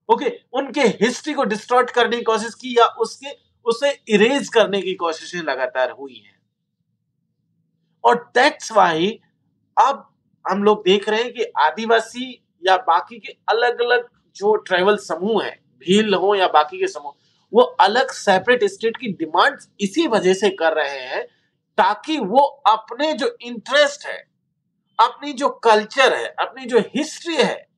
ओके 0.09 0.25
okay, 0.25 0.37
उनके 0.53 0.81
हिस्ट्री 0.81 1.35
को 1.35 1.45
डिस्ट्रॉट 1.45 1.91
करने 1.91 2.17
की 2.17 2.23
कोशिश 2.23 2.55
की 2.55 2.77
या 2.79 2.85
उसके 2.85 3.31
उसे 3.67 3.91
इरेज 4.09 4.49
करने 4.49 4.81
की 4.83 4.95
कोशिशें 4.95 5.41
लगातार 5.41 5.91
हुई 5.91 6.15
हैं। 6.15 6.39
और 8.05 8.15
दैट्स 8.35 8.73
वाई 8.73 9.19
अब 9.77 10.09
हम 10.45 10.63
लोग 10.63 10.83
देख 10.85 11.09
रहे 11.09 11.23
हैं 11.23 11.33
कि 11.33 11.45
आदिवासी 11.59 12.43
या 12.67 12.77
बाकी 12.77 13.19
के 13.19 13.33
अलग 13.49 13.81
अलग 13.81 14.09
जो 14.37 14.55
ट्राइबल 14.57 14.97
समूह 14.97 15.45
हैं 15.45 15.59
भील 15.79 16.15
हो 16.15 16.35
या 16.35 16.49
बाकी 16.49 16.79
के 16.79 16.87
समूह 16.87 17.13
वो 17.53 17.63
अलग 17.63 18.11
सेपरेट 18.11 18.65
स्टेट 18.65 18.97
की 18.97 19.09
डिमांड 19.09 19.59
इसी 19.81 20.07
वजह 20.07 20.35
से 20.35 20.51
कर 20.51 20.73
रहे 20.73 21.01
हैं 21.01 21.23
ताकि 21.79 22.19
वो 22.19 22.39
अपने 22.67 23.13
जो 23.13 23.37
इंटरेस्ट 23.41 24.07
है 24.07 24.34
अपनी 25.01 25.33
जो 25.33 25.49
कल्चर 25.49 26.17
है, 26.17 26.27
अपनी 26.27 26.65
जो 26.65 26.79
हिस्ट्री 26.79 27.37
है, 27.37 27.69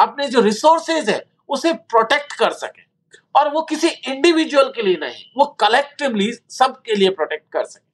अपने 0.00 0.28
जो 0.28 0.40
रिसोर्सेज 0.40 1.10
है, 1.10 1.32
उसे 1.48 1.72
प्रोटेक्ट 1.72 2.32
कर 2.32 2.52
सके। 2.52 2.82
और 3.34 3.48
वो 3.48 3.62
किसी 3.62 3.88
इंडिविजुअल 3.88 4.72
के 4.76 4.82
लिए 4.82 4.96
नहीं, 4.96 5.24
वो 5.36 5.46
कलेक्टिवली 5.46 6.32
सबके 6.32 6.94
लिए 6.94 7.10
प्रोटेक्ट 7.10 7.52
कर 7.52 7.64
सके। 7.64 7.92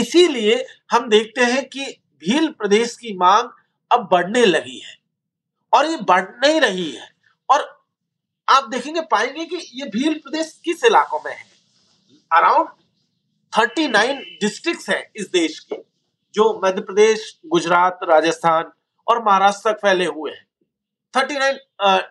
इसीलिए 0.00 0.66
हम 0.90 1.08
देखते 1.08 1.44
हैं 1.44 1.68
कि 1.68 1.84
भील 2.18 2.48
प्रदेश 2.48 2.96
की 2.96 3.16
मांग 3.16 3.48
अब 3.92 4.08
बढ़ने 4.12 4.44
लगी 4.44 4.78
है। 4.78 4.98
और 5.74 5.86
ये 5.86 5.96
बढ़ 5.96 6.28
नहीं 6.28 6.60
रही 6.60 6.92
है। 6.92 7.12
और 7.50 7.86
आप 8.48 8.68
देखेंगे, 8.68 9.00
पाएँगे 9.00 9.44
कि 9.44 9.56
ये 9.56 9.86
भील 9.86 10.14
प्रदेश 10.18 10.60
किस 10.64 10.84
इलाकों 10.84 11.20
में 11.26 11.36
है? 11.36 11.44
अराउंड 12.32 12.68
39 13.52 14.16
डिस्ट्रिक्ट्स 14.16 14.90
हैं 14.90 15.10
इस 15.16 15.30
देश 15.30 15.58
की। 15.58 15.91
जो 16.34 16.60
मध्य 16.64 16.80
प्रदेश, 16.80 17.40
गुजरात, 17.46 17.98
राजस्थान 18.04 18.70
और 19.06 19.22
महाराष्ट्र 19.24 19.70
तक 19.70 19.78
फैले 19.78 20.06
हुए 20.06 20.30
हैं। 20.30 20.46
थर्टी 21.14 21.34
नाइन 21.34 21.58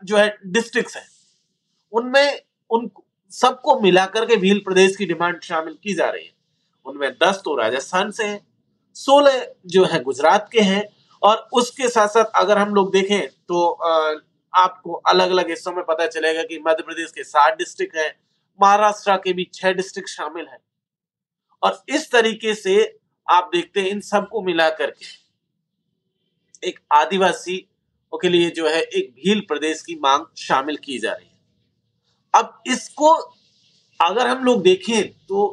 जो 0.04 0.18
है 0.18 0.38
डिस्ट्रिक्ट 0.48 0.96
है। 0.96 1.04
उनमें 1.94 2.42
उन, 2.70 2.90
सबको 3.32 3.80
मिलाकर 3.80 4.26
के 4.26 4.36
भील 4.36 4.60
प्रदेश 4.60 4.96
की 4.96 5.06
डिमांड 5.06 5.42
शामिल 5.44 5.78
की 5.84 5.94
जा 5.94 6.10
रही 6.10 6.26
है। 6.26 6.34
उनमें 6.86 7.12
दस 7.14 7.42
तो 7.46 7.56
राजस्थान 7.56 8.12
से 8.12 8.24
है, 8.24 8.40
सोलह 8.96 9.46
जो 9.66 9.86
है, 9.86 10.00
गुजरात 10.04 10.50
के 10.52 10.62
हैं 10.62 10.84
और 11.22 11.48
उसके 11.54 11.90
साथ 11.90 12.08
साथ 12.08 12.26
अगर 12.36 12.58
हम 12.58 12.74
लोग 12.76 12.92
देखें 12.94 13.28
तो 13.28 13.70
आपको 14.54 14.94
अलग 15.08 15.32
अलग 15.32 15.50
हिस्सों 15.50 15.72
में 15.72 15.84
पता 15.86 16.06
चलेगा 16.08 16.44
कि 16.44 16.60
मध्य 16.68 16.84
प्रदेश 16.84 17.12
के 17.12 17.24
सात 17.24 17.58
डिस्ट्रिक्ट 17.58 17.96
है, 17.96 18.10
महाराष्ट्र 18.60 19.16
के 19.18 19.34
भी 19.34 19.50
छह 19.54 19.72
डिस्ट्रिक्ट 19.74 20.10
शामिल 20.10 20.48
है। 20.48 20.58
और 21.64 21.84
इस 21.90 22.12
तरीके 22.12 22.54
से 22.56 22.76
आप 23.28 23.50
देखते 23.54 23.82
हैं 23.82 23.90
इन 23.90 24.00
सबको 24.02 24.42
मिला 24.42 24.70
करके। 24.72 25.06
एक 26.64 26.80
आदिवासी 26.94 27.58
के 28.14 28.30
लिए 28.30 28.50
जो 28.50 28.68
है, 28.68 28.82
एक 28.82 29.12
भील 29.16 29.40
प्रदेश 29.42 29.82
की 29.82 29.96
मांग 29.96 30.26
शामिल 30.38 30.78
की 30.78 30.98
जा 31.00 31.12
रही 31.12 31.26
है। 31.26 31.40
अब 32.34 32.62
इसको 32.68 33.14
अगर 34.00 34.28
हम 34.28 34.44
लोग 34.44 34.62
देखें 34.64 35.12
तो 35.28 35.48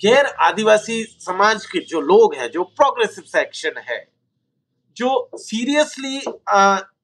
गैर 0.00 0.26
आदिवासी 0.26 1.02
समाज 1.20 1.66
के 1.66 1.78
जो 1.80 2.00
लोग 2.00 2.34
हैं, 2.34 2.50
जो 2.50 2.64
प्रोग्रेसिव 2.64 3.24
सेक्शन 3.24 3.78
है, 3.88 4.04
जो 4.96 5.30
सीरियसली 5.34 6.16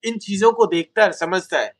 इन 0.08 0.18
चीज़ों 0.18 0.52
को 0.52 0.66
देखता 0.66 1.04
है, 1.04 1.12
समझता 1.12 1.58
है, 1.58 1.72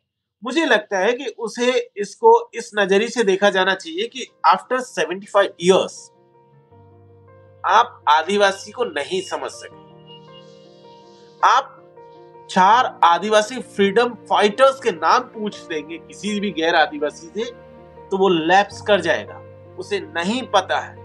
मुझे 0.43 0.65
लगता 0.65 0.99
है 0.99 1.13
कि 1.13 1.27
उसे 1.27 1.73
इसको 1.97 2.51
इस 2.55 2.71
नज़रिए 2.79 3.09
से 3.09 3.25
देखा 3.25 3.51
जाना 3.51 3.75
चाहिए 3.75 4.07
कि 4.09 4.27
आफ्टर 4.47 4.81
75 4.83 5.49
इयर्स 5.61 6.11
आप 7.65 8.03
आदिवासी 8.09 8.73
को 8.73 8.85
नहीं 8.85 9.21
समझ 9.23 9.51
सके। 9.51 9.83
आप 11.43 11.71
चार 12.51 12.99
आदिवासी 13.05 13.61
फ्रीडम 13.61 14.15
फाइटर्स 14.31 14.81
के 14.81 14.91
नाम 14.91 15.21
पूछ 15.31 15.57
देंगे 15.59 15.99
किसी 15.99 16.39
भी 16.41 16.51
गैर 16.51 16.75
आदिवासी 16.75 17.27
से 17.29 17.45
तो 18.11 18.19
वो 18.19 18.29
लैप्स 18.29 18.81
कर 18.81 19.01
जाएगा। 19.01 19.41
उसे 19.79 20.01
नहीं 20.01 20.43
पता 20.49 20.79
है 20.81 20.97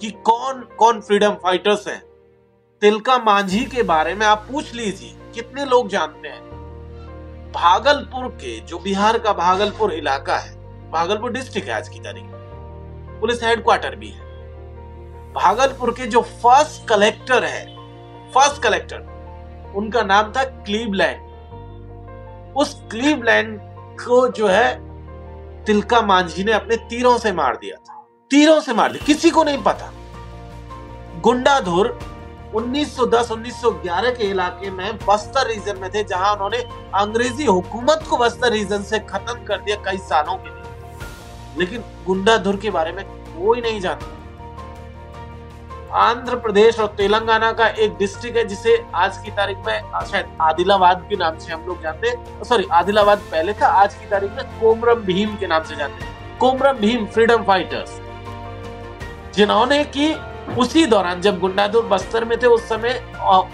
कि 0.00 0.10
कौन 0.24 0.60
कौन 0.78 1.00
फ्रीडम 1.00 1.34
फाइटर्स 1.42 1.86
हैं। 1.88 2.02
तिलका 2.82 3.18
मांझी 3.18 3.64
के 3.66 3.82
बारे 3.82 4.14
में 4.14 4.26
आप 4.26 4.46
पूछ 4.50 4.72
लीजिए, 4.74 5.14
कितने 5.34 5.64
लोग 5.64 5.88
जानते 5.88 6.28
हैं? 6.28 6.42
भागलपुर 7.52 8.28
के, 8.32 8.58
जो 8.60 8.78
बिहार 8.78 9.18
का 9.18 9.32
भागलपुर 9.32 9.92
इलाका 9.92 10.36
है, 10.36 10.54
भागलपुर 10.90 11.32
डिस्ट्रिक्ट 11.32 11.68
है 11.68 11.74
आज 11.74 11.88
की 11.88 11.98
तारीख 12.00 12.24
पुलिस 13.20 13.42
हेडक्वार्टर 13.44 13.96
भी 13.96 14.08
है। 14.08 14.23
भागलपुर 15.34 15.90
के 15.90 16.06
जो 16.06 16.20
फ़र्स्ट 16.20 16.88
कलेक्टर 16.88 17.44
है 17.44 17.76
फ़र्स्ट 18.32 18.62
कलेक्टर 18.62 18.96
उनका 19.76 20.02
नाम 20.02 20.32
था 20.32 20.44
क्लीवलैंड 20.44 21.24
उस 22.56 22.82
क्लीवलैंड 22.90 23.60
को 24.00 24.28
जो 24.28 24.48
है, 24.48 24.94
तिलका 25.64 26.02
मांझी 26.02 26.44
ने 26.44 26.52
अपने 26.52 26.76
तीरों 26.76 27.18
से 27.18 27.32
मार 27.32 27.56
दिया 27.56 27.76
था। 27.76 28.06
तीरों 28.30 28.60
से 28.60 28.72
मार 28.72 28.92
दिया। 28.92 29.06
किसी 29.06 29.30
को 29.30 29.44
नहीं 29.44 29.62
पता। 29.62 29.92
गुंडाधुर 31.20 31.98
1910-1911 32.54 34.10
के 34.10 34.24
इलाके 34.24 34.70
में 34.70 34.96
बस्तर 34.96 35.46
रीजन 35.46 35.78
में 35.78 35.90
थे, 35.90 36.04
जहाँ 36.04 36.32
उन्होंने 36.32 36.58
अंग्रेज़ी 36.94 37.44
हुकूमत 37.44 38.04
को 38.10 38.16
बस्तर 38.16 38.52
रीजन 38.52 38.82
से 38.82 38.98
खत्म 38.98 39.44
कर 39.44 39.60
दिया 39.60 39.76
कई 39.76 39.98
सालों 39.98 40.36
के 40.36 40.48
लिए। 40.48 40.62
लेकिन 41.58 41.84
गुंडाधुर 42.06 42.56
के 42.56 42.70
बारे 42.70 42.92
में 42.92 43.04
कोई 43.06 43.60
नहीं 43.60 43.80
जानता। 43.80 44.23
आंध्र 45.94 46.36
प्रदेश 46.36 46.78
और 46.80 46.86
तेलंगाना 46.96 47.50
का 47.52 47.66
एक 47.68 47.92
डिस्ट्रिक्ट 47.96 48.36
है 48.36 48.44
जिसे 48.44 48.76
आज 48.94 49.18
की 49.18 49.30
तारीख 49.30 49.58
में 49.66 49.90
शायद 50.02 50.36
आदिलाबाद 50.42 51.06
के 51.10 51.16
नाम 51.16 51.38
से 51.38 51.52
हम 51.52 51.66
लोग 51.66 51.82
जानते 51.82 52.08
हैं। 52.08 52.42
सॉरी 52.44 52.66
आदिलाबाद 52.72 53.18
पहले 53.32 53.52
था, 53.52 53.66
आज 53.66 53.94
की 53.94 54.06
तारीख 54.06 54.32
में 54.32 54.60
कोमरम 54.60 55.02
भीम 55.02 55.36
के 55.36 55.46
नाम 55.46 55.62
से 55.62 55.76
जानते 55.76 56.04
हैं। 56.04 56.38
कोमरम 56.38 56.78
भीम 56.78 57.06
फ्रीडम 57.06 57.42
फाइटर्स 57.42 58.00
जिन्होंने 59.36 59.82
की 59.96 60.12
उसी 60.58 60.84
दौरान 60.86 61.20
जब 61.20 61.38
गुंडादुर 61.40 61.86
बस्तर 61.86 62.24
में 62.24 62.38
थे, 62.38 62.46
उस 62.48 62.68
समय 62.68 63.02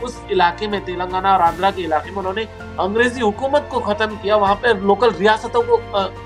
उस 0.03 0.21
इलाके 0.31 0.69
में, 0.69 0.85
तेलंगाना 0.85 1.35
और 1.35 1.41
आंध्रा 1.43 1.71
के 1.71 1.83
इलाके 1.83 2.11
में 2.11 2.19
उन्होंने 2.19 2.45
अंग्रेज़ी 2.81 3.21
हुकूमत 3.21 3.69
को 3.71 3.81
खत्म 3.83 4.17
किया। 4.17 4.37
वहाँ 4.37 4.55
पर 4.57 4.81
लोकल 4.81 5.11
रियासतों 5.13 5.63
को 5.63 5.77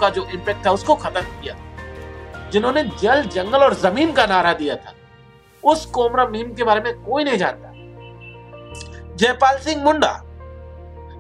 का 0.01 0.11
जो 0.11 0.27
इम्पैक्ट 0.27 0.67
था, 0.67 0.71
उसको 0.71 0.95
खत्म 0.97 1.21
किया। 1.21 1.57
जिन्होंने 2.53 2.83
जल, 3.01 3.23
जंगल 3.25 3.59
और 3.59 3.75
ज़मीन 3.77 4.13
का 4.13 4.27
नारा 4.27 4.53
दिया 4.55 4.77
था। 4.77 4.95
उस 5.65 5.87
कोमरा 5.87 6.27
मीम 6.27 6.53
के 6.55 6.65
बारे 6.65 6.81
में 6.81 6.95
कोई 7.03 7.25
नहीं 7.25 7.39
जानता। 7.39 7.73
जयपाल 9.17 9.59
सिंह 9.59 9.85
मुंडा, 9.85 10.13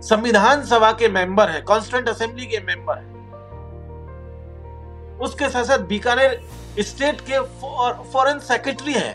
संविधान 0.03 0.64
सभा 0.64 0.90
के 0.92 1.09
मेंबर 1.09 1.51
है 1.51 1.61
कॉन्स्टिट्यूंट 1.62 2.09
असेंबली 2.09 2.47
के 2.47 2.59
मेंबर 2.61 2.99
है। 2.99 3.12
उसके 5.18 5.49
साथ 5.49 5.64
साथ 5.64 5.78
बीकानेर 5.86 6.40
स्टेट 6.80 7.20
के 7.20 7.40
फॉरेन 8.12 8.38
सेक्रेटरी 8.38 8.92
है 8.92 9.12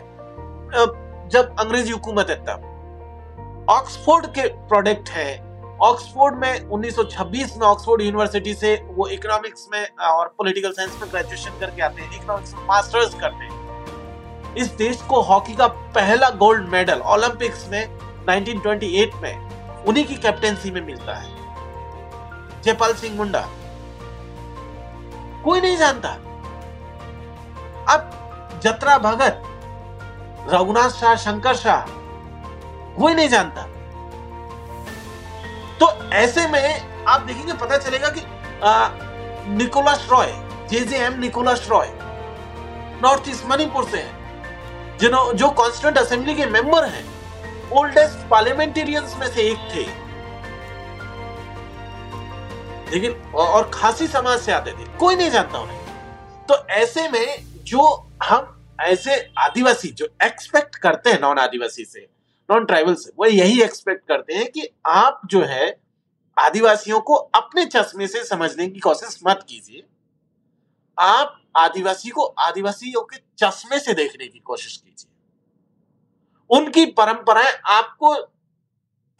जब 1.28 1.56
अंग्रेज़ी 1.60 1.92
हुकूमत 1.92 2.30
है 2.30 2.36
तब। 2.44 3.66
ऑक्सफोर्ड 3.70 4.26
के 4.26 4.48
प्रोडक्ट 4.68 5.08
है। 5.08 5.28
ऑक्सफोर्ड 5.82 6.34
में 6.36 6.68
1926 6.68 7.56
में 7.56 7.66
ऑक्सफोर्ड 7.66 8.02
यूनिवर्सिटी 8.02 8.54
से 8.54 8.74
वो 8.86 9.06
इकोनॉमिक्स 9.08 9.68
में 9.72 9.86
और 10.08 10.34
पॉलिटिकल 10.38 10.72
साइंस 10.72 10.98
में 11.02 11.10
ग्रेजुएशन 11.12 11.58
करके 11.60 11.82
आते 11.82 12.02
हैं। 12.02 12.16
इकोनॉमिक्स 12.16 12.54
मास्टर्स 12.68 13.14
करते 13.14 13.44
हैं। 13.44 13.59
इस 14.56 14.70
देश 14.76 15.02
को 15.02 15.20
हॉकी 15.22 15.54
का 15.54 15.66
पहला 15.66 16.28
गोल्ड 16.30 16.68
मेडल 16.68 17.00
ओलंपिक्स 17.06 17.68
में 17.68 17.98
1928 18.26 19.14
में 19.22 19.84
उन्हीं 19.84 20.04
की 20.04 20.14
कैप्टेंसी 20.14 20.70
में 20.70 20.80
मिलता 20.80 21.14
है। 21.14 22.62
जयपाल 22.62 22.94
सिंह 22.94 23.16
मुंडा। 23.16 23.46
कोई 25.44 25.60
नहीं 25.60 25.76
जानता। 25.76 26.08
अब 27.88 28.60
जत्रा 28.64 28.98
भगत, 28.98 29.42
रघुनाथ 30.52 30.90
शाह, 30.90 31.14
शंकर 31.16 31.56
शाह, 31.56 31.80
कोई 32.96 33.14
नहीं 33.14 33.28
जानता। 33.28 33.62
तो 35.80 35.86
ऐसे 36.14 36.46
में 36.48 37.04
आप 37.04 37.20
देखेंगे, 37.20 37.52
पता 37.52 37.76
चलेगा 37.78 38.08
कि 38.08 38.22
Nicholas 39.54 40.06
Roy 40.10 40.32
J 40.70 40.80
J 40.80 40.96
M 40.96 41.18
Nicholas 41.20 41.66
Roy, 41.70 41.88
north 43.02 43.28
east 43.28 43.46
Manipur 43.46 43.84
से 43.84 43.98
है। 43.98 44.19
जिन्हों 45.00 45.32
जो 45.32 45.50
कॉन्स्टिट्यूंट 45.50 45.98
असेंबली 45.98 46.34
के 46.34 46.46
मेंबर 46.46 46.84
हैं 46.84 47.20
ओल्डेस्ट 47.70 48.28
पार्लियामेंटेरियंस 48.28 49.16
में 49.16 49.26
से 49.26 49.42
एक 49.42 49.58
थे। 49.58 50.10
लेकिन 52.90 53.32
और 53.34 53.70
खासी 53.74 54.06
समाज 54.06 54.40
से 54.40 54.52
आते 54.52 54.70
थे। 54.70 54.96
कोई 54.96 55.16
नहीं 55.16 55.30
जानता 55.30 55.58
उन्हें। 55.58 55.78
तो 56.46 56.66
ऐसे 56.68 57.08
में 57.08 57.44
जो 57.64 58.10
हम 58.22 58.66
ऐसे 58.80 59.32
आदिवासी, 59.38 59.88
जो 59.88 60.08
एक्सपेक्ट 60.22 60.76
करते 60.76 61.10
हैं 61.10 61.20
नॉन 61.20 61.38
आदिवासी 61.38 61.84
से 61.84 62.08
नॉन 62.50 62.64
ट्राइबल 62.64 62.94
से, 62.94 63.12
वो 63.18 63.26
यही 63.26 63.62
एक्सपेक्ट 63.62 64.08
करते 64.08 64.34
हैं 64.34 64.50
कि 64.50 64.68
आप 64.86 65.20
जो 65.26 65.42
है, 65.42 65.80
आदिवासियों 66.38 67.00
को 67.00 67.14
अपने 67.14 67.64
चश्मे 67.64 68.06
से 68.06 68.24
समझने 68.24 68.68
की 68.68 68.80
कोशिश 68.80 69.20
मत 69.26 69.46
कीजिए। 69.48 69.86
आप 70.98 71.40
आदिवासी 71.56 72.08
को 72.08 72.24
आदिवासियों 72.24 73.02
के 73.02 73.16
चश्मे 73.40 73.78
से 73.78 73.94
देखने 73.94 74.26
की 74.26 74.38
कोशिश 74.40 74.76
कीजिए। 74.76 75.10
उनकी 76.50 76.84
परंपराएँ 76.92 77.52
आपको 77.70 78.14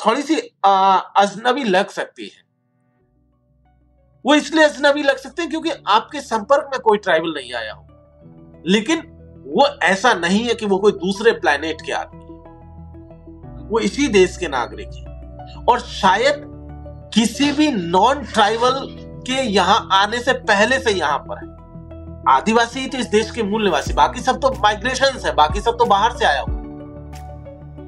थोड़ी 0.00 0.22
सी 0.22 0.36
अजनबी 0.36 1.64
लग 1.64 1.88
सकती 1.90 2.24
है। 2.24 2.42
वो 4.24 4.34
इसलिए 4.34 4.64
अजनबी 4.64 5.02
लग 5.02 5.16
सकते 5.16 5.42
हैं 5.42 5.50
क्योंकि 5.50 5.70
आपके 5.88 6.20
संपर्क 6.20 6.70
में 6.72 6.80
कोई 6.80 6.98
ट्राइबल 6.98 7.34
नहीं 7.34 7.52
आया 7.54 7.72
हो 7.72 7.86
लेकिन 8.66 9.00
वो 9.46 9.66
ऐसा 9.82 10.12
नहीं 10.14 10.42
है 10.44 10.54
कि 10.54 10.66
वो 10.66 10.78
कोई 10.78 10.92
दूसरे 10.94 11.32
प्लेनेट 11.32 11.80
के 11.86 11.92
आदमी 11.92 12.18
वो 13.68 13.80
इसी 13.80 14.08
देश 14.08 14.36
के 14.36 14.48
नागरिक 14.48 14.88
है। 14.88 15.64
और 15.64 15.80
शायद 15.80 16.42
किसी 17.14 17.50
भी 17.52 17.70
नॉन 17.72 18.24
ट्राइबल 18.24 18.78
के 19.26 19.40
यहाँ 19.42 19.88
आने 19.92 20.20
से 20.20 20.32
पहले 20.32 20.78
से 20.80 20.90
यहाँ 20.90 21.18
पर 21.18 21.38
है। 21.38 21.59
आदिवासी 22.28 22.80
ही 22.80 22.86
तो 22.86 22.98
इस 22.98 23.06
देश 23.06 23.30
के 23.30 23.42
मूल 23.42 23.64
निवासी 23.64 23.92
बाकी 23.94 24.20
सब 24.20 24.40
तो 24.40 24.50
माइग्रेशन 24.52 25.18
है, 25.24 25.34
बाकी 25.34 25.60
सब 25.60 25.76
तो 25.78 25.84
बाहर 25.86 26.16
से 26.16 26.24
आया 26.24 26.40
हुआ। 26.40 26.58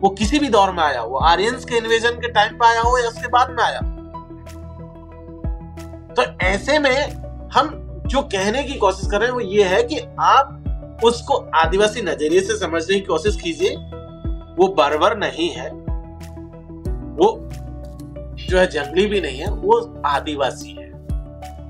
वो 0.01 0.09
किसी 0.11 0.39
भी 0.39 0.49
दौर 0.49 0.70
में 0.72 0.83
आया 0.83 1.01
हो 1.01 1.16
आर्यंस 1.16 1.64
के 1.64 1.76
इन्वेजन 1.76 2.20
के 2.20 2.28
टाइम 2.28 2.55
पे 2.55 2.66
आया 2.66 2.80
हो 2.80 2.97
या 2.99 3.09
उसके 3.09 3.28
बाद 3.28 3.51
में 3.51 3.62
आया 3.64 3.80
तो 6.14 6.22
ऐसे 6.45 6.78
में 6.78 7.49
हम 7.55 7.70
जो 8.07 8.22
कहने 8.22 8.62
की 8.62 8.74
कोशिश 8.74 9.11
कर 9.11 9.18
रहे 9.18 9.28
हैं 9.28 9.35
वो 9.35 9.41
ये 9.41 9.64
है 9.64 9.83
कि 9.83 9.99
आप 10.20 11.01
उसको 11.05 11.35
आदिवासी 11.55 12.03
नज़रिए 12.03 12.41
से 12.41 12.57
समझने 12.59 12.95
की 12.95 13.01
कोशिश 13.01 13.37
कीजिए। 13.37 13.76
वो 14.57 14.66
बर्बर 14.68 15.16
नहीं 15.18 15.49
है। 15.51 15.70
वो 17.12 17.28
जो 18.43 18.59
है 18.59 18.66
जंगली 18.66 19.07
भी 19.07 19.20
नहीं 19.20 19.39
है, 19.39 19.51
वो 19.51 20.03
आदिवासी 20.07 20.72
है। 20.72 20.91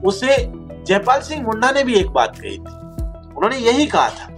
उसे 0.03 0.37
जयपाल 0.83 1.21
सिंह 1.21 1.43
मुंडा 1.43 1.71
ने 1.71 1.83
भी 1.85 1.95
एक 1.95 2.11
बात 2.11 2.37
कही 2.37 2.51
थी। 2.51 2.81
उन्होंने 3.35 3.57
यही 3.59 3.87
कहा 3.87 4.09
था 4.11 4.29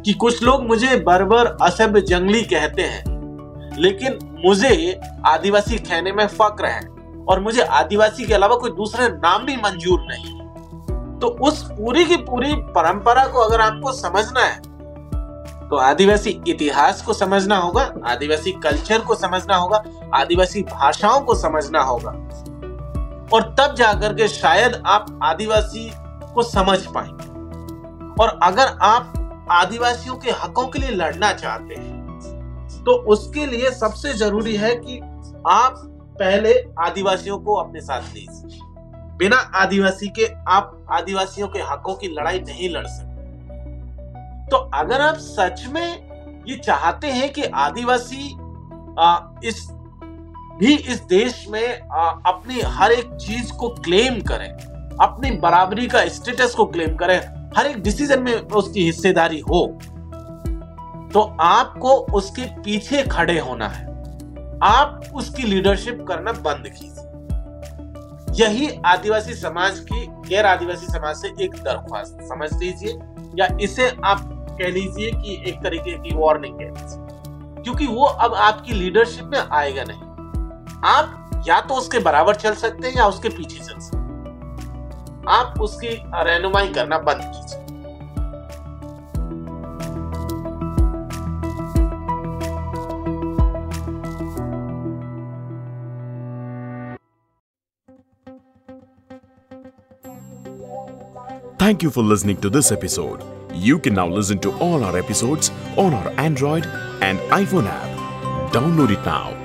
कि 0.00 0.12
कुछ 0.14 0.42
लोग 0.42 0.66
मुझे 0.66 0.96
बर्बर 0.98 1.56
असभ्य 1.62 2.00
जंगली 2.02 2.42
कहते 2.44 2.82
हैं, 2.82 3.02
लेकिन 3.78 4.18
मुझे 4.44 5.00
आदिवासी 5.26 5.78
कहने 5.78 6.12
में 6.12 6.26
फक्र 6.28 6.66
है 6.66 6.86
और 7.24 7.40
मुझे 7.40 7.62
आदिवासी 7.62 8.24
के 8.26 8.34
अलावा 8.34 8.56
कोई 8.56 8.70
दूसरे 8.72 9.08
नाम 9.08 9.44
भी 9.46 9.56
मंजूर 9.56 10.00
नहीं। 10.02 10.36
तो 11.18 11.28
उस 11.42 11.62
पूरी 11.70 12.04
की 12.04 12.16
पूरी 12.18 12.54
परंपरा 12.74 13.26
को 13.26 13.38
अगर 13.40 13.60
आपको 13.60 13.92
समझना 13.92 14.40
है 14.40 14.60
तो 15.68 15.76
आदिवासी 15.76 16.30
इतिहास 16.48 17.02
को 17.02 17.12
समझना 17.12 17.56
होगा, 17.56 17.82
आदिवासी 18.06 18.52
कल्चर 18.54 18.98
को 18.98 19.14
समझना 19.14 19.56
होगा, 19.56 19.82
आदिवासी 20.14 20.62
भाषाओं 20.64 21.20
को 21.20 21.34
समझना 21.34 21.80
होगा। 21.80 22.12
और 23.32 23.42
तब 23.60 23.74
जाकर 23.74 24.14
के 24.14 24.28
शायद 24.28 24.82
आप 24.86 25.18
आदिवासी 25.22 25.90
को 26.34 26.42
समझ 26.42 26.78
पाएँगे। 26.86 27.26
और 28.22 28.38
अगर 28.42 28.76
आप 28.82 29.46
आदिवासियों 29.50 30.16
के 30.16 30.30
हकों 30.30 30.66
के 30.66 30.78
लिए 30.78 30.90
लड़ना 30.90 31.32
चाहते 31.32 31.74
हैं 31.74 31.96
तो 32.84 32.92
उसके 33.12 33.46
लिए 33.46 33.70
सबसे 33.70 34.12
ज़रूरी 34.14 34.56
है 34.56 34.74
कि 34.76 34.98
आप 35.48 35.74
पहले 36.18 36.54
आदिवासियों 36.80 37.38
को 37.38 37.54
अपने 37.54 37.80
साथ 37.80 38.14
लीजिए। 38.14 38.60
बिना 39.18 39.36
आदिवासी 39.54 40.08
के 40.08 40.26
आप 40.48 40.86
आदिवासियों 40.90 41.48
के 41.48 41.58
हकों 41.62 41.94
की 41.94 42.08
लड़ाई 42.08 42.40
नहीं 42.40 42.68
लड़ 42.68 42.86
सकते। 42.86 44.46
तो 44.50 44.56
अगर 44.74 45.00
आप 45.00 45.16
सच 45.16 45.66
में 45.66 46.44
ये 46.48 46.56
चाहते 46.56 47.06
हैं 47.06 47.32
कि 47.32 47.42
आदिवासी 47.42 48.34
आ, 48.98 49.18
इस 49.44 49.66
भी 50.58 50.74
इस 50.74 51.02
देश 51.08 51.44
में 51.50 51.66
अपनी 51.72 52.60
हर 52.62 52.92
एक 52.92 53.14
चीज़ 53.16 53.52
को 53.52 53.68
क्लेम 53.76 54.20
करें, 54.22 54.48
अपनी 55.00 55.30
बराबरी 55.38 55.86
का 55.86 56.06
स्टेटस 56.10 56.54
को 56.54 56.64
क्लेम 56.66 56.96
करें, 56.96 57.18
हर 57.56 57.66
एक 57.66 57.82
डिसीज़न 57.82 58.22
में 58.22 58.34
उसकी 58.34 58.84
हिस्सेदारी 58.84 59.38
हो 59.40 59.66
तो 61.10 61.20
आपको 61.40 61.92
उसके 62.14 62.44
पीछे 62.62 63.02
खड़े 63.04 63.38
होना 63.38 63.68
है। 63.68 63.86
आप 64.64 65.10
उसकी 65.14 65.42
लीडरशिप 65.42 66.04
करना 66.08 66.32
बंद 66.40 66.68
कीजिए। 66.68 67.06
यही 68.38 68.68
आदिवासी 68.86 69.34
समाज 69.34 69.78
की, 69.82 70.06
गैर 70.28 70.46
आदिवासी 70.46 70.86
समाज 70.86 71.16
से 71.16 71.28
एक 71.44 71.54
दरख्वास्त, 71.54 72.18
समझ 72.22 72.52
लीजिए, 72.54 72.98
या 73.34 73.48
इसे 73.60 73.88
आप 74.04 74.28
कह 74.52 74.68
लीजिए 74.68 75.10
कि 75.12 75.42
एक 75.48 75.62
तरीके 75.62 75.96
की 75.98 76.14
वार्निंग 76.16 76.60
लीजिए 76.60 77.62
क्योंकि 77.62 77.86
वो 77.86 78.04
अब 78.04 78.34
आपकी 78.36 78.72
लीडरशिप 78.74 79.24
में 79.24 79.38
आएगा 79.40 79.84
नहीं। 79.84 80.07
आप 80.84 81.42
या 81.46 81.60
तो 81.60 81.74
उसके 81.74 81.98
बराबर 81.98 82.34
चल 82.36 82.54
सकते 82.54 82.88
हैं 82.88 82.96
या 82.96 83.06
उसके 83.06 83.28
पीछे 83.28 83.58
चल 83.58 83.78
सकते 83.80 83.96
हैं 83.96 85.26
आप 85.28 85.60
उसकी 85.60 85.88
रहनुमाई 86.14 86.72
करना 86.74 86.98
बंद 87.08 87.22
कीजिए 87.24 87.66
Thank 101.60 101.82
you 101.82 101.90
for 101.90 102.02
listening 102.02 102.36
to 102.42 102.48
this 102.48 102.70
episode. 102.72 103.22
You 103.52 103.78
can 103.78 103.94
now 103.94 104.06
listen 104.08 104.38
to 104.40 104.52
all 104.58 104.84
our 104.84 104.96
episodes 104.96 105.50
on 105.76 105.92
our 105.92 106.12
Android 106.16 106.66
and 107.02 107.18
iPhone 107.40 107.66
app. 107.66 108.52
Download 108.52 108.90
it 108.90 109.04
now 109.04 109.37